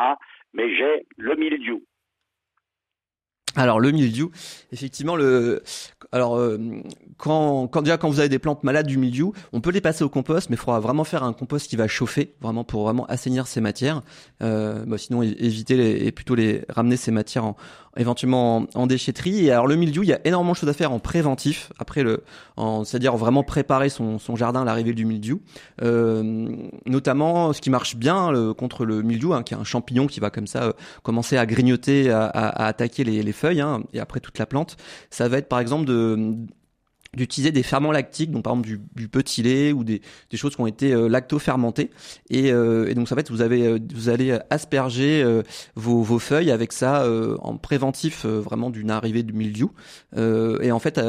Mais 0.54 0.74
j'ai 0.76 1.06
le 1.16 1.34
mildiou. 1.34 1.82
Alors 3.56 3.80
le 3.80 3.90
mildiou, 3.90 4.30
effectivement, 4.70 5.16
le, 5.16 5.62
alors 6.12 6.36
euh, 6.36 6.58
quand, 7.16 7.66
quand 7.68 7.82
déjà 7.82 7.96
quand 7.96 8.10
vous 8.10 8.20
avez 8.20 8.28
des 8.28 8.38
plantes 8.38 8.62
malades 8.64 8.86
du 8.86 8.98
mildiou, 8.98 9.32
on 9.52 9.60
peut 9.60 9.70
les 9.70 9.80
passer 9.80 10.04
au 10.04 10.10
compost, 10.10 10.50
mais 10.50 10.56
il 10.56 10.58
faudra 10.58 10.78
vraiment 10.78 11.04
faire 11.04 11.24
un 11.24 11.32
compost 11.32 11.68
qui 11.68 11.76
va 11.76 11.88
chauffer, 11.88 12.34
vraiment 12.40 12.64
pour 12.64 12.84
vraiment 12.84 13.06
assainir 13.06 13.46
ces 13.46 13.62
matières. 13.62 14.02
Euh, 14.42 14.84
bah, 14.86 14.98
sinon 14.98 15.22
éviter 15.22 15.76
les, 15.76 16.06
et 16.06 16.12
plutôt 16.12 16.34
les 16.34 16.64
ramener 16.68 16.96
ces 16.96 17.10
matières 17.10 17.46
en, 17.46 17.56
éventuellement 17.96 18.66
en, 18.74 18.86
déchetterie. 18.86 19.46
Et 19.46 19.50
alors 19.50 19.66
le 19.66 19.76
mildiou, 19.76 20.02
il 20.02 20.08
y 20.08 20.12
a 20.12 20.20
énormément 20.24 20.52
de 20.52 20.56
choses 20.56 20.68
à 20.68 20.74
faire 20.74 20.92
en 20.92 20.98
préventif, 20.98 21.72
après 21.78 22.02
le, 22.02 22.22
c'est-à-dire 22.84 23.16
vraiment 23.16 23.42
préparer 23.42 23.88
son, 23.88 24.18
son 24.18 24.36
jardin 24.36 24.62
à 24.62 24.64
l'arrivée 24.64 24.92
du 24.92 25.04
mildiou. 25.04 25.40
Euh, 25.82 26.48
notamment, 26.86 27.52
ce 27.52 27.60
qui 27.60 27.70
marche 27.70 27.96
bien 27.96 28.30
le, 28.30 28.54
contre 28.54 28.84
le 28.84 29.02
mildiou, 29.02 29.34
hein, 29.34 29.42
qui 29.42 29.54
est 29.54 29.56
un 29.56 29.64
champignon 29.64 30.06
qui 30.06 30.20
va 30.20 30.30
comme 30.30 30.46
ça 30.46 30.64
euh, 30.64 30.72
commencer 31.02 31.36
à 31.36 31.46
grignoter, 31.46 32.10
à, 32.10 32.26
à, 32.26 32.66
attaquer 32.66 33.04
les, 33.04 33.22
les 33.22 33.32
feuilles, 33.32 33.45
hein, 33.46 33.82
et 33.92 34.00
après 34.00 34.20
toute 34.20 34.38
la 34.38 34.46
plante. 34.46 34.76
Ça 35.10 35.28
va 35.28 35.38
être 35.38 35.48
par 35.48 35.60
exemple 35.60 35.86
de 35.86 36.36
d'utiliser 37.16 37.50
des 37.50 37.62
ferments 37.62 37.92
lactiques, 37.92 38.30
donc 38.30 38.44
par 38.44 38.52
exemple 38.52 38.78
du, 38.94 39.08
petit 39.08 39.42
lait 39.42 39.72
ou 39.72 39.82
des, 39.82 40.02
choses 40.34 40.54
qui 40.54 40.60
ont 40.60 40.66
été 40.66 40.92
euh, 40.92 41.08
lacto-fermentées. 41.08 41.90
Et, 42.30 42.52
euh, 42.52 42.92
donc 42.94 43.10
en 43.10 43.14
fait, 43.14 43.30
vous 43.30 43.40
avez, 43.40 43.66
euh, 43.66 43.78
vous 43.94 44.08
allez 44.10 44.38
asperger 44.50 45.22
euh, 45.22 45.42
vos, 45.74 46.04
feuilles 46.18 46.50
avec 46.50 46.72
ça 46.72 47.06
en 47.40 47.56
préventif 47.56 48.26
vraiment 48.26 48.70
d'une 48.70 48.90
arrivée 48.90 49.22
du 49.22 49.32
mildiou. 49.32 49.70
et 50.16 50.72
en 50.72 50.78
fait, 50.78 51.00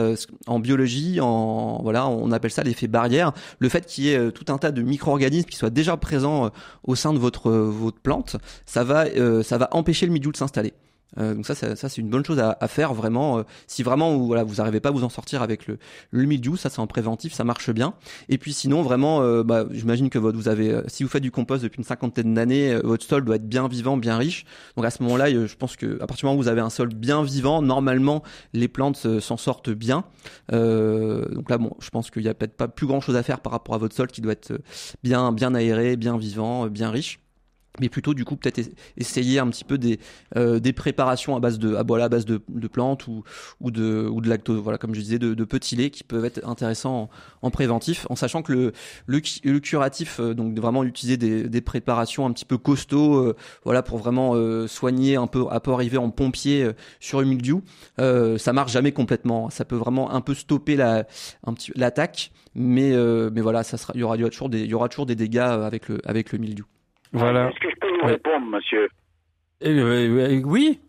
en 0.48 0.60
biologie, 0.60 1.20
en 1.20 1.82
voilà, 1.82 2.08
on 2.08 2.32
appelle 2.32 2.52
ça 2.52 2.64
l'effet 2.64 2.88
barrière. 2.88 3.34
Le 3.60 3.70
fait 3.70 3.86
qu'il 3.86 4.06
y 4.06 4.12
ait 4.12 4.32
tout 4.32 4.46
un 4.52 4.58
tas 4.58 4.72
de 4.72 4.82
micro-organismes 4.82 5.48
qui 5.48 5.58
soient 5.58 5.70
déjà 5.70 5.98
présents 5.98 6.52
au 6.84 6.96
sein 6.96 7.14
de 7.14 7.20
votre 7.20 7.52
votre 7.52 8.00
plante, 8.00 8.38
ça 8.66 8.84
va 8.84 9.06
ça 9.44 9.58
va 9.58 9.70
empêcher 9.72 10.06
le 10.06 10.12
mildiou 10.12 10.32
de 10.32 10.38
s'installer. 10.38 10.74
Euh, 11.18 11.34
donc 11.34 11.46
ça, 11.46 11.56
ça, 11.56 11.90
c'est 11.90 12.02
une 12.02 12.10
bonne 12.10 12.26
chose 12.26 12.40
à, 12.40 12.58
à 12.60 12.68
faire 12.68 12.94
vraiment. 12.94 13.40
Euh, 13.40 13.44
si 13.68 13.84
vraiment 13.84 14.16
vous, 14.16 14.28
voilà, 14.28 14.44
vous 14.44 14.56
n'arrivez 14.56 14.80
pas 14.80 14.90
à 14.90 14.92
vous 14.92 15.04
en 15.04 15.10
sortir 15.10 15.42
avec 15.42 15.68
le, 15.68 15.78
le 16.12 16.26
mildiou, 16.26 16.58
ça 16.58 16.70
c'est 16.70 16.80
en 16.80 16.88
préventif, 16.88 17.34
ça 17.34 17.44
marche 17.44 17.72
bien. 17.72 17.94
Et 18.30 18.38
puis 18.38 18.54
sinon 18.54 18.82
vraiment, 18.82 19.22
euh, 19.22 19.44
bah, 19.44 19.66
j'imagine 19.72 20.10
que 20.10 20.20
votre, 20.20 20.38
vous 20.38 20.50
avez, 20.50 20.82
si 20.88 21.04
vous 21.04 21.10
faites 21.10 21.24
du 21.24 21.32
compost 21.32 21.64
depuis 21.64 21.80
une 21.80 21.84
cinquantaine 21.84 22.34
d'années, 22.34 22.76
votre 22.84 23.06
sol 23.06 23.24
doit 23.24 23.38
être 23.38 23.48
bien 23.48 23.68
vivant, 23.68 23.98
bien 23.98 24.18
riche. 24.18 24.46
Donc 24.76 24.86
à 24.86 24.90
ce 24.90 25.02
moment-là, 25.04 25.30
je 25.30 25.56
pense 25.56 25.76
que 25.76 25.96
à 26.02 26.08
partir 26.08 26.18
du 26.18 26.26
moment 26.26 26.40
où 26.40 26.44
vous 26.44 26.50
avez 26.50 26.62
un 26.62 26.70
sol 26.70 26.90
bien 26.90 27.24
vivant, 27.24 27.62
normalement 27.62 28.24
les 28.54 28.68
plantes 28.68 29.20
s'en 29.20 29.38
sortent 29.38 29.70
bien. 29.70 30.04
donc 30.52 31.50
là, 31.50 31.58
bon, 31.58 31.72
je 31.80 31.90
pense 31.90 32.12
qu'il 32.12 32.24
y 32.24 32.30
a 32.30 32.34
peut-être 32.34 32.56
pas 32.56 32.68
plus 32.68 32.88
grand-chose 32.88 33.16
à 33.16 33.24
faire 33.24 33.40
par 33.40 33.52
rapport 33.52 33.76
à 33.76 33.78
votre 33.78 33.96
sol 33.96 34.08
qui 34.08 34.22
doit 34.22 34.34
être 34.34 34.60
bien, 35.04 35.32
bien 35.32 35.54
aéré, 35.56 35.96
bien 35.96 36.18
vivant, 36.18 36.68
bien 36.68 36.90
riche 36.90 37.20
mais 37.80 37.90
plutôt 37.90 38.14
du 38.14 38.26
coup 38.26 38.36
peut-être 38.36 38.60
essayer 38.98 39.40
un 39.40 39.48
petit 39.48 39.64
peu 39.64 39.78
des 39.78 40.00
euh, 40.36 40.60
des 40.60 40.74
préparations 40.74 41.36
à 41.36 41.40
base 41.40 41.60
de 41.60 41.76
à, 41.76 41.84
voilà, 41.84 42.06
à 42.06 42.10
base 42.10 42.26
de, 42.26 42.42
de, 42.48 42.68
plantes 42.68 43.08
ou 43.08 43.24
ou 43.60 43.72
de 43.72 44.08
ou 44.12 44.22
de 44.22 44.30
lactose 44.30 44.60
voilà 44.60 44.78
comme 44.78 44.94
je 44.94 45.02
disais 45.02 45.20
de, 45.20 45.34
de 45.34 45.44
petits 45.44 45.76
laits 45.76 45.92
qui 45.92 46.04
peuvent 46.04 46.26
être 46.26 46.48
intéressants 46.48 47.10
en, 47.42 47.52
préventif 47.52 48.08
en 48.10 48.16
sachant 48.16 48.42
que 48.42 48.54
le 48.54 48.72
le, 49.06 49.22
le 49.44 49.60
curatif 49.60 50.20
euh, 50.20 50.34
donc 50.34 50.58
vraiment 50.60 50.84
utiliser 50.84 51.18
des, 51.18 51.48
des 51.50 51.62
préparations 51.62 52.26
un 52.26 52.32
petit 52.32 52.46
peu 52.46 52.58
costauds 52.58 53.16
euh, 53.18 53.36
voilà 53.64 53.84
pour 53.84 53.98
vraiment 53.98 54.36
soigner 54.68 55.16
un 55.16 55.28
peu 55.28 55.46
à 55.50 55.60
peu 55.60 55.72
arriver 55.72 55.98
en 55.98 56.10
pompier 56.10 56.72
sur 57.00 57.22
une 57.22 57.30
mildiou 57.30 57.64
ça 57.98 58.54
marche 58.54 58.72
jamais 58.72 58.92
complètement. 58.92 59.50
Ça 59.50 59.66
peut 59.66 59.76
vraiment 59.76 60.12
un 60.12 60.22
peu 60.22 60.34
stopper 60.34 60.76
la 60.76 61.06
un 61.46 61.54
petit 61.54 61.72
l'attaque 61.76 62.32
mais 62.56 62.94
mais 63.32 63.42
voilà 63.42 63.64
ça 63.64 63.78
sera 63.78 63.94
il 63.96 64.02
y 64.02 64.04
aura, 64.04 64.18
toujours 64.18 64.50
des 64.50 64.62
il 64.62 64.70
y 64.70 64.74
aura 64.74 64.90
toujours 64.90 65.06
des 65.06 65.16
dégâts 65.16 65.38
avec 65.40 65.90
le 65.90 66.00
avec 66.06 66.32
le 66.32 66.40
mildiou 66.40 66.66
voilà. 67.18 67.50
Est-ce 67.50 67.60
que 67.60 67.70
je 67.70 67.76
peux 67.80 67.98
vous 68.00 68.06
répondre, 68.06 68.46
monsieur 68.46 68.90
eh, 69.62 69.82
oui. 69.82 70.44
Oui, 70.46 70.80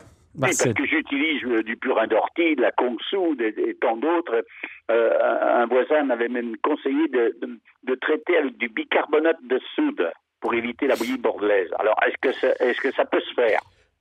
parce 0.41 0.73
que 0.73 0.87
j'utilise 0.87 1.43
euh, 1.45 1.63
du 1.63 1.77
purin 1.77 2.07
d'ortie, 2.07 2.55
de 2.55 2.63
la 2.63 2.73
soude 3.11 3.41
et, 3.41 3.77
tant 3.81 3.97
d'autres. 3.97 4.45
Euh, 4.91 5.63
un 5.63 5.67
voisin 5.67 6.05
m'avait 6.05 6.29
même 6.29 6.57
conseillé 6.59 7.09
de, 7.09 7.37
de, 7.83 7.95
traiter 7.97 8.37
avec 8.37 8.57
du 8.57 8.69
bicarbonate 8.69 9.43
de 9.43 9.61
soude 9.75 10.13
pour 10.41 10.55
éviter 10.55 10.87
la 10.87 10.95
bouillie 10.97 11.19
bordelaise. 11.19 11.71
Alors, 11.79 11.99
est-ce 12.07 12.17
que, 12.21 12.63
est-ce 12.63 12.81
que 12.81 12.93
ça 12.93 13.05
peut 13.05 13.21
se 13.21 13.35
faire? 13.35 13.61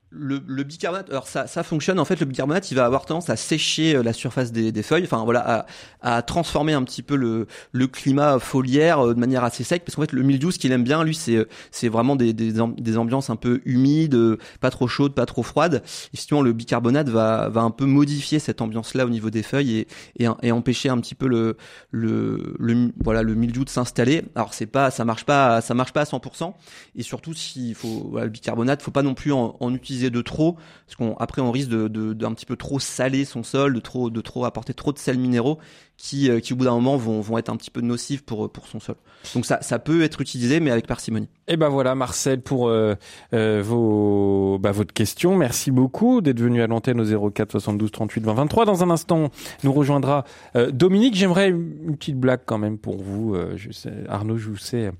Le, 0.10 0.42
le, 0.48 0.64
bicarbonate, 0.64 1.10
alors 1.10 1.28
ça, 1.28 1.48
ça 1.48 1.64
fonctionne. 1.64 2.00
En 2.00 2.06
fait, 2.06 2.20
le 2.20 2.26
bicarbonate, 2.26 2.72
il 2.72 2.76
va 2.76 2.86
avoir 2.86 3.06
tendance 3.06 3.30
à 3.30 3.36
sécher 3.36 3.96
euh, 3.96 4.04
la 4.04 4.14
surface 4.14 4.54
des, 4.54 4.72
des 4.72 4.84
feuilles. 4.84 5.04
Enfin, 5.04 5.24
voilà, 5.26 5.66
à, 6.02 6.16
à, 6.16 6.22
transformer 6.22 6.72
un 6.72 6.84
petit 6.84 7.04
peu 7.04 7.18
le, 7.18 7.46
le 7.74 7.88
climat 7.88 8.40
foliaire 8.40 9.00
euh, 9.00 9.14
de 9.14 9.20
manière 9.20 9.44
assez 9.44 9.66
sec. 9.66 9.84
Parce 9.84 9.96
qu'en 9.96 10.04
fait, 10.04 10.14
le 10.14 10.24
mildiou, 10.24 10.52
ce 10.52 10.60
qu'il 10.60 10.72
aime 10.72 10.86
bien, 10.86 11.04
lui, 11.04 11.14
c'est, 11.14 11.46
c'est 11.72 11.90
vraiment 11.90 12.16
des, 12.16 12.32
des, 12.32 12.54
des, 12.54 12.98
ambiances 12.98 13.30
un 13.30 13.36
peu 13.36 13.62
humides, 13.66 14.18
pas 14.62 14.70
trop 14.70 14.88
chaudes, 14.88 15.14
pas 15.14 15.26
trop 15.26 15.44
froides. 15.44 15.84
Et 16.14 16.18
le 16.42 16.54
bicarbonate 16.54 17.10
va, 17.10 17.50
va 17.50 17.62
un 17.62 17.72
peu 17.72 17.86
modifier 17.86 18.40
cette 18.40 18.62
ambiance-là 18.62 19.06
au 19.06 19.10
niveau 19.10 19.30
des 19.30 19.44
feuilles 19.44 19.78
et, 19.78 19.88
et, 20.20 20.28
et, 20.42 20.52
empêcher 20.52 20.90
un 20.90 21.00
petit 21.00 21.16
peu 21.16 21.28
le, 21.28 21.58
le, 21.92 22.56
le 22.60 22.92
voilà, 23.04 23.24
le 23.24 23.36
mildiou 23.36 23.66
de 23.66 23.70
s'installer. 23.70 24.24
Alors, 24.36 24.54
c'est 24.54 24.68
pas, 24.68 24.90
ça 24.90 25.04
marche 25.04 25.26
pas, 25.26 25.60
ça 25.60 25.74
marche 25.74 25.92
pas 25.92 26.02
à 26.02 26.06
100%. 26.06 26.54
Et 26.96 27.04
surtout, 27.04 27.34
s'il 27.34 27.76
faut, 27.76 28.08
voilà, 28.12 28.26
le 28.26 28.32
bicarbonate, 28.32 28.82
faut 28.82 28.92
pas 28.92 29.04
non 29.04 29.14
plus 29.14 29.34
en, 29.34 29.58
en 29.60 29.74
utiliser 29.74 29.97
de 30.06 30.22
trop, 30.22 30.58
parce 30.86 30.96
qu'on 30.98 31.16
après 31.18 31.42
on 31.42 31.52
risque 31.52 31.70
de, 31.70 32.14
d'un 32.14 32.34
petit 32.34 32.46
peu 32.46 32.56
trop 32.56 32.80
saler 32.80 33.26
son 33.26 33.44
sol, 33.44 33.74
de 33.74 33.80
trop 33.80 34.10
de 34.10 34.22
trop 34.22 34.46
apporter 34.46 34.74
trop 34.74 34.94
de 34.94 34.98
sels 34.98 35.20
minéraux 35.20 35.60
qui 35.98 36.30
euh, 36.30 36.40
qui 36.40 36.54
au 36.54 36.56
bout 36.56 36.66
d'un 36.66 36.76
moment 36.76 36.96
vont, 36.96 37.20
vont 37.22 37.38
être 37.38 37.50
un 37.50 37.58
petit 37.58 37.72
peu 37.72 37.82
nocifs 37.82 38.24
pour 38.24 38.50
pour 38.52 38.68
son 38.68 38.80
sol. 38.80 38.96
Donc 39.34 39.46
ça 39.46 39.62
ça 39.62 39.80
peut 39.80 40.04
être 40.04 40.22
utilisé 40.22 40.60
mais 40.60 40.72
avec 40.72 40.86
parcimonie. 40.86 41.28
Et 41.48 41.58
ben 41.58 41.70
voilà 41.70 41.96
Marcel 41.96 42.42
pour 42.42 42.68
euh, 42.68 42.94
euh, 43.34 43.62
vos 43.66 44.60
bah, 44.60 44.72
votre 44.72 44.94
question. 44.94 45.36
Merci 45.36 45.72
beaucoup 45.72 46.22
d'être 46.22 46.40
venu 46.40 46.62
à 46.62 46.68
l'antenne 46.68 47.02
au 47.02 47.32
04 47.32 47.52
72 47.52 47.92
38 47.92 48.24
20 48.24 48.34
23. 48.34 48.66
Dans 48.66 48.84
un 48.84 48.92
instant, 48.92 49.32
nous 49.64 49.74
rejoindra 49.74 50.24
Dominique. 50.72 51.16
J'aimerais 51.16 51.50
une 51.50 51.98
petite 51.98 52.18
blague 52.18 52.42
quand 52.46 52.58
même 52.58 52.78
pour 52.78 53.02
vous. 53.02 53.36
je 53.56 53.72
sais, 53.72 53.92
Arnaud, 54.08 54.38
je 54.38 54.50
vous 54.50 54.58
sais 54.58 54.92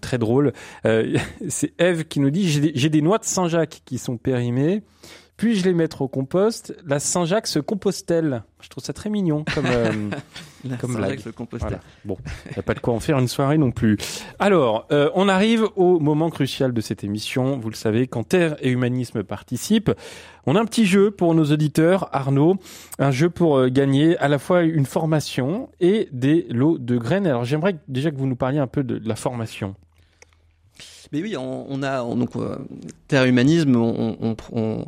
très 0.00 0.18
drôle. 0.18 0.52
C'est 1.48 1.72
Eve 1.78 2.04
qui 2.04 2.20
nous 2.20 2.30
dit 2.30 2.48
j'ai 2.74 2.88
des, 2.88 3.02
noix 3.02 3.18
de 3.18 3.24
Saint-Jacques 3.24 3.82
qui 3.84 3.98
sont 3.98 4.16
périmées. 4.16 4.82
Puis-je 5.42 5.64
les 5.64 5.74
mettre 5.74 6.02
au 6.02 6.06
compost? 6.06 6.72
La 6.86 7.00
Saint-Jacques 7.00 7.48
se 7.48 7.58
compostelle. 7.58 8.44
Je 8.60 8.68
trouve 8.68 8.84
ça 8.84 8.92
très 8.92 9.10
mignon 9.10 9.44
comme, 9.52 9.66
euh, 9.66 10.10
comme 10.80 10.94
blague. 10.94 11.18
Se 11.18 11.30
compostelle. 11.30 11.80
Bon, 12.04 12.16
il 12.46 12.52
n'y 12.52 12.58
a 12.60 12.62
pas 12.62 12.74
de 12.74 12.78
quoi 12.78 12.94
en 12.94 13.00
faire 13.00 13.18
une 13.18 13.26
soirée 13.26 13.58
non 13.58 13.72
plus. 13.72 13.96
Alors, 14.38 14.86
euh, 14.92 15.10
on 15.16 15.28
arrive 15.28 15.66
au 15.74 15.98
moment 15.98 16.30
crucial 16.30 16.72
de 16.72 16.80
cette 16.80 17.02
émission. 17.02 17.58
Vous 17.58 17.70
le 17.70 17.74
savez, 17.74 18.06
quand 18.06 18.22
Terre 18.22 18.54
et 18.60 18.70
Humanisme 18.70 19.24
participent, 19.24 19.90
on 20.46 20.54
a 20.54 20.60
un 20.60 20.64
petit 20.64 20.86
jeu 20.86 21.10
pour 21.10 21.34
nos 21.34 21.46
auditeurs, 21.46 22.08
Arnaud. 22.12 22.54
Un 23.00 23.10
jeu 23.10 23.28
pour 23.28 23.58
euh, 23.58 23.68
gagner 23.68 24.16
à 24.18 24.28
la 24.28 24.38
fois 24.38 24.62
une 24.62 24.86
formation 24.86 25.70
et 25.80 26.08
des 26.12 26.46
lots 26.50 26.78
de 26.78 26.96
graines. 26.96 27.26
Alors, 27.26 27.44
j'aimerais 27.44 27.74
déjà 27.88 28.12
que 28.12 28.16
vous 28.16 28.28
nous 28.28 28.36
parliez 28.36 28.60
un 28.60 28.68
peu 28.68 28.84
de, 28.84 29.02
la 29.04 29.16
formation. 29.16 29.74
Mais 31.10 31.20
oui, 31.20 31.36
on, 31.36 31.82
a 31.82 31.98
donc 31.98 32.30
Terre 33.06 33.24
Humanisme, 33.24 33.76
on, 33.76 34.34
on, 34.52 34.86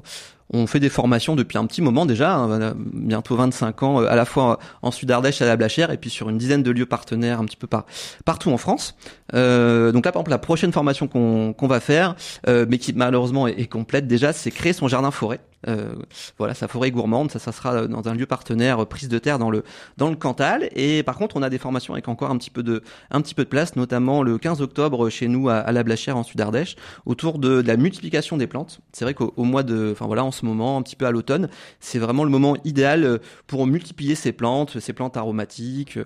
on 0.55 0.67
fait 0.67 0.81
des 0.81 0.89
formations 0.89 1.35
depuis 1.35 1.59
un 1.59 1.67
petit 1.67 1.83
moment 1.83 2.07
déjà, 2.07 2.35
hein, 2.35 2.75
bientôt 2.93 3.37
25 3.37 3.83
ans, 3.83 4.01
euh, 4.01 4.11
à 4.11 4.15
la 4.15 4.25
fois 4.25 4.59
en 4.83 4.91
Sud-Ardèche, 4.91 5.43
à 5.43 5.47
la 5.47 5.57
Blachère, 5.57 5.91
et 5.91 5.97
puis 5.97 6.11
sur 6.11 6.31
une 6.31 6.39
dizaine 6.39 6.63
de 6.63 6.71
lieux 6.71 6.87
partenaires 6.87 7.41
un 7.41 7.45
petit 7.45 7.57
peu 7.57 7.67
par, 7.67 7.85
partout 8.25 8.51
en 8.51 8.57
France. 8.57 8.95
Euh, 9.35 9.93
donc 9.93 10.05
là, 10.07 10.13
par 10.13 10.21
exemple, 10.21 10.31
la 10.31 10.39
prochaine 10.39 10.73
formation 10.73 11.09
qu'on 11.09 11.67
va 11.67 11.81
faire, 11.81 12.15
euh, 12.49 12.67
mais 12.69 12.79
qui 12.79 12.93
malheureusement 12.93 13.49
est 13.49 13.67
complète 13.67 14.07
déjà, 14.07 14.33
c'est 14.33 14.51
créer 14.51 14.73
son 14.73 14.89
jardin 14.89 15.11
forêt. 15.11 15.41
Euh, 15.69 15.95
voilà, 16.39 16.55
sa 16.55 16.69
forêt 16.69 16.91
gourmande, 16.91 17.31
ça, 17.31 17.39
ça 17.39 17.53
sera 17.53 17.87
dans 17.87 18.09
un 18.09 18.15
lieu 18.15 18.27
partenaire, 18.27 18.83
euh, 18.83 18.87
prise 18.87 19.09
de 19.09 19.19
terre 19.19 19.39
dans 19.39 19.51
le 19.51 19.65
dans 19.97 20.11
le 20.11 20.17
Cantal. 20.17 20.69
Et 20.75 21.03
par 21.03 21.17
contre, 21.17 21.37
on 21.37 21.43
a 21.43 21.51
des 21.51 21.59
formations 21.59 21.95
avec 21.95 22.09
encore 22.09 22.31
un 22.31 22.39
petit 22.39 22.51
peu 22.51 22.63
de 22.63 22.83
un 23.11 23.21
petit 23.21 23.35
peu 23.35 23.45
de 23.45 23.49
place, 23.49 23.77
notamment 23.77 24.23
le 24.23 24.39
15 24.39 24.63
octobre 24.63 25.09
chez 25.11 25.29
nous 25.29 25.49
à, 25.49 25.71
la 25.73 25.83
Blachère 25.83 26.17
en 26.17 26.23
Sud-Ardèche, 26.23 26.77
autour 27.07 27.39
de, 27.39 27.63
de, 27.63 27.67
la 27.69 27.77
multiplication 27.77 28.37
des 28.37 28.47
plantes. 28.47 28.81
C'est 28.93 29.05
vrai 29.05 29.15
qu'au 29.15 29.33
mois 29.39 29.63
de, 29.63 29.91
enfin 29.93 30.07
voilà, 30.07 30.25
en 30.25 30.33
ce 30.33 30.45
moment, 30.45 30.77
un 30.77 30.83
petit 30.83 30.97
peu 30.97 31.07
à 31.07 31.11
l'automne, 31.11 31.49
c'est 31.81 31.99
vraiment 31.99 32.25
le 32.25 32.31
moment 32.31 32.57
idéal 32.65 33.05
euh, 33.05 33.19
pour 33.47 33.67
multiplier 33.67 34.15
ces 34.15 34.33
plantes, 34.33 34.79
ces 34.81 34.93
plantes 34.93 35.17
aromatiques, 35.17 35.99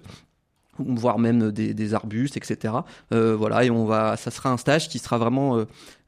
voire 0.78 1.18
même 1.18 1.50
des, 1.52 1.94
arbustes, 1.94 2.36
etc. 2.36 2.74
Euh, 3.12 3.36
voilà, 3.36 3.64
et 3.64 3.70
on 3.70 3.84
va, 3.84 4.16
ça 4.16 4.30
sera 4.30 4.50
un 4.50 4.56
stage 4.56 4.88
qui 4.88 4.98
sera 4.98 5.18
vraiment, 5.18 5.56
euh, 5.56 5.64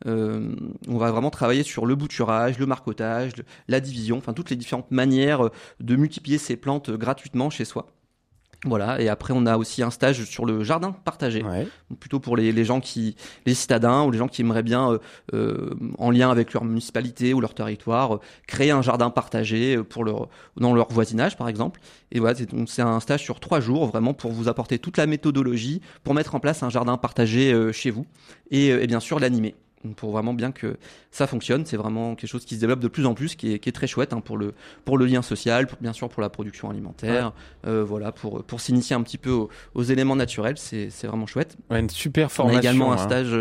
euh, 0.07 0.55
on 0.89 0.99
va 0.99 1.11
vraiment 1.11 1.31
travailler 1.31 1.63
sur 1.63 1.87
le 1.87 1.95
bouturage, 1.95 2.59
le 2.59 2.67
marcotage, 2.67 3.33
la 3.69 3.81
division, 3.81 4.19
enfin 4.19 4.33
toutes 4.33 4.51
les 4.51 4.57
différentes 4.57 4.91
manières 4.91 5.51
de 5.81 5.97
multiplier 5.97 6.39
ces 6.39 6.57
plantes 6.57 6.91
gratuitement 6.91 7.51
chez 7.51 7.65
soi. 7.65 7.87
Voilà, 8.67 9.01
et 9.01 9.09
après 9.09 9.33
on 9.35 9.47
a 9.47 9.57
aussi 9.57 9.83
un 9.83 9.91
stage 9.91 10.25
sur 10.25 10.45
le 10.45 10.63
jardin 10.65 10.93
partagé, 10.93 11.43
plutôt 11.99 12.21
pour 12.21 12.37
les, 12.37 12.53
les, 12.53 12.65
gens 12.67 12.81
qui, 12.81 13.17
les 13.47 13.55
citadins 13.55 14.03
ou 14.03 14.11
les 14.11 14.19
gens 14.19 14.29
qui 14.29 14.43
aimeraient 14.43 14.63
bien, 14.63 14.93
euh, 14.93 14.99
euh 15.33 15.71
en 15.97 16.11
lien 16.11 16.31
avec 16.31 16.53
leur 16.53 16.65
municipalité 16.65 17.33
ou 17.33 17.41
leur 17.41 17.55
territoire, 17.55 18.17
euh, 18.17 18.21
créer 18.47 18.71
un 18.71 18.83
jardin 18.83 19.09
partagé 19.09 19.83
pour 19.83 20.05
leur, 20.05 20.29
dans 20.59 20.75
leur 20.75 20.93
voisinage 20.93 21.39
par 21.39 21.49
exemple. 21.49 21.81
Et 22.13 22.21
voilà, 22.21 22.39
c'est 22.67 22.83
un 22.83 23.01
stage 23.01 23.23
sur 23.23 23.41
trois 23.41 23.61
jours 23.61 23.87
vraiment 23.87 24.13
pour 24.13 24.31
vous 24.31 24.49
apporter 24.49 24.79
toute 24.79 24.99
la 24.99 25.07
méthodologie 25.07 25.81
pour 26.05 26.13
mettre 26.13 26.35
en 26.35 26.41
place 26.41 26.63
un 26.63 26.69
jardin 26.71 26.99
partagé 26.99 27.73
chez 27.73 27.91
vous 27.91 28.05
et, 28.51 28.69
et 28.69 28.87
bien 28.87 29.01
sûr 29.01 29.21
l'animer 29.21 29.55
pour 29.97 30.13
vraiment 30.13 30.35
bien 30.35 30.53
que 30.53 30.77
ça 31.11 31.27
fonctionne. 31.27 31.65
C'est 31.67 31.77
vraiment 31.77 32.15
quelque 32.15 32.31
chose 32.31 32.45
qui 32.45 32.57
se 32.57 32.61
développe 32.61 32.81
de 32.81 32.89
plus 32.89 33.07
en 33.07 33.15
plus, 33.15 33.35
qui 33.35 33.55
est, 33.55 33.59
qui 33.59 33.69
est 33.69 33.73
très 33.73 33.87
chouette 33.87 34.13
hein, 34.13 34.21
pour 34.21 34.37
le 34.37 34.55
pour 34.85 34.99
le 34.99 35.07
lien 35.07 35.23
social, 35.23 35.67
pour, 35.67 35.79
bien 35.81 35.93
sûr 35.93 36.09
pour 36.09 36.23
la 36.23 36.29
production 36.29 36.71
alimentaire, 36.71 37.33
euh, 37.67 37.85
voilà 37.85 38.13
pour 38.13 38.45
pour 38.45 38.61
s'initier 38.61 38.95
un 38.95 39.03
petit 39.03 39.19
peu 39.19 39.47
aux, 39.75 39.83
éléments 39.83 40.17
naturels. 40.17 40.59
C'est 40.59 41.05
vraiment 41.05 41.27
chouette. 41.27 41.57
Ouais, 41.71 41.81
une 41.81 41.91
super 41.91 42.31
formation. 42.31 42.55
On 42.55 42.59
a 42.59 42.61
également 42.61 42.93
un 42.93 42.97
hein. 42.97 42.99
stage, 42.99 43.33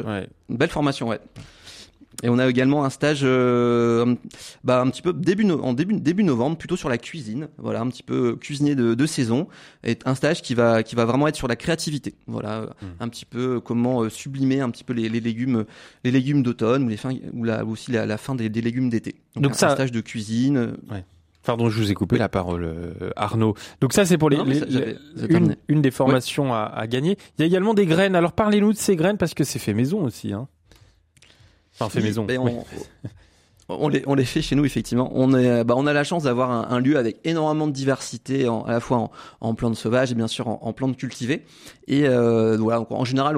une 0.50 0.58
belle 0.58 0.70
formation, 0.70 1.10
ouais. 1.10 1.20
Et 2.22 2.30
on 2.30 2.38
a 2.38 2.48
également 2.50 2.84
un 2.84 2.90
stage, 2.90 3.22
euh, 3.24 4.16
bah, 4.64 4.82
un 4.82 4.90
petit 4.90 5.02
peu 5.02 5.14
début 5.14 5.50
en 5.50 5.74
début 5.74 6.00
début 6.00 6.24
novembre, 6.24 6.58
plutôt 6.58 6.76
sur 6.76 6.90
la 6.90 6.98
cuisine. 6.98 7.48
Voilà, 7.58 7.80
un 7.80 7.88
petit 7.88 8.04
peu 8.04 8.36
cuisinier 8.36 8.76
de, 8.76 8.94
de 8.94 9.06
saison. 9.06 9.48
Et 9.86 9.98
un 10.06 10.16
stage 10.16 10.42
qui 10.42 10.54
va 10.54 10.84
qui 10.84 10.96
va 10.96 11.06
vraiment 11.06 11.28
être 11.28 11.38
sur 11.38 11.48
la 11.48 11.56
créativité. 11.56 12.16
Voilà, 12.28 12.62
mmh. 12.82 12.86
un 13.00 13.08
petit 13.08 13.26
peu 13.26 13.62
comment 13.62 14.02
euh, 14.02 14.10
sublimer 14.10 14.60
un 14.60 14.70
petit 14.70 14.84
peu 14.84 14.94
les, 14.94 15.08
les 15.08 15.22
légumes 15.22 15.66
les 16.04 16.12
légumes 16.12 16.44
d'automne 16.44 16.84
ou 16.84 16.90
les 16.90 16.98
fins 16.98 17.14
ou 17.34 17.46
la, 17.46 17.64
aussi 17.64 17.92
la, 17.92 18.06
la 18.06 18.18
fin 18.18 18.36
des, 18.36 18.50
des 18.50 18.62
légumes 18.62 18.90
d'été. 18.90 19.16
Donc, 19.36 19.44
Donc 19.44 19.52
un, 19.54 19.56
ça... 19.56 19.72
un 19.72 19.76
stage 19.76 19.92
de 19.94 20.02
cuisine. 20.02 20.76
Ouais. 20.92 21.06
Pardon, 21.46 21.70
je 21.70 21.82
vous 21.82 21.90
ai 21.90 21.94
coupé 21.94 22.16
oui. 22.16 22.20
la 22.20 22.28
parole, 22.28 22.66
euh, 22.66 23.12
Arnaud. 23.16 23.56
Donc 23.80 23.94
ça, 23.94 24.06
c'est 24.06 24.18
pour 24.18 24.30
les, 24.30 24.38
non, 24.38 24.44
les, 24.44 24.60
les 24.60 24.98
une, 25.30 25.56
une, 25.70 25.82
des 25.82 25.90
formations 25.90 26.54
à, 26.54 26.64
à, 26.64 26.86
gagner. 26.86 27.18
Il 27.38 27.42
y 27.42 27.44
a 27.44 27.48
également 27.48 27.74
des 27.74 27.86
graines. 27.86 28.14
Alors 28.14 28.34
parlez-nous 28.34 28.74
de 28.74 28.78
ces 28.78 28.98
graines 28.98 29.18
parce 29.18 29.34
que 29.34 29.46
c'est 29.46 29.58
fait 29.58 29.74
maison 29.74 30.04
aussi. 30.04 30.34
Hein. 30.34 30.50
Enfin, 31.80 31.90
fait 31.90 32.02
maison. 32.02 32.28
On, 32.30 32.44
oui. 32.44 32.54
on, 33.70 33.88
les, 33.88 34.04
on 34.08 34.16
les 34.16 34.26
fait 34.26 34.42
chez 34.42 34.56
nous, 34.56 34.66
effectivement. 34.66 35.12
On, 35.14 35.34
est, 35.34 35.64
bah, 35.64 35.76
on 35.78 35.88
a 35.88 35.94
la 35.94 36.04
chance 36.04 36.24
d'avoir 36.24 36.52
un, 36.52 36.68
un, 36.70 36.80
lieu 36.80 36.98
avec 36.98 37.20
énormément 37.24 37.68
de 37.68 37.72
diversité, 37.72 38.48
en, 38.50 38.64
à 38.64 38.72
la 38.72 38.80
fois 38.80 38.98
en, 38.98 39.12
en, 39.42 39.54
plantes 39.54 39.76
sauvages 39.76 40.12
et 40.12 40.16
bien 40.16 40.28
sûr 40.28 40.48
en, 40.48 40.60
en 40.62 40.74
plantes 40.74 40.98
cultivées. 40.98 41.46
Et 41.88 42.08
euh, 42.08 42.58
voilà, 42.58 42.86
en 42.90 43.06
général, 43.06 43.38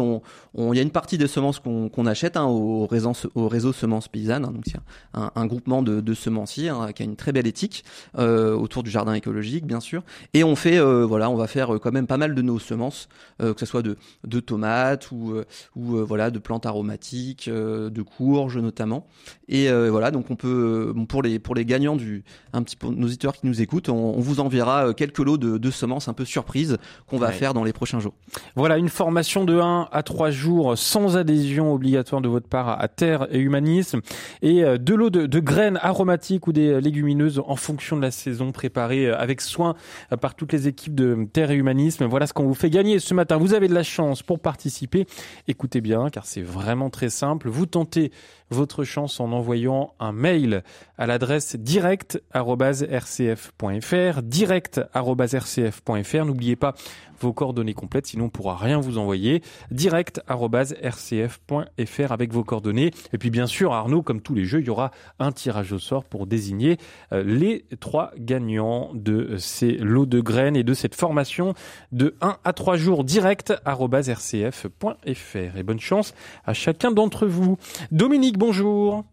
il 0.57 0.75
y 0.75 0.79
a 0.79 0.83
une 0.83 0.91
partie 0.91 1.17
des 1.17 1.27
semences 1.27 1.59
qu'on 1.59 1.89
qu 1.89 2.07
achète 2.07 2.37
hein, 2.37 2.45
au, 2.45 2.85
réseau, 2.85 3.13
au 3.35 3.47
réseau 3.47 3.73
Semences 3.73 4.07
Paysannes. 4.07 4.45
Hein, 4.45 4.51
donc, 4.51 4.63
c'est 4.65 4.79
un, 5.13 5.31
un, 5.35 5.45
groupement 5.45 5.81
de, 5.81 6.01
de 6.01 6.13
semenciers 6.13 6.69
hein, 6.69 6.91
qui 6.93 7.03
a 7.03 7.05
une 7.05 7.15
très 7.15 7.31
belle 7.31 7.47
éthique 7.47 7.83
euh, 8.17 8.53
autour 8.53 8.83
du 8.83 8.89
jardin 8.89 9.13
écologique, 9.13 9.65
bien 9.65 9.79
sûr. 9.79 10.03
Et 10.33 10.43
on 10.43 10.55
fait, 10.55 10.77
euh, 10.77 11.05
voilà, 11.05 11.29
on 11.29 11.35
va 11.35 11.47
faire 11.47 11.79
quand 11.81 11.91
même 11.91 12.07
pas 12.07 12.17
mal 12.17 12.35
de 12.35 12.41
nos 12.41 12.59
semences, 12.59 13.07
euh, 13.41 13.53
que 13.53 13.59
ce 13.59 13.65
soit 13.65 13.81
de, 13.81 13.97
de 14.25 14.39
tomates 14.39 15.11
ou, 15.11 15.31
euh, 15.31 15.45
ou 15.75 15.97
voilà, 16.05 16.31
de 16.31 16.39
plantes 16.39 16.65
aromatiques, 16.65 17.47
euh, 17.47 17.89
de 17.89 18.01
courges 18.01 18.57
notamment. 18.57 19.07
Et 19.47 19.69
voilà, 19.89 20.11
donc 20.11 20.31
on 20.31 20.35
peut, 20.35 20.93
pour 21.09 21.21
les 21.21 21.39
pour 21.39 21.55
les 21.55 21.65
gagnants 21.65 21.95
du, 21.95 22.23
un 22.53 22.63
petit 22.63 22.75
peu 22.75 22.87
nos 22.87 23.07
auditeurs 23.07 23.33
qui 23.33 23.45
nous 23.45 23.61
écoutent, 23.61 23.89
on, 23.89 24.15
on 24.15 24.19
vous 24.19 24.39
enverra 24.39 24.93
quelques 24.93 25.19
lots 25.19 25.37
de, 25.37 25.57
de 25.57 25.71
semences 25.71 26.07
un 26.07 26.13
peu 26.13 26.23
surprises 26.23 26.77
qu'on 27.07 27.17
va 27.17 27.27
ouais. 27.27 27.33
faire 27.33 27.53
dans 27.53 27.63
les 27.63 27.73
prochains 27.73 27.99
jours. 27.99 28.13
Voilà, 28.55 28.77
une 28.77 28.89
formation 28.89 29.43
de 29.43 29.59
1 29.59 29.89
à 29.91 30.03
3 30.03 30.31
jours 30.31 30.40
sans 30.75 31.17
adhésion 31.17 31.73
obligatoire 31.73 32.21
de 32.21 32.29
votre 32.29 32.47
part 32.47 32.79
à 32.81 32.87
Terre 32.87 33.27
et 33.31 33.39
Humanisme 33.39 34.01
et 34.41 34.63
de 34.63 34.93
l'eau 34.93 35.09
de, 35.09 35.25
de, 35.25 35.39
graines 35.39 35.79
aromatiques 35.81 36.47
ou 36.47 36.53
des 36.53 36.79
légumineuses 36.81 37.41
en 37.45 37.55
fonction 37.55 37.97
de 37.97 38.01
la 38.01 38.11
saison 38.11 38.51
préparée 38.51 39.09
avec 39.09 39.41
soin 39.41 39.75
par 40.21 40.35
toutes 40.35 40.53
les 40.53 40.67
équipes 40.67 40.95
de 40.95 41.27
Terre 41.31 41.51
et 41.51 41.55
Humanisme. 41.55 42.05
Voilà 42.05 42.27
ce 42.27 42.33
qu'on 42.33 42.45
vous 42.45 42.53
fait 42.53 42.69
gagner 42.69 42.99
ce 42.99 43.13
matin. 43.13 43.37
Vous 43.37 43.53
avez 43.53 43.67
de 43.67 43.73
la 43.73 43.83
chance 43.83 44.23
pour 44.23 44.39
participer. 44.39 45.05
Écoutez 45.47 45.81
bien 45.81 46.09
car 46.09 46.25
c'est 46.25 46.41
vraiment 46.41 46.89
très 46.89 47.09
simple. 47.09 47.49
Vous 47.49 47.65
tentez 47.65 48.11
votre 48.51 48.83
chance 48.83 49.19
en 49.19 49.31
envoyant 49.31 49.95
un 49.99 50.11
mail 50.11 50.63
à 50.97 51.07
l'adresse 51.07 51.55
direct@rcf.fr 51.55 54.21
direct@rcf.fr. 54.21 56.25
N'oubliez 56.25 56.55
pas 56.55 56.75
vos 57.19 57.33
coordonnées 57.33 57.73
complètes, 57.75 58.07
sinon 58.07 58.25
on 58.25 58.29
pourra 58.29 58.55
rien 58.55 58.79
vous 58.79 58.97
envoyer. 58.97 59.43
direct@rcf.fr 59.69 62.11
avec 62.11 62.33
vos 62.33 62.43
coordonnées. 62.43 62.91
Et 63.13 63.17
puis 63.17 63.29
bien 63.29 63.47
sûr, 63.47 63.73
Arnaud, 63.73 64.01
comme 64.01 64.21
tous 64.21 64.33
les 64.33 64.45
jeux, 64.45 64.61
il 64.61 64.67
y 64.67 64.71
aura 64.71 64.91
un 65.19 65.31
tirage 65.31 65.71
au 65.71 65.79
sort 65.79 66.03
pour 66.03 66.27
désigner 66.27 66.77
les 67.11 67.65
trois 67.79 68.11
gagnants 68.17 68.89
de 68.93 69.37
ces 69.37 69.73
lots 69.73 70.07
de 70.07 70.19
graines 70.19 70.55
et 70.55 70.63
de 70.63 70.73
cette 70.73 70.95
formation 70.95 71.53
de 71.91 72.15
1 72.21 72.37
à 72.43 72.53
3 72.53 72.75
jours 72.75 73.03
direct@rcf.fr. 73.03 75.57
Et 75.57 75.63
bonne 75.63 75.79
chance 75.79 76.15
à 76.45 76.53
chacun 76.53 76.91
d'entre 76.91 77.27
vous. 77.27 77.57
Dominique, 77.91 78.37
bonjour. 78.41 79.03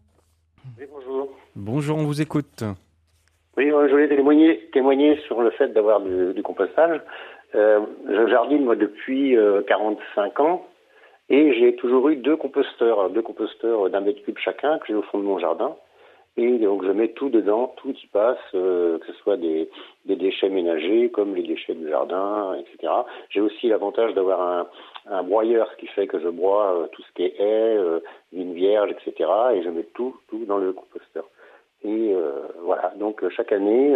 Oui, 0.79 0.85
bonjour. 0.91 1.29
Bonjour, 1.55 1.97
on 1.99 2.05
vous 2.05 2.19
écoute. 2.19 2.63
Oui, 3.57 3.69
je 3.69 3.91
voulais 3.91 4.07
témoigner, 4.07 4.67
témoigner 4.73 5.19
sur 5.27 5.43
le 5.43 5.51
fait 5.51 5.67
d'avoir 5.67 6.01
du, 6.01 6.33
du, 6.33 6.41
compostage. 6.41 6.99
Euh, 7.53 7.81
je 8.07 8.27
jardine 8.27 8.65
moi 8.65 8.75
depuis 8.75 9.37
euh, 9.37 9.61
45 9.67 10.39
ans 10.39 10.65
et 11.29 11.53
j'ai 11.59 11.75
toujours 11.75 12.09
eu 12.09 12.15
deux 12.15 12.37
composteurs, 12.37 13.11
deux 13.11 13.21
composteurs 13.21 13.91
d'un 13.91 14.01
mètre 14.01 14.23
cube 14.23 14.39
chacun 14.43 14.79
que 14.79 14.87
j'ai 14.87 14.95
au 14.95 15.03
fond 15.03 15.19
de 15.19 15.23
mon 15.23 15.37
jardin. 15.37 15.75
Et 16.41 16.57
donc 16.57 16.85
je 16.85 16.91
mets 16.91 17.09
tout 17.09 17.27
dedans, 17.27 17.73
tout 17.75 17.91
y 17.91 18.07
passe, 18.07 18.37
euh, 18.53 18.97
que 18.97 19.07
ce 19.07 19.13
soit 19.13 19.35
des, 19.35 19.69
déchets 20.05 20.47
ménagers 20.47 21.09
comme 21.09 21.35
les 21.35 21.43
déchets 21.43 21.73
du 21.73 21.89
jardin, 21.89 22.55
etc. 22.55 22.93
J'ai 23.29 23.41
aussi 23.41 23.67
l'avantage 23.67 24.13
d'avoir 24.13 24.69
un, 25.09 25.23
broyeur, 25.23 25.69
ce 25.69 25.75
qui 25.75 25.87
fait 25.87 26.07
que 26.07 26.17
je 26.17 26.29
broie 26.29 26.73
euh, 26.73 26.87
tout 26.93 27.01
ce 27.01 27.11
qui 27.13 27.23
est 27.23 27.35
haies, 27.37 27.77
euh, 27.77 27.99
vignes 28.31 28.53
vierges, 28.53 28.89
etc. 28.91 29.29
Et 29.55 29.63
je 29.63 29.69
mets 29.69 29.83
tout, 29.93 30.15
tout 30.29 30.45
dans 30.45 30.59
le 30.59 30.71
composteur. 30.71 31.25
Et 31.83 32.13
voilà, 32.61 32.93
donc 32.97 33.23
chaque 33.29 33.53
année, 33.53 33.95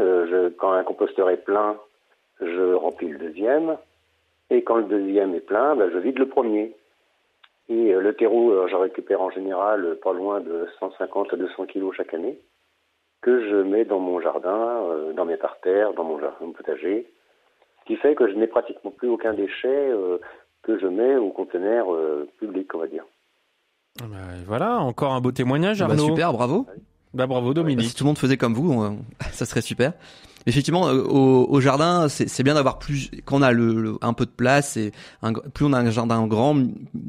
quand 0.58 0.72
un 0.72 0.84
composteur 0.84 1.30
est 1.30 1.44
plein, 1.44 1.76
je 2.40 2.74
remplis 2.74 3.10
le 3.10 3.20
deuxième. 3.20 3.78
Et 4.50 4.64
quand 4.64 4.78
le 4.78 4.84
deuxième 4.84 5.36
est 5.36 5.46
plein, 5.46 5.76
ben, 5.76 5.90
je 5.92 5.98
vide 5.98 6.18
le 6.18 6.30
premier. 6.30 6.72
Et 7.70 7.94
euh, 7.94 8.02
le 8.02 8.14
terreau, 8.14 8.52
euh, 8.52 8.68
je 8.70 8.76
récupère 8.76 9.22
en 9.22 9.30
général 9.30 9.86
euh, 9.86 10.00
pas 10.02 10.14
loin 10.14 10.42
de 10.42 10.68
150 10.80 11.34
à 11.34 11.38
200 11.38 11.66
kilos 11.66 11.96
chaque 11.96 12.14
année, 12.14 12.38
que 13.22 13.50
je 13.50 13.56
mets 13.56 13.86
dans 13.86 14.00
mon 14.00 14.20
jardin, 14.20 15.14
dans 15.16 15.24
mes 15.24 15.38
parterres, 15.38 15.94
dans 15.94 16.04
mon 16.04 16.20
jardin 16.20 16.52
potager, 16.52 17.08
ce 17.80 17.86
qui 17.86 17.96
fait 17.96 18.16
que 18.16 18.28
je 18.28 18.34
n'ai 18.34 18.48
pratiquement 18.48 18.92
plus 18.92 19.08
aucun 19.08 19.34
déchet 19.34 19.92
que 20.62 20.78
je 20.78 20.88
mets 20.88 21.16
au 21.16 21.30
conteneur 21.30 21.88
public, 22.38 22.76
on 22.76 22.80
va 22.80 22.88
dire. 22.88 23.06
Bah, 23.98 24.18
voilà, 24.46 24.80
encore 24.80 25.14
un 25.14 25.22
beau 25.22 25.32
témoignage, 25.32 25.82
Arnaud. 25.82 25.96
Bah, 25.96 26.10
super, 26.10 26.34
bravo. 26.34 26.66
Bah, 27.14 27.26
bravo 27.26 27.54
Dominique. 27.54 27.86
Si 27.86 27.96
tout 27.96 28.04
le 28.04 28.10
monde 28.10 28.18
faisait 28.18 28.36
comme 28.36 28.56
vous, 28.56 28.94
ça 29.32 29.46
serait 29.46 29.62
super 29.62 29.94
effectivement, 30.46 30.88
euh, 30.88 31.04
au, 31.04 31.48
au 31.50 31.62
jardin, 31.62 32.08
c'est 32.10 32.44
bien 32.44 32.56
d'avoir 32.56 32.80
plus, 32.80 33.12
quand 33.26 33.38
on 33.38 33.42
a 33.42 33.52
le, 33.52 33.82
le, 33.82 33.98
un 34.02 34.14
peu 34.14 34.26
de 34.26 34.32
place, 34.32 34.78
et 34.78 34.92
un, 35.22 35.34
plus 35.34 35.66
on 35.66 35.74
a 35.74 35.80
un 35.80 35.90
jardin 35.90 36.26
grand, 36.28 36.58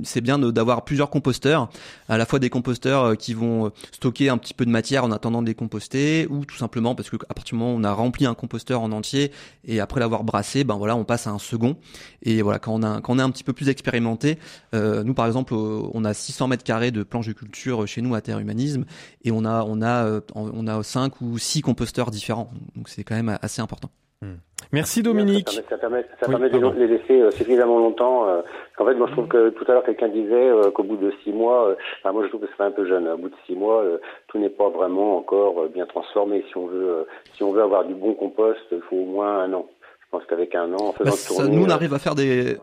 c'est 0.03 0.21
bien 0.21 0.39
d'avoir 0.39 0.85
plusieurs 0.85 1.11
composteurs, 1.11 1.69
à 2.09 2.19
la 2.19 2.27
fois 2.27 2.39
des 2.39 2.51
composteurs 2.51 3.05
euh, 3.05 3.15
qui 3.15 3.35
vont 3.35 3.67
euh, 3.67 3.71
stocker 3.93 4.29
un 4.29 4.39
petit 4.39 4.55
peu 4.55 4.65
de 4.65 4.71
matière 4.71 5.05
en 5.05 5.13
attendant 5.13 5.43
de 5.43 5.47
les 5.47 5.55
composter, 5.55 6.27
ou 6.31 6.45
tout 6.45 6.57
simplement 6.57 6.95
parce 6.95 7.11
que 7.11 7.17
à 7.29 7.35
partir 7.35 7.57
du 7.57 7.59
moment 7.59 7.75
où 7.75 7.79
on 7.79 7.85
a 7.85 7.93
rempli 7.93 8.27
un 8.27 8.35
composteur 8.35 8.83
en 8.83 8.93
entier 8.93 9.33
et 9.65 9.81
après 9.81 10.01
l'avoir 10.01 10.25
brassé, 10.25 10.65
ben 10.65 10.77
voilà, 10.77 10.97
on 10.97 11.05
passe 11.05 11.27
à 11.27 11.31
un 11.31 11.39
second. 11.39 11.77
Et 12.23 12.43
voilà, 12.43 12.59
quand 12.59 12.73
on 12.75 12.83
a 12.83 13.01
quand 13.01 13.15
on 13.15 13.19
est 13.19 13.23
un 13.23 13.31
petit 13.31 13.45
peu 13.45 13.53
plus 13.53 13.69
expérimenté, 13.69 14.39
euh, 14.75 15.03
nous 15.05 15.15
par 15.15 15.27
exemple, 15.27 15.55
on 15.55 16.05
a 16.05 16.15
600 16.15 16.49
mètres 16.49 16.65
carrés 16.65 16.91
de 16.91 17.03
planches 17.03 17.27
de 17.27 17.33
culture 17.33 17.87
chez 17.87 18.03
nous 18.03 18.15
à 18.15 18.21
Terre 18.21 18.39
Humanisme, 18.39 18.85
et 19.25 19.31
on 19.31 19.45
a 19.45 19.65
on 19.65 19.83
a 19.83 20.21
on 20.35 20.67
a 20.67 20.83
cinq 20.83 21.21
ou 21.21 21.39
six 21.39 21.63
composteurs 21.63 22.11
différents. 22.11 22.51
Donc 22.77 22.89
c'est 22.89 23.05
quand 23.05 23.15
même 23.15 23.24
assez 23.29 23.63
important. 23.63 23.91
Mmh. 24.23 24.35
Merci 24.73 25.03
Dominique. 25.03 25.51
Ça 25.51 25.79
permet, 25.79 26.03
ça 26.21 26.27
permet, 26.27 26.49
ça 26.49 26.59
permet 26.59 26.67
oui, 26.67 26.75
de 26.75 26.81
les 26.81 26.99
laisser 26.99 27.21
euh, 27.21 27.31
suffisamment 27.31 27.79
longtemps. 27.79 28.29
Euh, 28.29 28.43
en 28.79 28.85
fait, 28.85 28.95
moi 28.95 29.07
je 29.09 29.13
trouve 29.13 29.29
que 29.29 29.51
tout 29.51 29.65
à 29.69 29.73
l'heure 29.73 29.85
quelqu'un 29.85 30.09
disait 30.09 30.49
euh, 30.49 30.71
qu'au 30.71 30.83
bout 30.83 30.97
de 30.97 31.13
six 31.23 31.33
mois, 31.33 31.69
euh, 31.69 31.75
enfin, 32.01 32.13
moi 32.13 32.25
je 32.25 32.29
trouve 32.29 32.41
que 32.41 32.49
c'est 32.57 32.63
un 32.63 32.71
peu 32.71 32.87
jeune. 32.87 33.07
Au 33.07 33.17
bout 33.17 33.29
de 33.29 33.37
six 33.47 33.55
mois, 33.55 33.83
euh, 33.83 33.99
tout 34.29 34.39
n'est 34.39 34.51
pas 34.51 34.69
vraiment 34.71 35.19
encore 35.19 35.69
bien 35.69 35.87
transformé. 35.87 36.45
Si 36.49 36.57
on 36.57 36.67
veut, 36.67 37.07
si 37.37 37.43
on 37.43 37.53
veut 37.53 37.63
avoir 37.63 37.85
du 37.85 37.95
bon 37.95 38.15
compost, 38.15 38.61
il 38.73 38.81
faut 38.89 38.97
au 38.97 39.05
moins 39.05 39.43
un 39.45 39.53
an. 39.53 39.67
Je 40.01 40.07
pense 40.19 40.27
qu'avec 40.27 40.55
un 40.55 40.73
an, 40.73 40.89
en 40.89 40.93
faisant 40.93 41.11
bah, 41.11 41.17
ça, 41.17 41.47
Nous, 41.47 41.65
on 41.65 41.71
arrive 41.71 41.95
à 41.95 41.99
faire 41.99 42.15
des 42.15 42.57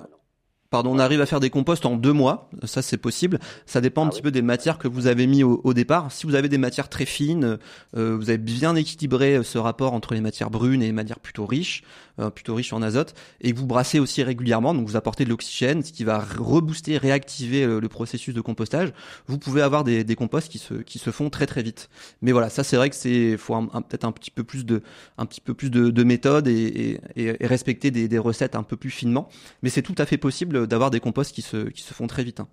Pardon, 0.72 0.96
on 0.96 1.00
arrive 1.00 1.20
à 1.20 1.26
faire 1.26 1.42
des 1.42 1.50
composts 1.50 1.86
en 1.86 1.98
deux 1.98 2.14
mois. 2.14 2.50
Ça, 2.64 2.82
c'est 2.82 2.96
possible. 2.96 3.40
Ça 3.66 3.82
dépend 3.82 4.06
un 4.06 4.08
ah 4.08 4.10
petit 4.10 4.22
peu 4.22 4.32
des 4.32 4.42
matières 4.42 4.78
que 4.78 4.88
vous 4.88 5.08
avez 5.08 5.28
mis 5.28 5.44
au, 5.44 5.74
départ. 5.74 6.10
Si 6.14 6.26
vous 6.26 6.34
avez 6.34 6.48
des 6.48 6.58
matières 6.58 6.88
très 6.88 7.06
fines, 7.06 7.58
euh, 7.98 8.16
vous 8.16 8.30
avez 8.30 8.38
bien 8.38 8.78
équilibré 8.78 9.36
euh, 9.36 9.44
ce 9.44 9.58
rapport 9.58 9.92
entre 9.92 10.14
les 10.14 10.22
matières 10.22 10.50
brunes 10.50 10.82
et 10.82 10.86
les 10.86 10.94
matières 10.94 11.20
plutôt 11.20 11.46
riches, 11.46 11.84
euh, 12.20 12.30
plutôt 12.30 12.56
riches 12.56 12.72
en 12.72 12.82
azote, 12.82 13.16
et 13.42 13.52
vous 13.52 13.66
brassez 13.66 14.00
aussi 14.00 14.24
régulièrement, 14.24 14.74
donc 14.74 14.88
vous 14.88 14.96
apportez 14.96 15.26
de 15.26 15.30
l'oxygène, 15.30 15.84
ce 15.84 15.92
qui 15.92 16.06
va 16.06 16.20
rebooster, 16.20 16.98
réactiver 16.98 17.66
le, 17.66 17.90
processus 17.90 18.34
de 18.34 18.40
compostage. 18.40 18.94
Vous 19.28 19.38
pouvez 19.38 19.62
avoir 19.62 19.84
des, 19.84 20.06
des, 20.06 20.16
composts 20.16 20.50
qui 20.50 20.58
se 20.58 20.76
qui 20.76 21.00
se 21.00 21.12
font 21.12 21.30
très 21.30 21.48
très 21.48 21.64
vite. 21.64 21.90
Mais 22.22 22.32
voilà, 22.32 22.50
ça 22.50 22.64
c'est 22.64 22.78
vrai 22.78 22.90
que 22.90 22.96
c'est 22.96 23.36
faut 23.36 23.60
peut-être 23.62 24.06
un 24.06 24.14
petit 24.14 24.32
peu 24.32 24.46
plus 24.46 24.66
de 24.66 24.82
un 25.18 25.26
petit 25.26 25.42
peu 25.42 25.54
plus 25.54 25.70
de, 25.70 25.90
de 25.90 26.04
méthode 26.06 26.48
et, 26.48 26.98
et, 27.18 27.44
et 27.44 27.48
respecter 27.48 27.92
des, 27.92 28.08
des 28.08 28.18
recettes 28.18 28.56
un 28.56 28.64
peu 28.64 28.78
plus 28.78 28.90
finement. 28.90 29.28
Mais 29.64 29.70
c'est 29.70 29.82
tout 29.82 29.96
à 29.98 30.06
fait 30.06 30.18
possible 30.18 30.61
d'avoir 30.66 30.92
des 30.92 31.00
composts 31.00 31.34
qui 31.34 31.42
se, 31.42 31.70
qui 31.70 31.82
se 31.82 31.94
font 31.94 32.08
très 32.08 32.24
vite. 32.24 32.40
Hein. 32.40 32.48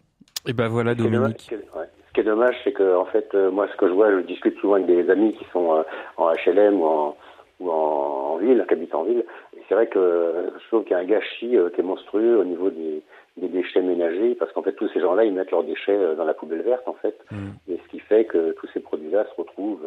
Et 0.47 0.53
ben 0.53 0.69
voilà, 0.69 0.95
Dominique. 0.95 1.51
Ce 1.51 2.13
qui 2.15 2.21
est 2.21 2.25
dommage, 2.25 2.57
c'est 2.65 2.73
que 2.73 2.97
en 2.97 3.05
fait, 3.05 3.29
euh, 3.35 3.51
moi, 3.51 3.69
ce 3.71 3.77
que 3.77 3.87
je 3.87 3.93
vois, 3.93 4.11
je 4.11 4.21
discute 4.27 4.59
souvent 4.61 4.75
avec 4.75 4.87
des 4.87 5.11
amis 5.11 5.35
qui 5.35 5.45
sont 5.53 5.75
euh, 5.75 5.83
en 6.17 6.33
HLM 6.33 6.81
ou 6.81 6.87
en, 6.87 7.17
ou 7.61 7.71
en, 7.71 8.37
ville, 8.39 8.65
qui 8.67 8.75
habitent 8.75 8.95
en 8.95 9.05
ville. 9.05 9.25
Et 9.57 9.63
c'est 9.69 9.75
vrai 9.75 9.89
que 9.89 10.51
je 10.59 10.67
trouve 10.69 10.85
qu'il 10.85 10.93
y 10.93 10.95
a 10.95 10.99
un 10.99 11.05
gâchis 11.05 11.57
euh, 11.57 11.71
qui 11.71 11.81
est 11.81 11.85
monstrueux 11.85 12.39
au 12.39 12.45
niveau 12.45 12.71
des, 12.71 13.03
des 13.37 13.49
déchets 13.49 13.83
ménagers, 13.83 14.35
parce 14.37 14.51
qu'en 14.53 14.63
fait, 14.63 14.73
tous 14.73 14.89
ces 14.95 15.01
gens-là, 15.01 15.25
ils 15.25 15.35
mettent 15.35 15.51
leurs 15.51 15.65
déchets 15.65 15.99
dans 16.17 16.25
la 16.25 16.35
poubelle 16.35 16.63
verte, 16.63 16.89
en 16.89 16.95
fait. 16.95 17.19
Mm. 17.31 17.73
Et 17.73 17.81
ce 17.85 17.91
qui 17.91 17.99
fait 18.01 18.25
que 18.25 18.53
tous 18.53 18.69
ces 18.73 18.81
produits-là 18.81 19.27
se 19.27 19.41
retrouvent 19.41 19.85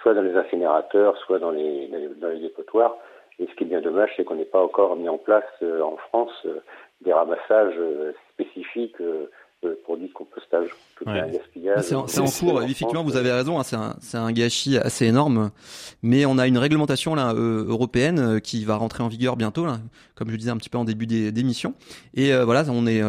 soit 0.00 0.14
dans 0.14 0.22
les 0.22 0.34
incinérateurs, 0.34 1.18
soit 1.18 1.38
dans 1.38 1.50
les, 1.50 1.90
dans 2.20 2.28
les 2.28 2.40
dépotoirs. 2.40 2.96
Et 3.40 3.46
ce 3.46 3.54
qui 3.54 3.64
est 3.64 3.68
bien 3.68 3.82
dommage, 3.82 4.10
c'est 4.16 4.24
qu'on 4.24 4.34
n'ait 4.34 4.44
pas 4.44 4.62
encore 4.62 4.96
mis 4.96 5.08
en 5.08 5.18
place 5.18 5.44
en 5.62 5.96
France 6.08 6.46
des 7.00 7.12
ramassages 7.12 7.74
euh, 7.78 8.12
spécifiques 9.58 9.64
euh, 9.64 9.74
produits 9.84 10.08
de 10.08 10.12
compostage. 10.12 10.68
Ah, 11.06 11.82
c'est 11.82 11.94
en, 11.94 12.06
cours, 12.26 12.62
effectivement, 12.62 13.04
vous 13.04 13.16
avez 13.16 13.30
raison, 13.30 13.60
hein, 13.60 13.62
c'est 13.62 13.76
un, 13.76 14.24
un, 14.24 14.32
gâchis 14.32 14.78
assez 14.78 15.06
énorme, 15.06 15.50
mais 16.02 16.26
on 16.26 16.38
a 16.38 16.46
une 16.46 16.58
réglementation 16.58 17.14
là 17.14 17.32
euh, 17.34 17.64
européenne 17.68 18.18
euh, 18.18 18.40
qui 18.40 18.64
va 18.64 18.76
rentrer 18.76 19.02
en 19.02 19.08
vigueur 19.08 19.36
bientôt, 19.36 19.64
là, 19.64 19.80
comme 20.14 20.30
je 20.30 20.36
disais 20.36 20.50
un 20.50 20.56
petit 20.56 20.68
peu 20.68 20.78
en 20.78 20.84
début 20.84 21.06
d'émission. 21.06 21.74
Et 22.14 22.32
euh, 22.32 22.44
voilà, 22.44 22.64
on 22.68 22.86
est, 22.86 23.02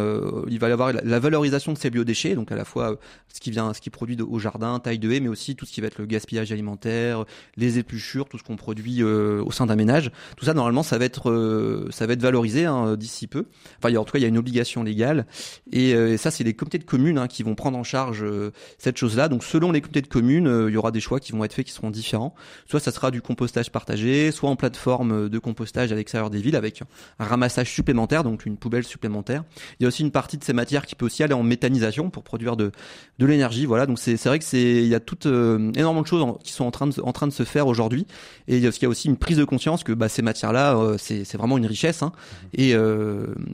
il 0.47 0.59
va 0.59 0.69
y 0.69 0.71
avoir 0.71 0.93
la, 0.93 1.19
valorisation 1.19 1.73
de 1.73 1.77
ces 1.77 1.89
biodéchets, 1.89 2.35
donc 2.35 2.51
à 2.51 2.55
la 2.55 2.65
fois 2.65 2.97
ce 3.33 3.39
qui 3.39 3.51
vient, 3.51 3.73
ce 3.73 3.81
qui 3.81 3.89
produit 3.89 4.17
au 4.21 4.39
jardin, 4.39 4.79
taille 4.79 4.99
de 4.99 5.11
haie, 5.11 5.19
mais 5.19 5.29
aussi 5.29 5.55
tout 5.55 5.65
ce 5.65 5.71
qui 5.71 5.81
va 5.81 5.87
être 5.87 5.97
le 5.97 6.05
gaspillage 6.05 6.51
alimentaire, 6.51 7.25
les 7.57 7.79
épluchures, 7.79 8.27
tout 8.27 8.37
ce 8.37 8.43
qu'on 8.43 8.55
produit 8.55 9.03
au 9.03 9.51
sein 9.51 9.65
d'un 9.65 9.75
ménage. 9.75 10.11
Tout 10.37 10.45
ça, 10.45 10.53
normalement, 10.53 10.83
ça 10.83 10.97
va 10.97 11.05
être, 11.05 11.87
ça 11.91 12.05
va 12.05 12.13
être 12.13 12.21
valorisé 12.21 12.65
hein, 12.65 12.95
d'ici 12.95 13.27
peu. 13.27 13.45
Enfin, 13.81 13.95
en 13.95 14.03
tout 14.03 14.13
cas, 14.13 14.19
il 14.19 14.23
y 14.23 14.25
a 14.25 14.27
une 14.27 14.37
obligation 14.37 14.83
légale, 14.83 15.25
et, 15.71 15.91
et 15.91 16.17
ça, 16.17 16.31
c'est 16.31 16.38
les 16.43 16.53
comités 16.53 16.77
de 16.77 16.83
communes 16.83 17.17
hein, 17.17 17.27
qui 17.27 17.43
vont 17.43 17.55
prendre 17.55 17.77
en 17.77 17.83
charge 17.83 18.23
euh, 18.23 18.51
cette 18.77 18.97
chose-là. 18.97 19.27
Donc 19.27 19.43
selon 19.43 19.71
les 19.71 19.81
comités 19.81 20.01
de 20.01 20.07
communes, 20.07 20.47
euh, 20.47 20.69
il 20.69 20.73
y 20.73 20.77
aura 20.77 20.91
des 20.91 20.99
choix 20.99 21.19
qui 21.19 21.31
vont 21.31 21.43
être 21.43 21.53
faits 21.53 21.65
qui 21.65 21.71
seront 21.71 21.89
différents. 21.89 22.33
Soit 22.69 22.79
ça 22.79 22.91
sera 22.91 23.11
du 23.11 23.21
compostage 23.21 23.71
partagé, 23.71 24.31
soit 24.31 24.49
en 24.49 24.55
plateforme 24.55 25.29
de 25.29 25.39
compostage 25.39 25.91
à 25.91 25.95
l'extérieur 25.95 26.29
des 26.29 26.41
villes 26.41 26.55
avec 26.55 26.83
un 27.19 27.25
ramassage 27.25 27.71
supplémentaire, 27.71 28.23
donc 28.23 28.45
une 28.45 28.57
poubelle 28.57 28.83
supplémentaire. 28.83 29.43
Il 29.79 29.83
y 29.83 29.85
a 29.85 29.87
aussi 29.87 30.03
une 30.03 30.11
partie 30.11 30.37
de 30.37 30.43
ces 30.43 30.53
matières 30.53 30.85
qui 30.85 30.95
peut 30.95 31.05
aussi 31.05 31.23
aller 31.23 31.33
en 31.33 31.43
méthanisation 31.43 32.09
pour 32.09 32.23
produire 32.23 32.57
de, 32.57 32.71
de 33.17 33.25
l'énergie. 33.25 33.65
Voilà, 33.65 33.85
donc 33.85 33.99
c'est 33.99 34.23
vrai 34.25 34.39
que 34.39 34.45
c'est 34.45 34.59
il 34.59 34.87
y 34.87 34.95
a 34.95 34.99
euh, 35.25 35.71
énormément 35.75 36.01
de 36.01 36.07
choses 36.07 36.25
qui 36.43 36.51
sont 36.51 36.65
en 36.65 36.71
train 36.71 36.87
de, 36.87 37.01
en 37.01 37.11
train 37.11 37.27
de 37.27 37.33
se 37.33 37.43
faire 37.43 37.67
aujourd'hui. 37.67 38.05
Et 38.47 38.57
il 38.57 38.63
y 38.63 38.85
a 38.85 38.89
aussi 38.89 39.07
une 39.07 39.17
prise 39.17 39.37
de 39.37 39.45
conscience 39.45 39.83
que 39.83 39.91
bah, 39.91 40.09
ces 40.09 40.21
matières-là, 40.21 40.95
c'est 40.97 41.37
vraiment 41.37 41.57
une 41.57 41.65
richesse, 41.65 42.03
hein, 42.03 42.11
et 42.53 42.73
à 42.73 42.81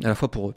la 0.04 0.16
fois 0.16 0.30
pour 0.30 0.50
eux 0.50 0.56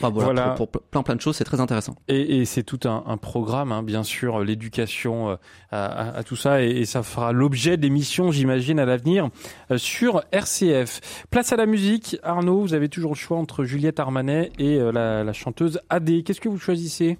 voilà, 0.00 0.50
Pour, 0.50 0.68
plein 0.68 1.02
plein 1.02 1.16
de 1.16 1.20
choses, 1.20 1.36
c'est 1.36 1.44
très 1.44 1.60
intéressant. 1.60 1.94
Et, 2.08 2.38
et 2.38 2.44
c'est 2.44 2.62
tout 2.62 2.80
un, 2.84 3.04
un, 3.06 3.16
programme, 3.16 3.72
hein, 3.72 3.82
bien 3.82 4.02
sûr, 4.02 4.40
l'éducation 4.40 5.30
euh, 5.30 5.36
à, 5.70 6.16
à, 6.18 6.22
tout 6.22 6.36
ça, 6.36 6.62
et, 6.62 6.68
et 6.70 6.84
ça 6.84 7.02
fera 7.02 7.32
l'objet 7.32 7.76
d'émissions, 7.76 8.30
j'imagine, 8.30 8.78
à 8.78 8.84
l'avenir 8.84 9.28
euh, 9.70 9.78
sur 9.78 10.22
RCF. 10.32 11.26
Place 11.30 11.52
à 11.52 11.56
la 11.56 11.66
musique, 11.66 12.18
Arnaud. 12.22 12.60
Vous 12.60 12.74
avez 12.74 12.88
toujours 12.88 13.12
le 13.12 13.18
choix 13.18 13.38
entre 13.38 13.64
Juliette 13.64 14.00
Armanet 14.00 14.52
et 14.58 14.78
euh, 14.78 14.92
la, 14.92 15.24
la 15.24 15.32
chanteuse 15.32 15.80
AD. 15.88 16.22
Qu'est-ce 16.24 16.40
que 16.40 16.48
vous 16.48 16.58
choisissez? 16.58 17.18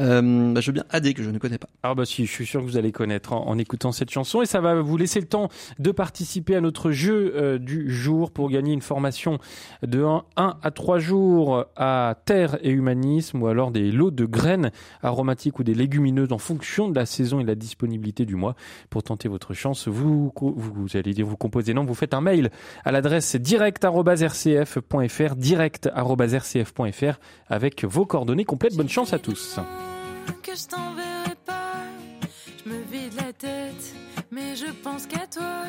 Euh, 0.00 0.52
bah, 0.52 0.60
je 0.60 0.66
veux 0.66 0.72
bien 0.72 0.84
AD 0.90 1.14
que 1.14 1.22
je 1.22 1.30
ne 1.30 1.38
connais 1.38 1.58
pas. 1.58 1.68
Ah 1.82 1.94
bah 1.94 2.04
si, 2.04 2.26
je 2.26 2.30
suis 2.30 2.46
sûr 2.46 2.60
que 2.60 2.66
vous 2.66 2.76
allez 2.76 2.92
connaître 2.92 3.32
en, 3.32 3.58
écoutant 3.58 3.92
cette 3.92 4.10
chanson 4.10 4.42
et 4.42 4.46
ça 4.46 4.60
va 4.60 4.80
vous 4.80 4.96
laisser 4.96 5.20
le 5.20 5.26
temps 5.26 5.48
de 5.78 5.90
participer 5.90 6.56
à 6.56 6.60
notre 6.60 6.90
jeu 6.90 7.34
euh, 7.36 7.58
du 7.58 7.90
jour 7.90 8.30
pour 8.30 8.50
gagner 8.50 8.72
une 8.72 8.80
formation 8.80 9.38
de 9.82 10.02
1, 10.02 10.24
1 10.36 10.56
à 10.62 10.70
3 10.70 10.98
jours 10.98 11.66
à 11.76 12.16
terre 12.24 12.58
et 12.62 12.70
humanisme 12.70 13.42
ou 13.42 13.46
alors 13.46 13.70
des 13.70 13.92
lots 13.92 14.10
de 14.10 14.24
graines 14.24 14.70
aromatiques 15.02 15.58
ou 15.58 15.64
des 15.64 15.74
légumineuses 15.74 16.32
en 16.32 16.38
fonction 16.38 16.88
de 16.88 16.94
la 16.94 17.06
saison 17.06 17.40
et 17.40 17.42
de 17.42 17.48
la 17.48 17.54
disponibilité 17.54 18.24
du 18.24 18.36
mois. 18.36 18.54
Pour 18.90 19.02
tenter 19.02 19.28
votre 19.28 19.54
chance, 19.54 19.88
vous, 19.88 20.32
vous, 20.36 20.96
allez 20.96 21.12
dire 21.12 21.26
vous 21.26 21.36
composez 21.36 21.74
non, 21.74 21.84
vous 21.84 21.94
faites 21.94 22.14
un 22.14 22.20
mail 22.20 22.50
à 22.84 22.92
l'adresse 22.92 23.36
direct@rcf.fr 23.36 25.36
direct@rcf.fr 25.36 27.18
avec 27.48 27.84
vos 27.84 28.06
coordonnées 28.06 28.44
complètes. 28.44 28.76
Bonne 28.76 28.88
chance 28.88 29.12
à 29.12 29.18
tous 29.18 29.58
que 30.42 30.54
je 30.54 30.66
t'enverrai 30.66 31.34
pas. 31.44 31.84
Je 32.64 32.70
me 32.70 32.82
vide 32.82 33.14
la 33.14 33.32
tête, 33.32 33.94
mais 34.30 34.56
je 34.56 34.70
pense 34.82 35.06
qu'à 35.06 35.26
toi. 35.26 35.64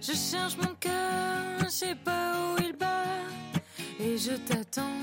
Je 0.00 0.12
cherche 0.12 0.56
mon 0.58 0.74
cœur, 0.78 1.60
je 1.64 1.68
sais 1.68 1.94
pas 1.94 2.32
où 2.34 2.62
il 2.62 2.72
bat. 2.72 3.04
Et 4.00 4.18
je 4.18 4.32
t'attends, 4.32 5.00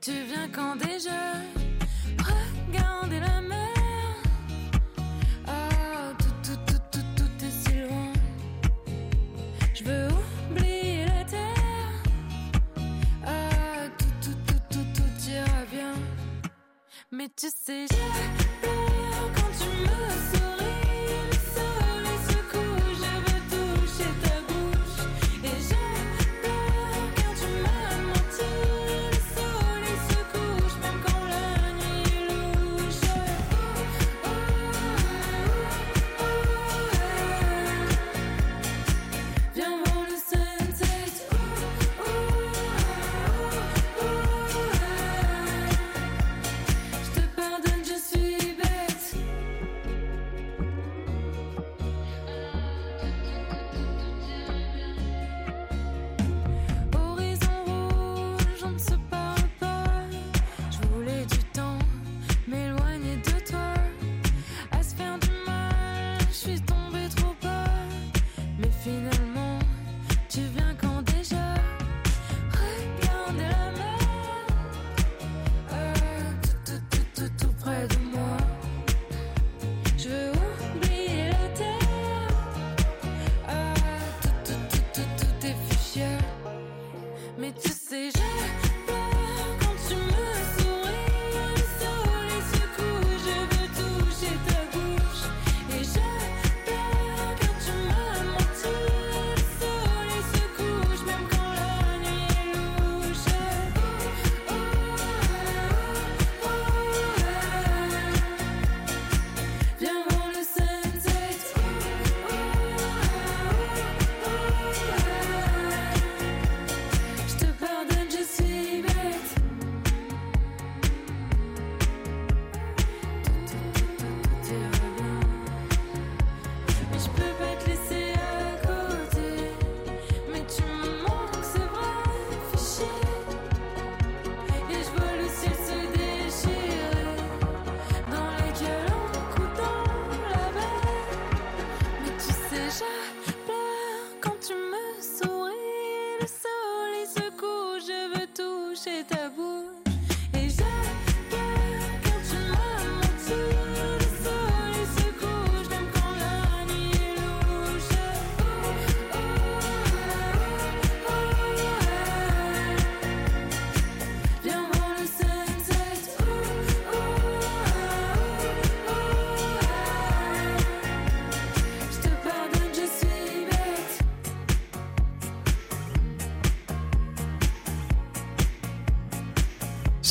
tu 0.00 0.12
viens 0.28 0.48
quand 0.48 0.76
déjà 0.76 1.20
Mais 17.42 18.19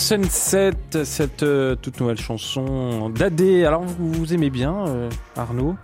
Sunset, 0.09 0.71
cette 1.03 1.43
euh, 1.43 1.75
toute 1.75 1.99
nouvelle 1.99 2.19
chanson 2.19 3.11
d'Adé. 3.11 3.63
Alors 3.63 3.83
vous, 3.83 4.11
vous 4.11 4.33
aimez 4.33 4.49
bien 4.49 4.87
euh, 4.87 5.07
Arnaud? 5.35 5.75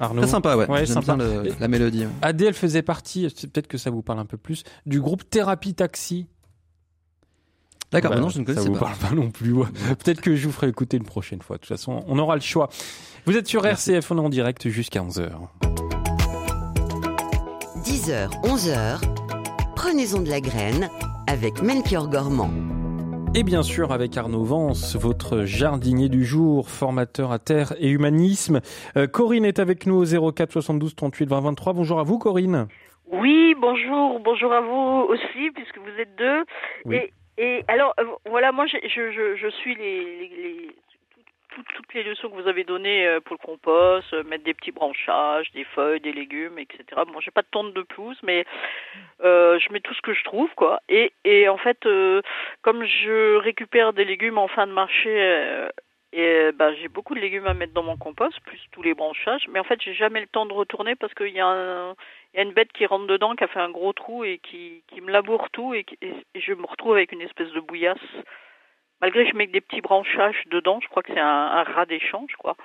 Arnaud? 0.00 0.22
Très 0.22 0.30
sympa, 0.30 0.56
ouais. 0.56 0.68
ouais 0.68 0.84
sympa. 0.84 1.14
Bien 1.14 1.44
la 1.60 1.68
mélodie. 1.68 2.06
Ouais. 2.06 2.12
Adé, 2.22 2.46
elle 2.46 2.54
faisait 2.54 2.82
partie, 2.82 3.28
peut-être 3.28 3.68
que 3.68 3.78
ça 3.78 3.90
vous 3.90 4.02
parle 4.02 4.18
un 4.18 4.24
peu 4.24 4.36
plus, 4.36 4.64
du 4.84 5.00
groupe 5.00 5.30
Thérapie 5.30 5.74
Taxi. 5.74 6.26
D'accord, 7.92 8.10
bah, 8.10 8.18
non, 8.18 8.30
je 8.30 8.40
ne 8.40 8.44
connaissais 8.44 8.64
ça 8.64 8.72
vous 8.72 8.76
parle 8.76 8.96
pas 8.96 9.14
non 9.14 9.30
plus. 9.30 9.54
peut-être 10.02 10.20
que 10.20 10.34
je 10.34 10.48
vous 10.48 10.52
ferai 10.52 10.66
écouter 10.66 10.96
une 10.96 11.04
prochaine 11.04 11.40
fois. 11.40 11.58
De 11.58 11.60
toute 11.60 11.68
façon, 11.68 12.02
on 12.08 12.18
aura 12.18 12.34
le 12.34 12.40
choix. 12.40 12.68
Vous 13.26 13.36
êtes 13.36 13.46
sur 13.46 13.64
RCF, 13.64 14.10
on 14.10 14.18
est 14.18 14.20
en 14.20 14.28
direct 14.28 14.68
jusqu'à 14.68 15.02
11h. 15.02 15.30
10h, 17.84 18.28
11h, 18.42 19.21
prenez-en 19.82 20.22
de 20.22 20.30
la 20.30 20.40
graine 20.40 20.88
avec 21.26 21.60
Melchior 21.60 22.08
Gormand. 22.08 22.50
Et 23.34 23.42
bien 23.42 23.64
sûr 23.64 23.90
avec 23.90 24.16
Arnaud 24.16 24.44
Vance, 24.44 24.94
votre 24.94 25.44
jardinier 25.44 26.08
du 26.08 26.24
jour, 26.24 26.68
formateur 26.68 27.32
à 27.32 27.40
terre 27.40 27.72
et 27.80 27.88
humanisme. 27.90 28.60
Euh, 28.96 29.08
Corinne 29.08 29.44
est 29.44 29.58
avec 29.58 29.86
nous 29.86 29.96
au 29.96 30.32
04 30.32 30.52
72 30.52 30.94
38 30.94 31.28
20 31.28 31.40
23. 31.40 31.72
Bonjour 31.72 31.98
à 31.98 32.04
vous 32.04 32.20
Corinne. 32.20 32.68
Oui, 33.10 33.56
bonjour, 33.58 34.20
bonjour 34.20 34.52
à 34.52 34.60
vous 34.60 35.06
aussi 35.08 35.50
puisque 35.52 35.78
vous 35.78 36.00
êtes 36.00 36.14
deux. 36.16 36.44
Et, 36.92 37.12
et, 37.38 37.64
alors 37.66 37.92
euh, 37.98 38.04
voilà, 38.30 38.52
moi 38.52 38.66
je, 38.66 38.76
je, 38.86 39.34
je 39.36 39.50
suis 39.62 39.74
les, 39.74 40.28
les, 40.28 40.70
les 41.94 42.02
leçons 42.02 42.28
que 42.28 42.34
vous 42.34 42.48
avez 42.48 42.64
données 42.64 43.06
euh, 43.06 43.20
pour 43.20 43.36
le 43.40 43.44
compost, 43.46 44.12
euh, 44.12 44.22
mettre 44.24 44.44
des 44.44 44.54
petits 44.54 44.72
branchages, 44.72 45.50
des 45.52 45.64
feuilles, 45.64 46.00
des 46.00 46.12
légumes, 46.12 46.58
etc. 46.58 46.84
Bon, 47.06 47.20
j'ai 47.20 47.30
pas 47.30 47.42
de 47.42 47.48
tonne 47.50 47.72
de 47.72 47.82
pelouse, 47.82 48.18
mais 48.22 48.44
euh, 49.22 49.58
je 49.58 49.72
mets 49.72 49.80
tout 49.80 49.94
ce 49.94 50.02
que 50.02 50.14
je 50.14 50.24
trouve, 50.24 50.50
quoi. 50.54 50.80
Et, 50.88 51.12
et 51.24 51.48
en 51.48 51.58
fait, 51.58 51.86
comme 52.62 52.84
je 52.84 53.36
récupère 53.36 53.92
des 53.92 54.04
légumes 54.04 54.38
en 54.38 54.48
fin 54.48 54.66
de 54.66 54.72
marché, 54.72 55.68
et 56.14 56.50
bah, 56.52 56.74
j'ai 56.74 56.88
beaucoup 56.88 57.14
de 57.14 57.20
légumes 57.20 57.46
à 57.46 57.54
mettre 57.54 57.72
dans 57.72 57.82
mon 57.82 57.96
compost, 57.96 58.38
plus 58.40 58.60
tous 58.70 58.82
les 58.82 58.94
branchages. 58.94 59.46
Mais 59.48 59.58
en 59.58 59.64
fait, 59.64 59.80
j'ai 59.80 59.94
jamais 59.94 60.20
le 60.20 60.26
temps 60.26 60.46
de 60.46 60.52
retourner 60.52 60.94
parce 60.94 61.14
qu'il 61.14 61.28
y, 61.28 61.40
a 61.40 61.94
une 62.34 62.52
bête 62.52 62.72
qui 62.72 62.84
rentre 62.86 63.06
dedans, 63.06 63.34
qui 63.34 63.44
a 63.44 63.48
fait 63.48 63.60
un 63.60 63.70
gros 63.70 63.92
trou 63.92 64.24
et 64.24 64.38
qui, 64.38 64.82
qui 64.88 65.00
me 65.00 65.10
laboure 65.10 65.48
tout, 65.50 65.74
et, 65.74 65.86
et 66.02 66.14
je 66.34 66.52
me 66.52 66.66
retrouve 66.66 66.94
avec 66.94 67.12
une 67.12 67.22
espèce 67.22 67.50
de 67.52 67.60
bouillasse 67.60 67.98
malgré 69.02 69.24
que 69.24 69.30
je 69.32 69.36
mets 69.36 69.48
des 69.48 69.60
petits 69.60 69.80
branchages 69.82 70.36
dedans, 70.50 70.78
je 70.80 70.88
crois 70.88 71.02
que 71.02 71.12
c'est 71.12 71.20
un, 71.20 71.26
un 71.26 71.64
rat 71.64 71.86
d'échange, 71.86 72.30
crois, 72.38 72.56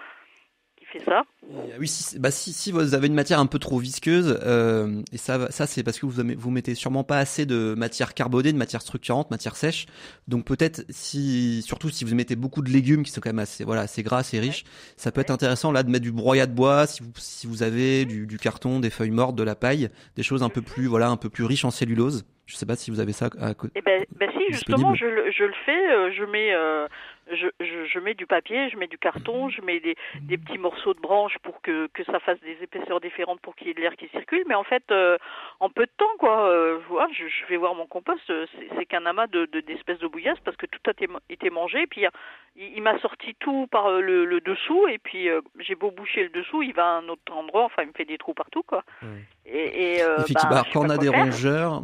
qui 0.78 0.86
fait 0.86 1.04
ça. 1.04 1.24
Euh, 1.52 1.78
oui, 1.80 1.88
si, 1.88 2.20
bah 2.20 2.30
si, 2.30 2.54
si, 2.54 2.72
vous 2.72 2.94
avez 2.94 3.08
une 3.08 3.16
matière 3.16 3.40
un 3.40 3.48
peu 3.48 3.58
trop 3.58 3.80
visqueuse, 3.80 4.40
euh, 4.44 5.02
et 5.12 5.18
ça, 5.18 5.52
ça 5.52 5.66
c'est 5.66 5.84
parce 5.84 6.00
que 6.00 6.06
vous 6.06 6.22
vous 6.38 6.52
mettez 6.52 6.76
sûrement 6.76 7.04
pas 7.04 7.18
assez 7.18 7.48
de 7.48 7.74
matière 7.76 8.14
carbonée, 8.14 8.54
de 8.54 8.58
matière 8.58 8.84
structurante, 8.84 9.32
matière 9.32 9.56
sèche. 9.56 9.88
Donc 10.28 10.46
peut-être 10.46 10.86
si, 10.90 11.64
surtout 11.64 11.90
si 11.90 12.06
vous 12.06 12.14
mettez 12.14 12.36
beaucoup 12.36 12.62
de 12.62 12.70
légumes 12.70 13.02
qui 13.02 13.12
sont 13.12 13.20
quand 13.20 13.30
même 13.30 13.40
assez, 13.40 13.64
voilà, 13.64 13.82
assez 13.82 14.04
gras, 14.04 14.20
assez 14.20 14.40
riches, 14.40 14.64
ça 14.96 15.12
peut 15.12 15.22
être 15.22 15.32
intéressant 15.32 15.72
là 15.72 15.82
de 15.82 15.90
mettre 15.90 16.04
du 16.04 16.12
broyat 16.12 16.46
de 16.46 16.54
bois, 16.54 16.86
si 16.86 17.02
vous, 17.02 17.12
si 17.16 17.48
vous 17.48 17.64
avez 17.64 18.06
du, 18.06 18.28
du 18.28 18.38
carton, 18.38 18.80
des 18.80 18.92
feuilles 18.92 19.10
mortes, 19.10 19.36
de 19.36 19.44
la 19.44 19.56
paille, 19.56 19.90
des 20.16 20.24
choses 20.24 20.44
un 20.44 20.50
peu 20.50 20.62
plus, 20.62 20.86
voilà, 20.86 21.10
un 21.10 21.18
peu 21.18 21.30
plus 21.30 21.46
riches 21.46 21.66
en 21.66 21.72
cellulose. 21.72 22.26
Je 22.48 22.56
sais 22.56 22.66
pas 22.66 22.78
si 22.78 22.92
vous 22.92 23.02
avez 23.02 23.12
ça 23.12 23.28
à 23.42 23.54
côté. 23.54 23.74
Eh 23.76 23.82
ben, 23.82 24.06
ben 24.16 24.32
si, 24.32 24.54
justement, 24.54 24.96
je, 24.96 25.06
je, 25.32 25.44
le 25.44 25.54
fais. 25.66 25.92
Euh, 25.92 26.12
je 26.14 26.24
mets, 26.24 26.54
euh, 26.54 26.88
je, 27.30 27.48
je, 27.60 27.86
je, 27.86 28.00
mets 28.00 28.14
du 28.14 28.26
papier, 28.26 28.70
je 28.70 28.78
mets 28.78 28.88
du 28.88 28.98
carton, 28.98 29.50
je 29.50 29.62
mets 29.62 29.82
des, 29.82 29.98
des 30.22 30.38
petits 30.38 30.58
morceaux 30.58 30.94
de 30.94 31.02
branches 31.02 31.38
pour 31.44 31.62
que, 31.62 31.88
que 31.88 32.06
ça 32.06 32.22
fasse 32.22 32.40
des 32.40 32.58
épaisseurs 32.62 33.02
différentes 33.02 33.42
pour 33.42 33.54
qu'il 33.58 33.68
y 33.68 33.72
ait 33.72 33.74
de 33.74 33.82
l'air 33.82 33.98
qui 33.98 34.08
circule. 34.08 34.46
Mais 34.48 34.56
en 34.56 34.64
fait, 34.64 34.84
euh, 34.92 35.18
en 35.60 35.70
peu 35.70 35.86
de 35.86 35.92
temps, 35.98 36.06
quoi, 36.20 36.50
euh, 36.50 36.80
je, 37.12 37.28
je, 37.28 37.50
vais 37.50 37.58
voir 37.58 37.76
mon 37.76 37.86
compost, 37.86 38.32
c'est 38.78 38.86
qu'un 38.86 39.06
amas 39.06 39.28
de 39.28 39.46
d'espèces 39.68 40.00
de, 40.00 40.08
bouillasse 40.08 40.40
parce 40.46 40.56
que 40.56 40.68
tout 40.68 40.80
a 40.88 40.94
été 41.30 41.50
mangé. 41.50 41.82
Et 41.82 41.88
puis 41.88 42.06
il, 42.56 42.78
il 42.78 42.82
m'a 42.82 42.98
sorti 43.00 43.36
tout 43.42 43.68
par 43.68 43.92
le, 43.92 44.24
le 44.24 44.40
dessous. 44.40 44.88
Et 44.88 45.00
puis 45.00 45.28
j'ai 45.60 45.76
beau 45.76 45.92
boucher 45.92 46.24
le 46.24 46.30
dessous, 46.30 46.64
il 46.64 46.74
va 46.74 46.86
à 46.86 47.00
un 47.00 47.10
autre 47.10 47.34
endroit. 47.34 47.66
Enfin, 47.66 47.82
il 47.82 47.90
me 47.90 47.94
fait 47.94 48.06
des 48.06 48.18
trous 48.18 48.34
partout, 48.34 48.64
quoi. 48.64 48.86
Et, 49.46 49.98
et 49.98 50.00
Effectivement, 50.00 50.50
bah, 50.50 50.64
quand 50.72 50.86
on 50.86 50.90
a 50.90 50.98
des 50.98 51.10
rongeurs, 51.10 51.84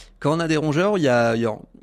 quand 0.21 0.37
on 0.37 0.39
a 0.39 0.47
des 0.47 0.57
rongeurs, 0.57 0.99
il 0.99 1.01
y 1.01 1.07
a, 1.07 1.35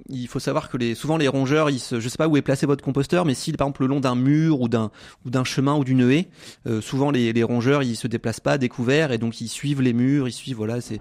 il 0.08 0.28
faut 0.28 0.38
savoir 0.38 0.70
que 0.70 0.76
les, 0.76 0.94
souvent 0.94 1.16
les 1.16 1.28
rongeurs, 1.28 1.70
ils 1.70 1.80
se, 1.80 2.00
je 2.00 2.08
sais 2.08 2.16
pas 2.16 2.28
où 2.28 2.36
est 2.36 2.42
placé 2.42 2.66
votre 2.66 2.82
composteur, 2.82 3.24
mais 3.24 3.34
s'il 3.34 3.56
par 3.56 3.66
exemple 3.66 3.82
le 3.82 3.88
long 3.88 4.00
d'un 4.00 4.14
mur 4.14 4.60
ou 4.60 4.68
d'un 4.68 4.90
ou 5.26 5.30
d'un 5.30 5.44
chemin 5.44 5.74
ou 5.76 5.84
d'une 5.84 6.08
haie, 6.10 6.28
euh, 6.66 6.80
souvent 6.80 7.10
les, 7.10 7.32
les 7.32 7.42
rongeurs 7.42 7.82
ils 7.82 7.96
se 7.96 8.06
déplacent 8.06 8.40
pas 8.40 8.52
à 8.52 8.58
découvert 8.58 9.12
et 9.12 9.18
donc 9.18 9.40
ils 9.40 9.48
suivent 9.48 9.82
les 9.82 9.92
murs, 9.92 10.28
ils 10.28 10.32
suivent 10.32 10.56
voilà 10.56 10.80
c'est 10.80 11.00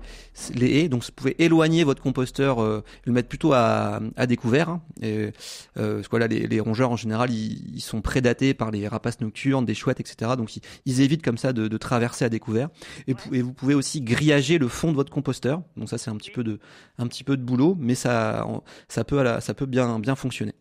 les 0.53 0.79
haies. 0.79 0.89
Donc 0.89 1.03
vous 1.03 1.11
pouvez 1.15 1.41
éloigner 1.41 1.83
votre 1.83 2.01
composteur, 2.01 2.61
euh, 2.61 2.83
le 3.05 3.13
mettre 3.13 3.29
plutôt 3.29 3.53
à, 3.53 4.01
à 4.15 4.25
découvert. 4.25 4.69
Hein, 4.69 4.81
et, 5.01 5.31
euh, 5.77 6.01
voilà 6.09 6.27
les, 6.27 6.47
les, 6.47 6.59
rongeurs 6.59 6.91
en 6.91 6.97
général 6.97 7.31
ils, 7.31 7.75
ils, 7.75 7.81
sont 7.81 8.01
prédatés 8.01 8.53
par 8.53 8.71
les 8.71 8.87
rapaces 8.87 9.21
nocturnes, 9.21 9.63
des 9.63 9.75
chouettes, 9.75 9.99
etc. 9.99 10.31
Donc 10.37 10.55
ils, 10.55 10.61
ils 10.85 11.01
évitent 11.01 11.23
comme 11.23 11.37
ça 11.37 11.53
de, 11.53 11.67
de 11.67 11.77
traverser 11.77 12.25
à 12.25 12.29
découvert. 12.29 12.69
Et, 13.07 13.15
et, 13.31 13.41
vous 13.41 13.53
pouvez 13.53 13.75
aussi 13.75 14.01
grillager 14.01 14.57
le 14.57 14.67
fond 14.67 14.91
de 14.91 14.95
votre 14.95 15.11
composteur. 15.11 15.61
Donc 15.77 15.87
ça 15.87 15.97
c'est 15.97 16.09
un 16.09 16.15
petit 16.15 16.31
peu 16.31 16.43
de 16.43 16.59
un 16.97 17.07
petit 17.07 17.23
peu 17.27 17.35
de 17.35 17.43
boulot, 17.43 17.75
mais 17.77 17.93
ça, 17.93 18.45
ça 18.87 19.03
peut, 19.03 19.21
ça 19.39 19.53
peut 19.53 19.65
bien, 19.65 19.99
bien 19.99 20.15
fonctionner. 20.15 20.53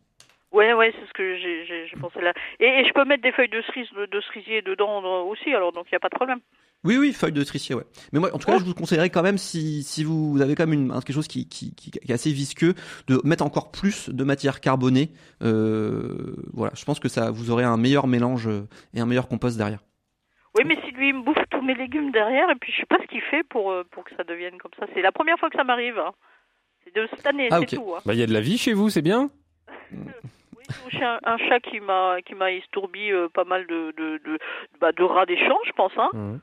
Ouais, 0.52 0.72
ouais, 0.72 0.92
c'est 0.98 1.06
ce 1.06 1.12
que 1.12 1.36
j'ai 1.36 2.00
pensé 2.00 2.20
là. 2.20 2.32
Et, 2.60 2.84
je 2.84 2.92
peux 2.92 3.04
mettre 3.04 3.22
des 3.22 3.32
feuilles 3.32 3.48
de 3.48 3.62
cerise, 3.62 3.88
de 3.92 4.20
cerisier 4.20 4.62
dedans 4.62 5.24
aussi, 5.26 5.52
alors 5.54 5.72
donc 5.72 5.86
il 5.86 5.92
n'y 5.92 5.96
a 5.96 6.00
pas 6.00 6.08
de 6.08 6.16
problème. 6.16 6.40
Oui, 6.84 6.98
oui, 6.98 7.12
feuilles 7.12 7.32
de 7.32 7.44
cerisier, 7.44 7.74
ouais. 7.74 7.84
Mais 8.12 8.18
moi, 8.18 8.34
en 8.34 8.38
tout 8.38 8.46
cas, 8.46 8.58
je 8.58 8.64
vous 8.64 8.74
conseillerais 8.74 9.10
quand 9.10 9.22
même, 9.22 9.38
si, 9.38 9.82
si 9.82 10.02
vous 10.02 10.40
avez 10.40 10.54
quand 10.54 10.66
même 10.66 10.78
une, 10.80 10.92
quelque 10.92 11.12
chose 11.12 11.28
qui, 11.28 11.48
qui, 11.48 11.74
qui, 11.74 11.90
est 12.08 12.12
assez 12.12 12.30
visqueux, 12.32 12.74
de 13.06 13.20
mettre 13.24 13.44
encore 13.44 13.70
plus 13.70 14.08
de 14.08 14.24
matière 14.24 14.60
carbonée. 14.60 15.10
Euh, 15.42 16.36
voilà, 16.52 16.72
je 16.76 16.84
pense 16.84 17.00
que 17.00 17.08
ça, 17.08 17.30
vous 17.30 17.50
aurez 17.50 17.64
un 17.64 17.76
meilleur 17.76 18.06
mélange 18.06 18.48
et 18.94 19.00
un 19.00 19.06
meilleur 19.06 19.28
compost 19.28 19.56
derrière. 19.56 19.80
Oui, 20.56 20.64
mais 20.64 20.76
si 20.84 20.90
lui 20.92 21.08
il 21.08 21.14
me 21.16 21.22
bouffe 21.22 21.36
tous 21.50 21.60
mes 21.60 21.74
légumes 21.74 22.12
derrière, 22.12 22.48
et 22.50 22.54
puis 22.54 22.72
je 22.72 22.78
sais 22.80 22.86
pas 22.86 22.98
ce 23.02 23.06
qu'il 23.08 23.20
fait 23.20 23.42
pour, 23.42 23.70
euh, 23.70 23.84
pour 23.90 24.04
que 24.04 24.14
ça 24.16 24.24
devienne 24.24 24.56
comme 24.56 24.70
ça. 24.78 24.86
C'est 24.94 25.02
la 25.02 25.12
première 25.12 25.38
fois 25.38 25.50
que 25.50 25.56
ça 25.56 25.64
m'arrive. 25.64 25.98
Hein. 25.98 26.12
C'est 26.86 26.94
de 26.94 27.06
cette 27.10 27.26
année, 27.26 27.48
ah, 27.50 27.58
c'est 27.60 27.76
tout. 27.76 27.94
Hein. 27.94 28.00
Bah, 28.06 28.14
il 28.14 28.20
y 28.20 28.22
a 28.22 28.26
de 28.26 28.32
la 28.32 28.40
vie 28.40 28.56
chez 28.56 28.72
vous, 28.72 28.88
c'est 28.88 29.02
bien. 29.02 29.28
oui, 29.92 29.98
j'ai 30.90 31.02
un, 31.02 31.18
un, 31.24 31.36
chat 31.36 31.60
qui 31.60 31.80
m'a 31.80 32.16
qui 32.24 32.34
m'a 32.34 32.52
estourbi 32.52 33.10
euh, 33.10 33.28
pas 33.28 33.44
mal 33.44 33.66
de 33.66 33.92
de 33.96 34.18
de, 34.24 34.38
bah, 34.80 34.92
de 34.92 35.02
rats 35.02 35.26
d'échange, 35.26 35.66
je 35.66 35.72
pense. 35.72 35.92
Hein. 35.98 36.10
Mmh. 36.12 36.38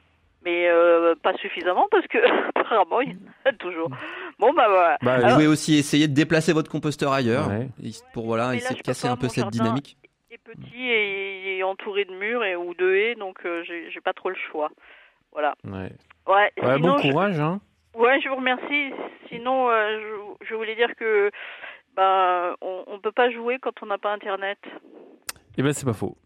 Mais 0.45 0.67
euh, 0.67 1.15
pas 1.15 1.33
suffisamment 1.37 1.87
parce 1.89 2.05
que 2.07 2.17
apparemment 2.55 3.01
il 3.01 3.11
y 3.11 3.13
en 3.13 3.49
a 3.49 3.53
toujours. 3.53 3.89
Bon 4.39 4.53
bah 4.53 4.67
voilà. 4.67 4.97
Bah, 5.01 5.19
vous 5.19 5.33
pouvez 5.33 5.47
aussi 5.47 5.77
essayer 5.77 6.07
de 6.09 6.13
déplacer 6.13 6.51
votre 6.51 6.69
composteur 6.69 7.13
ailleurs 7.13 7.49
pour 8.13 8.25
voilà 8.25 8.53
essayer 8.53 8.75
de 8.75 8.81
casser 8.83 9.07
un 9.07 9.15
peu 9.15 9.29
cette 9.29 9.49
dynamique 9.49 9.97
petit 10.43 10.81
et, 10.81 11.57
est 11.57 11.63
entouré 11.63 12.05
de 12.05 12.13
murs 12.13 12.43
et 12.43 12.55
ou 12.55 12.73
de 12.73 12.93
haies, 12.93 13.15
donc 13.15 13.39
euh, 13.45 13.63
j'ai 13.63 14.01
pas 14.01 14.13
trop 14.13 14.29
le 14.29 14.35
choix. 14.51 14.69
Voilà. 15.31 15.55
Ouais. 15.63 15.91
Ouais. 16.27 16.79
bon 16.79 16.95
courage, 16.99 17.39
hein. 17.39 17.59
Ouais, 17.95 18.19
je 18.21 18.29
vous 18.29 18.35
remercie. 18.35 18.93
Sinon, 19.29 19.69
euh, 19.69 19.99
je, 20.41 20.47
je, 20.47 20.55
voulais 20.55 20.75
dire 20.75 20.95
que 20.97 21.31
bah 21.95 22.55
on, 22.61 22.83
on 22.87 22.99
peut 22.99 23.11
pas 23.11 23.29
jouer 23.31 23.59
quand 23.61 23.73
on 23.81 23.85
n'a 23.85 23.97
pas 23.97 24.11
internet. 24.11 24.57
Eh 25.57 25.63
ben 25.63 25.73
c'est 25.73 25.85
pas 25.85 25.93
faux. 25.93 26.17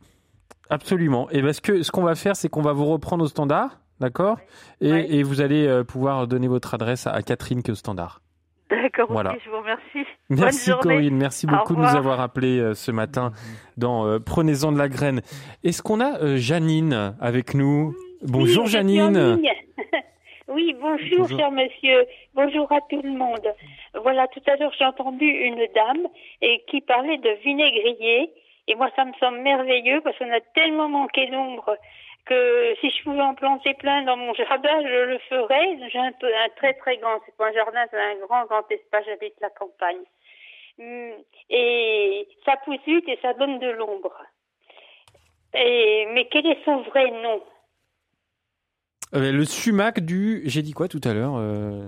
Absolument. 0.70 1.30
Et 1.32 1.42
ben 1.42 1.54
ce 1.54 1.62
que 1.62 1.84
ce 1.84 1.92
qu'on 1.92 2.04
va 2.04 2.16
faire, 2.16 2.36
c'est 2.36 2.50
qu'on 2.50 2.62
va 2.62 2.74
vous 2.74 2.86
reprendre 2.86 3.24
au 3.24 3.28
standard, 3.28 3.80
d'accord? 4.00 4.38
Et, 4.82 5.20
et, 5.20 5.24
vous 5.24 5.42
allez 5.42 5.68
euh, 5.68 5.84
pouvoir 5.84 6.28
donner 6.28 6.48
votre 6.48 6.74
adresse 6.74 7.08
à, 7.08 7.22
Catherine 7.22 7.64
qui 7.64 7.72
est 7.72 7.74
au 7.74 7.76
standard. 7.76 8.22
D'accord, 8.70 9.08
voilà. 9.10 9.36
je 9.44 9.50
vous 9.50 9.58
remercie. 9.58 10.10
Merci 10.30 10.72
Corinne, 10.82 11.16
merci 11.16 11.48
beaucoup 11.48 11.74
de 11.74 11.80
nous 11.80 11.86
avoir 11.86 12.20
appelé 12.20 12.60
euh, 12.60 12.74
ce 12.74 12.92
matin 12.92 13.32
dans 13.78 14.06
euh, 14.06 14.20
Prenez-en 14.20 14.72
de 14.74 14.78
la 14.78 14.90
graine. 14.90 15.22
Est-ce 15.64 15.82
qu'on 15.82 16.02
a 16.02 16.20
euh, 16.22 16.38
Janine 16.38 17.16
avec 17.22 17.54
nous? 17.54 17.96
Bonjour 18.24 18.68
Janine. 18.68 19.40
Oui, 20.48 20.74
bonjour, 20.80 21.28
cher 21.28 21.52
monsieur. 21.52 22.08
Bonjour 22.34 22.72
à 22.72 22.80
tout 22.90 23.02
le 23.02 23.12
monde. 23.12 23.54
Voilà, 23.96 24.28
tout 24.30 24.42
à 24.48 24.56
l'heure 24.56 24.74
j'ai 24.80 24.86
entendu 24.86 25.26
une 25.26 25.68
dame 25.76 26.08
et 26.42 26.64
qui 26.68 26.80
parlait 26.80 27.18
de 27.18 27.32
vinaigrier. 27.44 28.32
Et 28.70 28.76
moi, 28.76 28.90
ça 28.96 29.04
me 29.04 29.12
semble 29.20 29.40
merveilleux 29.40 30.00
parce 30.02 30.18
qu'on 30.18 30.32
a 30.32 30.40
tellement 30.56 30.88
manqué 30.88 31.28
d'ombre 31.28 31.78
que 32.26 32.76
si 32.80 32.90
je 32.90 33.04
pouvais 33.04 33.22
en 33.22 33.36
planter 33.36 33.74
plein 33.74 34.04
dans 34.04 34.16
mon 34.16 34.34
jardin, 34.36 34.82
je 34.84 35.04
le 35.04 35.18
ferais. 35.30 35.80
J'ai 35.92 36.00
un, 36.00 36.14
peu, 36.14 36.28
un 36.28 36.50
très 36.56 36.74
très 36.76 36.96
grand, 36.98 37.20
c'est 37.26 37.36
pas 37.36 37.48
un 37.48 37.54
jardin, 37.54 37.86
c'est 37.92 38.00
un 38.00 38.16
grand 38.20 38.46
grand 38.46 38.72
espace, 38.72 39.04
j'habite 39.06 39.36
la 39.42 39.50
campagne. 39.50 40.04
Hum, 40.80 41.12
et 41.50 42.26
ça 42.46 42.56
pousse 42.64 42.80
vite 42.86 43.08
et 43.10 43.20
ça 43.22 43.34
donne 43.34 43.60
de 43.60 43.70
l'ombre. 43.72 44.16
Et, 45.54 46.06
mais 46.12 46.26
quel 46.32 46.48
est 46.48 46.64
son 46.64 46.84
vrai 46.84 47.12
nom? 47.12 47.42
Euh, 49.16 49.32
Le 49.32 49.46
sumac 49.46 50.00
du... 50.00 50.42
J'ai 50.46 50.62
dit 50.62 50.74
quoi 50.74 50.88
tout 50.88 51.02
à 51.04 51.14
l'heure 51.14 51.36
euh... 51.38 51.88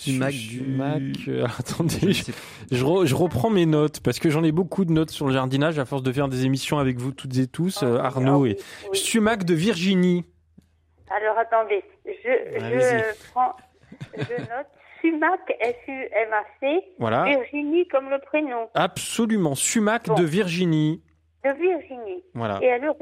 Sumac, 0.00 0.32
sumac 0.32 1.02
euh, 1.28 1.46
attendez, 1.58 2.14
je, 2.14 2.32
je, 2.70 3.14
reprends 3.14 3.50
mes 3.50 3.66
notes 3.66 4.00
parce 4.00 4.18
que 4.18 4.30
j'en 4.30 4.42
ai 4.42 4.50
beaucoup 4.50 4.86
de 4.86 4.92
notes 4.92 5.10
sur 5.10 5.26
le 5.26 5.34
jardinage 5.34 5.78
à 5.78 5.84
force 5.84 6.02
de 6.02 6.10
faire 6.10 6.28
des 6.28 6.46
émissions 6.46 6.78
avec 6.78 6.96
vous 6.96 7.12
toutes 7.12 7.36
et 7.36 7.46
tous, 7.46 7.82
euh, 7.82 7.98
Arnaud 7.98 8.46
et 8.46 8.56
sumac 8.94 9.44
de 9.44 9.52
Virginie. 9.52 10.24
Alors 11.10 11.36
attendez, 11.36 11.84
je, 12.06 12.12
je 12.58 13.30
prends, 13.30 13.54
je 14.16 14.40
note. 14.40 14.66
Sumac, 15.02 15.40
S-U-M-A-C, 15.60 16.82
Voilà. 16.98 17.24
Virginie 17.24 17.86
comme 17.88 18.10
le 18.10 18.18
prénom. 18.18 18.68
Absolument, 18.74 19.54
sumac 19.54 20.06
Bon. 20.06 20.14
de 20.14 20.24
Virginie. 20.24 21.02
De 21.44 21.50
Virginie. 21.50 22.22
Voilà. 22.34 22.58
Et 22.62 22.70
alors, 22.70 22.96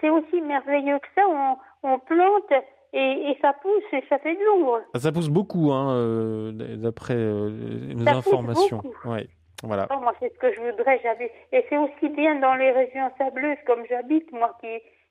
c'est 0.00 0.10
aussi 0.10 0.40
merveilleux 0.42 0.98
que 0.98 1.08
ça, 1.14 1.22
on, 1.26 1.56
on 1.82 1.98
plante 2.00 2.52
et, 2.92 3.30
et 3.30 3.38
ça 3.42 3.52
pousse 3.60 3.82
et 3.92 4.02
ça 4.08 4.18
fait 4.18 4.34
de 4.34 4.44
l'ombre. 4.44 4.80
Ça 4.96 5.12
pousse 5.12 5.28
beaucoup, 5.28 5.70
hein, 5.72 5.92
euh, 5.96 6.52
d'après 6.76 7.14
euh, 7.16 7.50
nos 7.50 8.04
Ça 8.04 8.12
pousse 8.14 8.26
informations. 8.28 8.78
beaucoup. 8.78 9.08
Ouais. 9.08 9.26
Voilà. 9.62 9.88
Oh, 9.90 9.98
moi, 10.00 10.14
c'est 10.20 10.32
ce 10.32 10.38
que 10.38 10.52
je 10.52 10.60
voudrais. 10.60 11.00
J'habite. 11.02 11.32
Et 11.52 11.64
c'est 11.68 11.76
aussi 11.76 12.08
bien 12.10 12.36
dans 12.36 12.54
les 12.54 12.70
régions 12.70 13.10
sableuses 13.18 13.58
comme 13.66 13.84
j'habite, 13.88 14.30
moi 14.32 14.56
qui. 14.60 14.68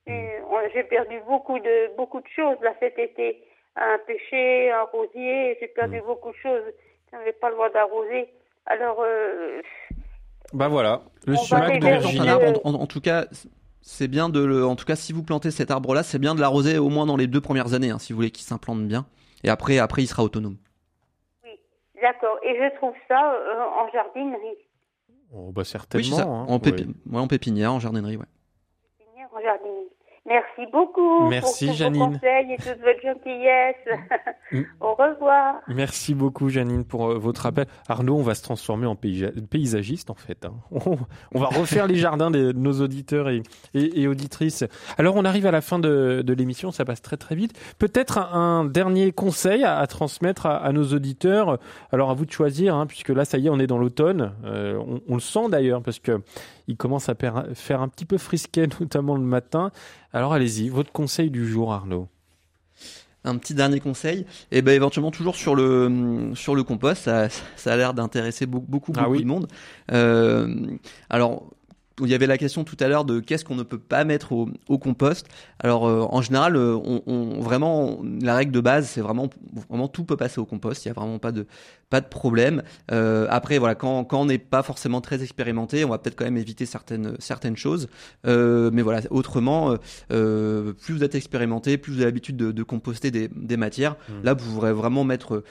euh, 0.09 0.39
on- 0.49 0.69
j'ai 0.73 0.83
perdu 0.83 1.19
beaucoup 1.27 1.59
de, 1.59 1.95
beaucoup 1.97 2.21
de 2.21 2.27
choses 2.33 2.55
là 2.61 2.73
cet 2.79 2.97
été. 2.97 3.43
Un 3.75 3.97
pêcher, 4.07 4.71
un 4.71 4.83
rosier, 4.83 5.57
j'ai 5.59 5.67
perdu 5.67 6.01
beaucoup 6.07 6.29
de 6.31 6.37
choses. 6.37 6.63
Je 7.11 7.17
n'avais 7.17 7.33
pas 7.33 7.49
le 7.49 7.55
droit 7.55 7.69
d'arroser. 7.69 8.27
Alors, 8.65 9.01
euh, 9.05 9.61
Bah 10.53 10.67
voilà, 10.69 11.01
le 11.25 11.35
sumac 11.35 11.83
arbre, 11.83 12.61
en, 12.65 12.73
en- 12.73 12.81
en 12.81 12.87
tout 12.87 13.01
cas, 13.01 13.25
c'est 13.89 14.09
bien 14.09 14.27
de 14.27 14.41
le. 14.43 14.65
En 14.65 14.75
tout 14.75 14.83
cas, 14.85 14.95
si 14.97 15.13
vous 15.13 15.23
plantez 15.23 15.49
cet 15.49 15.71
arbre-là, 15.71 16.03
c'est 16.03 16.19
bien 16.19 16.35
de 16.35 16.41
l'arroser 16.41 16.77
au 16.77 16.89
moins 16.89 17.05
dans 17.05 17.15
les 17.15 17.27
deux 17.27 17.39
premières 17.41 17.73
années, 17.73 17.89
hein, 17.89 17.99
si 17.99 18.11
vous 18.11 18.17
voulez 18.17 18.31
qu'il 18.31 18.43
s'implante 18.45 18.85
bien. 18.85 19.05
Et 19.43 19.49
après, 19.49 19.77
après, 19.79 20.03
il 20.03 20.07
sera 20.07 20.23
autonome. 20.23 20.57
d'accord. 22.01 22.37
Et 22.43 22.55
je 22.55 22.75
trouve 22.77 22.93
ça 23.07 23.33
euh, 23.33 23.63
en 23.81 23.89
jardinerie. 23.91 24.57
Oh, 25.33 25.51
bah 25.51 25.61
Oui, 25.61 25.65
certainement. 25.65 26.17
ça. 26.17 26.23
hein, 26.23 26.45
en, 26.47 26.57
pépi- 26.59 26.85
ouais. 26.85 26.93
ouais, 27.13 27.19
en 27.19 27.27
pépinière, 27.27 27.73
en 27.73 27.79
jardinerie, 27.79 28.17
ouais. 28.17 28.25
Merci 30.27 30.69
beaucoup 30.73 31.29
Merci, 31.29 31.65
pour 31.65 31.73
tous 31.73 31.79
Janine. 31.79 31.99
vos 32.03 32.07
conseils 32.11 32.51
et 32.53 32.57
toute 32.57 32.79
votre 32.81 33.01
gentillesse. 33.01 33.75
Mm. 34.51 34.61
Au 34.81 34.93
revoir. 34.93 35.55
Merci 35.69 36.13
beaucoup, 36.13 36.49
Janine, 36.49 36.83
pour 36.83 37.07
euh, 37.11 37.17
votre 37.17 37.45
appel. 37.45 37.65
Arnaud, 37.87 38.17
on 38.17 38.21
va 38.23 38.35
se 38.35 38.43
transformer 38.43 38.85
en 38.87 38.95
paysa- 38.95 39.31
paysagiste, 39.49 40.09
en 40.09 40.15
fait. 40.15 40.45
hein. 40.45 40.53
On, 40.71 40.97
on 41.33 41.39
va 41.39 41.47
refaire 41.47 41.87
les 41.87 41.95
jardins 41.95 42.29
de 42.29 42.51
nos 42.51 42.81
auditeurs 42.81 43.29
et, 43.29 43.41
et- 43.73 44.01
et 44.01 44.07
auditrices. 44.07 44.65
Alors, 44.97 45.15
on 45.15 45.23
arrive 45.25 45.45
à 45.45 45.51
la 45.51 45.61
fin 45.61 45.79
de, 45.79 46.21
de 46.25 46.33
l'émission, 46.33 46.71
ça 46.71 46.83
passe 46.85 47.01
très 47.01 47.17
très 47.17 47.35
vite. 47.35 47.57
Peut-être 47.79 48.17
un, 48.17 48.59
un 48.59 48.65
dernier 48.65 49.11
conseil 49.13 49.63
à, 49.63 49.77
à 49.79 49.87
transmettre 49.87 50.45
à, 50.45 50.57
à 50.57 50.71
nos 50.73 50.83
auditeurs. 50.93 51.57
Alors, 51.91 52.09
à 52.09 52.13
vous 52.13 52.25
de 52.25 52.31
choisir, 52.31 52.75
hein, 52.75 52.85
puisque 52.85 53.09
là, 53.09 53.23
ça 53.23 53.37
y 53.37 53.47
est, 53.47 53.49
on 53.49 53.59
est 53.59 53.67
dans 53.67 53.77
l'automne. 53.77 54.33
Euh, 54.45 54.77
on, 54.85 54.99
on 55.07 55.13
le 55.15 55.21
sent 55.21 55.47
d'ailleurs, 55.49 55.81
parce 55.81 55.99
que 55.99 56.21
il 56.67 56.77
commence 56.77 57.09
à 57.09 57.15
faire 57.53 57.81
un 57.81 57.87
petit 57.87 58.05
peu 58.05 58.17
frisquet, 58.17 58.67
notamment 58.79 59.15
le 59.15 59.21
matin. 59.23 59.71
Alors, 60.13 60.33
allez-y, 60.33 60.69
votre 60.69 60.91
conseil 60.91 61.29
du 61.29 61.47
jour, 61.47 61.73
Arnaud. 61.73 62.07
Un 63.23 63.37
petit 63.37 63.53
dernier 63.53 63.81
conseil, 63.81 64.25
et 64.51 64.61
ben 64.61 64.73
éventuellement 64.73 65.11
toujours 65.11 65.35
sur 65.35 65.53
le 65.53 66.31
sur 66.33 66.55
le 66.55 66.63
compost, 66.63 67.03
ça, 67.03 67.27
ça 67.57 67.73
a 67.73 67.75
l'air 67.75 67.93
d'intéresser 67.93 68.45
beaucoup 68.45 68.67
beaucoup, 68.69 68.93
Ah 68.95 69.01
beaucoup 69.01 69.11
oui. 69.13 69.23
de 69.23 69.27
monde. 69.27 69.47
Euh, 69.91 70.77
alors 71.09 71.43
il 72.01 72.07
y 72.07 72.13
avait 72.13 72.27
la 72.27 72.37
question 72.37 72.63
tout 72.63 72.77
à 72.79 72.87
l'heure 72.87 73.05
de 73.05 73.19
qu'est-ce 73.19 73.43
qu'on 73.43 73.55
ne 73.55 73.63
peut 73.63 73.79
pas 73.79 74.03
mettre 74.03 74.31
au, 74.31 74.49
au 74.69 74.77
compost. 74.77 75.27
Alors 75.59 75.87
euh, 75.87 76.01
en 76.09 76.21
général, 76.21 76.55
euh, 76.55 76.75
on, 76.75 77.01
on- 77.07 77.39
vraiment 77.41 77.99
la 78.21 78.35
règle 78.35 78.51
de 78.51 78.59
base, 78.61 78.87
c'est 78.87 79.01
vraiment 79.01 79.29
vraiment 79.69 79.87
tout 79.87 80.03
peut 80.03 80.17
passer 80.17 80.39
au 80.39 80.45
compost. 80.45 80.85
Il 80.85 80.89
y 80.89 80.91
a 80.91 80.93
vraiment 80.93 81.17
pas 81.19 81.31
de 81.31 81.47
pas 81.89 82.01
de 82.01 82.07
problème. 82.07 82.63
Euh, 82.91 83.27
après 83.29 83.57
voilà, 83.59 83.73
quand, 83.73 84.03
quand 84.03 84.21
on 84.21 84.25
n'est 84.25 84.37
pas 84.37 84.61
forcément 84.61 84.99
très 85.01 85.23
expérimenté, 85.23 85.85
on 85.85 85.89
va 85.89 85.97
peut-être 85.97 86.15
quand 86.17 86.25
même 86.25 86.37
éviter 86.37 86.65
certaines 86.65 87.15
certaines 87.19 87.55
choses. 87.57 87.87
Euh, 88.25 88.69
mais 88.73 88.81
voilà, 88.81 89.01
autrement, 89.09 89.71
euh, 89.71 89.75
euh, 90.11 90.73
plus 90.73 90.93
vous 90.95 91.03
êtes 91.03 91.15
expérimenté, 91.15 91.77
plus 91.77 91.93
vous 91.93 91.97
avez 91.99 92.05
l'habitude 92.05 92.35
de, 92.37 92.51
de 92.51 92.63
composter 92.63 93.09
des, 93.09 93.29
des 93.33 93.57
matières. 93.57 93.95
Là, 94.23 94.33
vous 94.33 94.53
pourrez 94.53 94.73
vraiment 94.73 95.03
mettre 95.05 95.43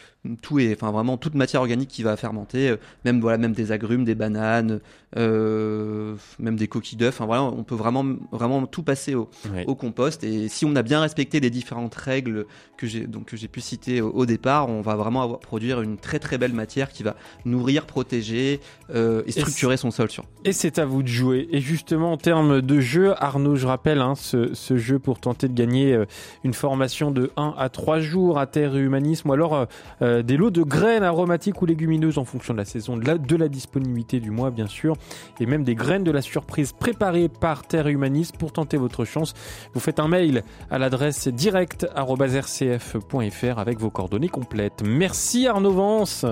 tout 0.43 0.59
et 0.59 0.75
enfin 0.79 0.93
vraiment 0.93 1.17
toute 1.17 1.35
matière 1.35 1.63
organique 1.63 1.89
qui 1.89 2.03
va 2.03 2.17
fermenter, 2.17 2.75
même 3.05 3.21
voilà, 3.21 3.39
même 3.39 3.53
des 3.53 3.73
agrumes, 3.73 4.05
des 4.05 4.15
bananes, 4.15 4.81
euh, 5.17 6.15
même 6.39 6.57
des 6.57 6.69
coquilles 6.69 6.97
d'œufs. 6.97 7.15
Enfin 7.15 7.27
voilà, 7.27 7.43
on 7.43 7.65
peut 7.65 7.75
vraiment 7.75 8.05
vraiment 8.33 8.67
tout 8.67 8.83
passer 8.83 9.15
au, 9.15 9.29
compost. 9.75 10.25
Et 10.25 10.49
si 10.49 10.65
on 10.65 10.75
a 10.77 10.83
bien 10.83 11.01
respecté 11.01 11.41
les 11.41 11.51
différentes 11.51 11.95
règles 11.95 12.47
que 12.77 12.87
j'ai 12.87 13.07
donc 13.07 13.27
que 13.27 13.37
j'ai 13.37 13.49
pu 13.49 13.61
citer 13.61 14.01
au, 14.01 14.11
au 14.11 14.27
départ, 14.27 14.69
on 14.69 14.81
va 14.81 14.97
vraiment 14.97 15.23
avoir, 15.23 15.41
produire 15.41 15.81
une 15.83 15.99
très 15.99 16.19
très 16.19 16.39
belle 16.39 16.53
matière 16.53 16.91
qui 16.91 17.03
va 17.03 17.17
nourrir, 17.45 17.87
protéger 17.87 18.61
euh, 18.95 19.23
et 19.27 19.33
structurer 19.33 19.77
son 19.77 19.91
sol 19.91 20.11
sur. 20.11 20.25
Et 20.45 20.53
c'est 20.53 20.79
à 20.79 20.87
vous 20.87 21.03
de 21.03 21.09
jouer. 21.09 21.49
Et 21.51 21.61
justement, 21.61 22.13
en 22.13 22.17
termes 22.17 22.63
de 22.63 22.81
jeu, 22.81 23.15
Arnaud, 23.23 23.57
je 23.57 23.67
rappelle 23.67 24.01
hein, 24.01 24.15
ce, 24.15 24.55
ce 24.55 24.77
jeu 24.77 24.99
pour 24.99 25.21
tenter 25.21 25.49
de 25.49 25.55
gagner 25.55 25.93
euh, 25.93 26.05
une 26.45 26.55
formation 26.55 27.11
de 27.11 27.31
1 27.37 27.55
à 27.59 27.69
3 27.69 28.01
jours 28.01 28.39
à 28.39 28.47
terre 28.47 28.77
et 28.77 28.81
humanisme, 28.81 29.31
ou 29.31 29.33
alors 29.33 29.55
euh, 29.55 29.65
euh, 30.03 30.23
des 30.23 30.37
lots 30.37 30.51
de 30.51 30.63
graines 30.63 31.03
aromatiques 31.03 31.61
ou 31.63 31.67
légumineuses 31.67 32.19
en 32.19 32.25
fonction 32.25 32.55
de 32.55 32.59
la 32.59 32.65
saison, 32.65 32.97
de 32.97 33.07
la, 33.07 33.19
de 33.19 33.37
la 33.37 33.49
disponibilité 33.49 34.21
du 34.21 34.31
mois, 34.31 34.51
bien 34.51 34.67
sûr, 34.67 34.97
et 35.41 35.47
même 35.47 35.65
des 35.65 35.75
graines 35.75 36.05
de 36.05 36.11
la 36.11 36.23
surprise 36.27 36.73
préparées 36.73 37.29
par 37.29 37.63
Terre 37.63 37.87
et 37.87 37.93
Humanisme 37.93 38.37
pour 38.37 38.53
tenter 38.53 38.77
votre 38.77 39.05
chance. 39.05 39.35
Vous 39.75 39.81
faites 39.81 40.01
un 40.01 40.09
mail 40.09 40.43
à 40.71 40.79
l'adresse 40.79 41.29
direct.rcf.fr 41.29 43.59
avec 43.59 43.79
vos 43.79 43.91
coordonnées 43.91 44.29
complètes. 44.29 44.83
Merci 44.85 45.47
Arnaud 45.47 45.73
Vance. 45.73 46.27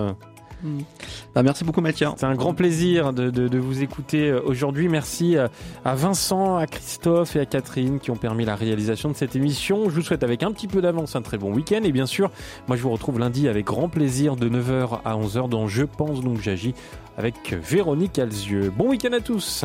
Bah, 1.35 1.43
merci 1.43 1.65
beaucoup 1.65 1.81
Mathieu. 1.81 2.09
C'est 2.17 2.27
un 2.27 2.35
grand 2.35 2.55
plaisir 2.55 3.13
de, 3.13 3.31
de- 3.31 3.49
de 3.49 3.59
vous 3.59 3.83
écouter 3.83 4.31
euh, 4.31 4.41
aujourd'hui. 4.45 4.89
Merci 4.89 5.37
euh, 5.37 5.49
à 5.85 5.95
Vincent, 5.95 6.57
à 6.57 6.67
Christophe 6.67 7.37
et 7.37 7.41
à 7.41 7.47
Catherine 7.47 7.99
qui 8.01 8.11
ont 8.11 8.17
permis 8.17 8.45
la 8.45 8.55
réalisation 8.57 9.11
de 9.11 9.15
cette 9.17 9.37
émission. 9.37 9.89
Je 9.91 9.95
vous 9.97 10.03
souhaite 10.03 10.23
avec 10.23 10.43
un 10.43 10.53
petit 10.53 10.69
peu 10.69 10.81
d'avance 10.81 11.17
un 11.17 11.23
très 11.23 11.39
bon 11.39 11.53
week-end. 11.53 11.81
Et 11.85 11.93
bien 11.93 12.07
sûr, 12.07 12.31
moi 12.69 12.77
je 12.77 12.83
vous 12.83 12.91
retrouve 12.91 13.19
lundi 13.19 13.49
avec 13.49 13.67
grand 13.67 13.89
plaisir 13.89 14.37
de 14.37 14.49
9h 14.49 15.01
à 15.05 15.17
11h 15.17 15.49
dans 15.49 15.67
Je 15.67 15.83
pense 15.85 16.21
donc 16.21 16.41
j'agis 16.41 16.75
avec 17.19 17.53
Véronique 17.53 18.19
Alzieux. 18.19 18.73
Bon 18.77 18.89
week-end 18.91 19.13
à 19.13 19.21
tous. 19.21 19.65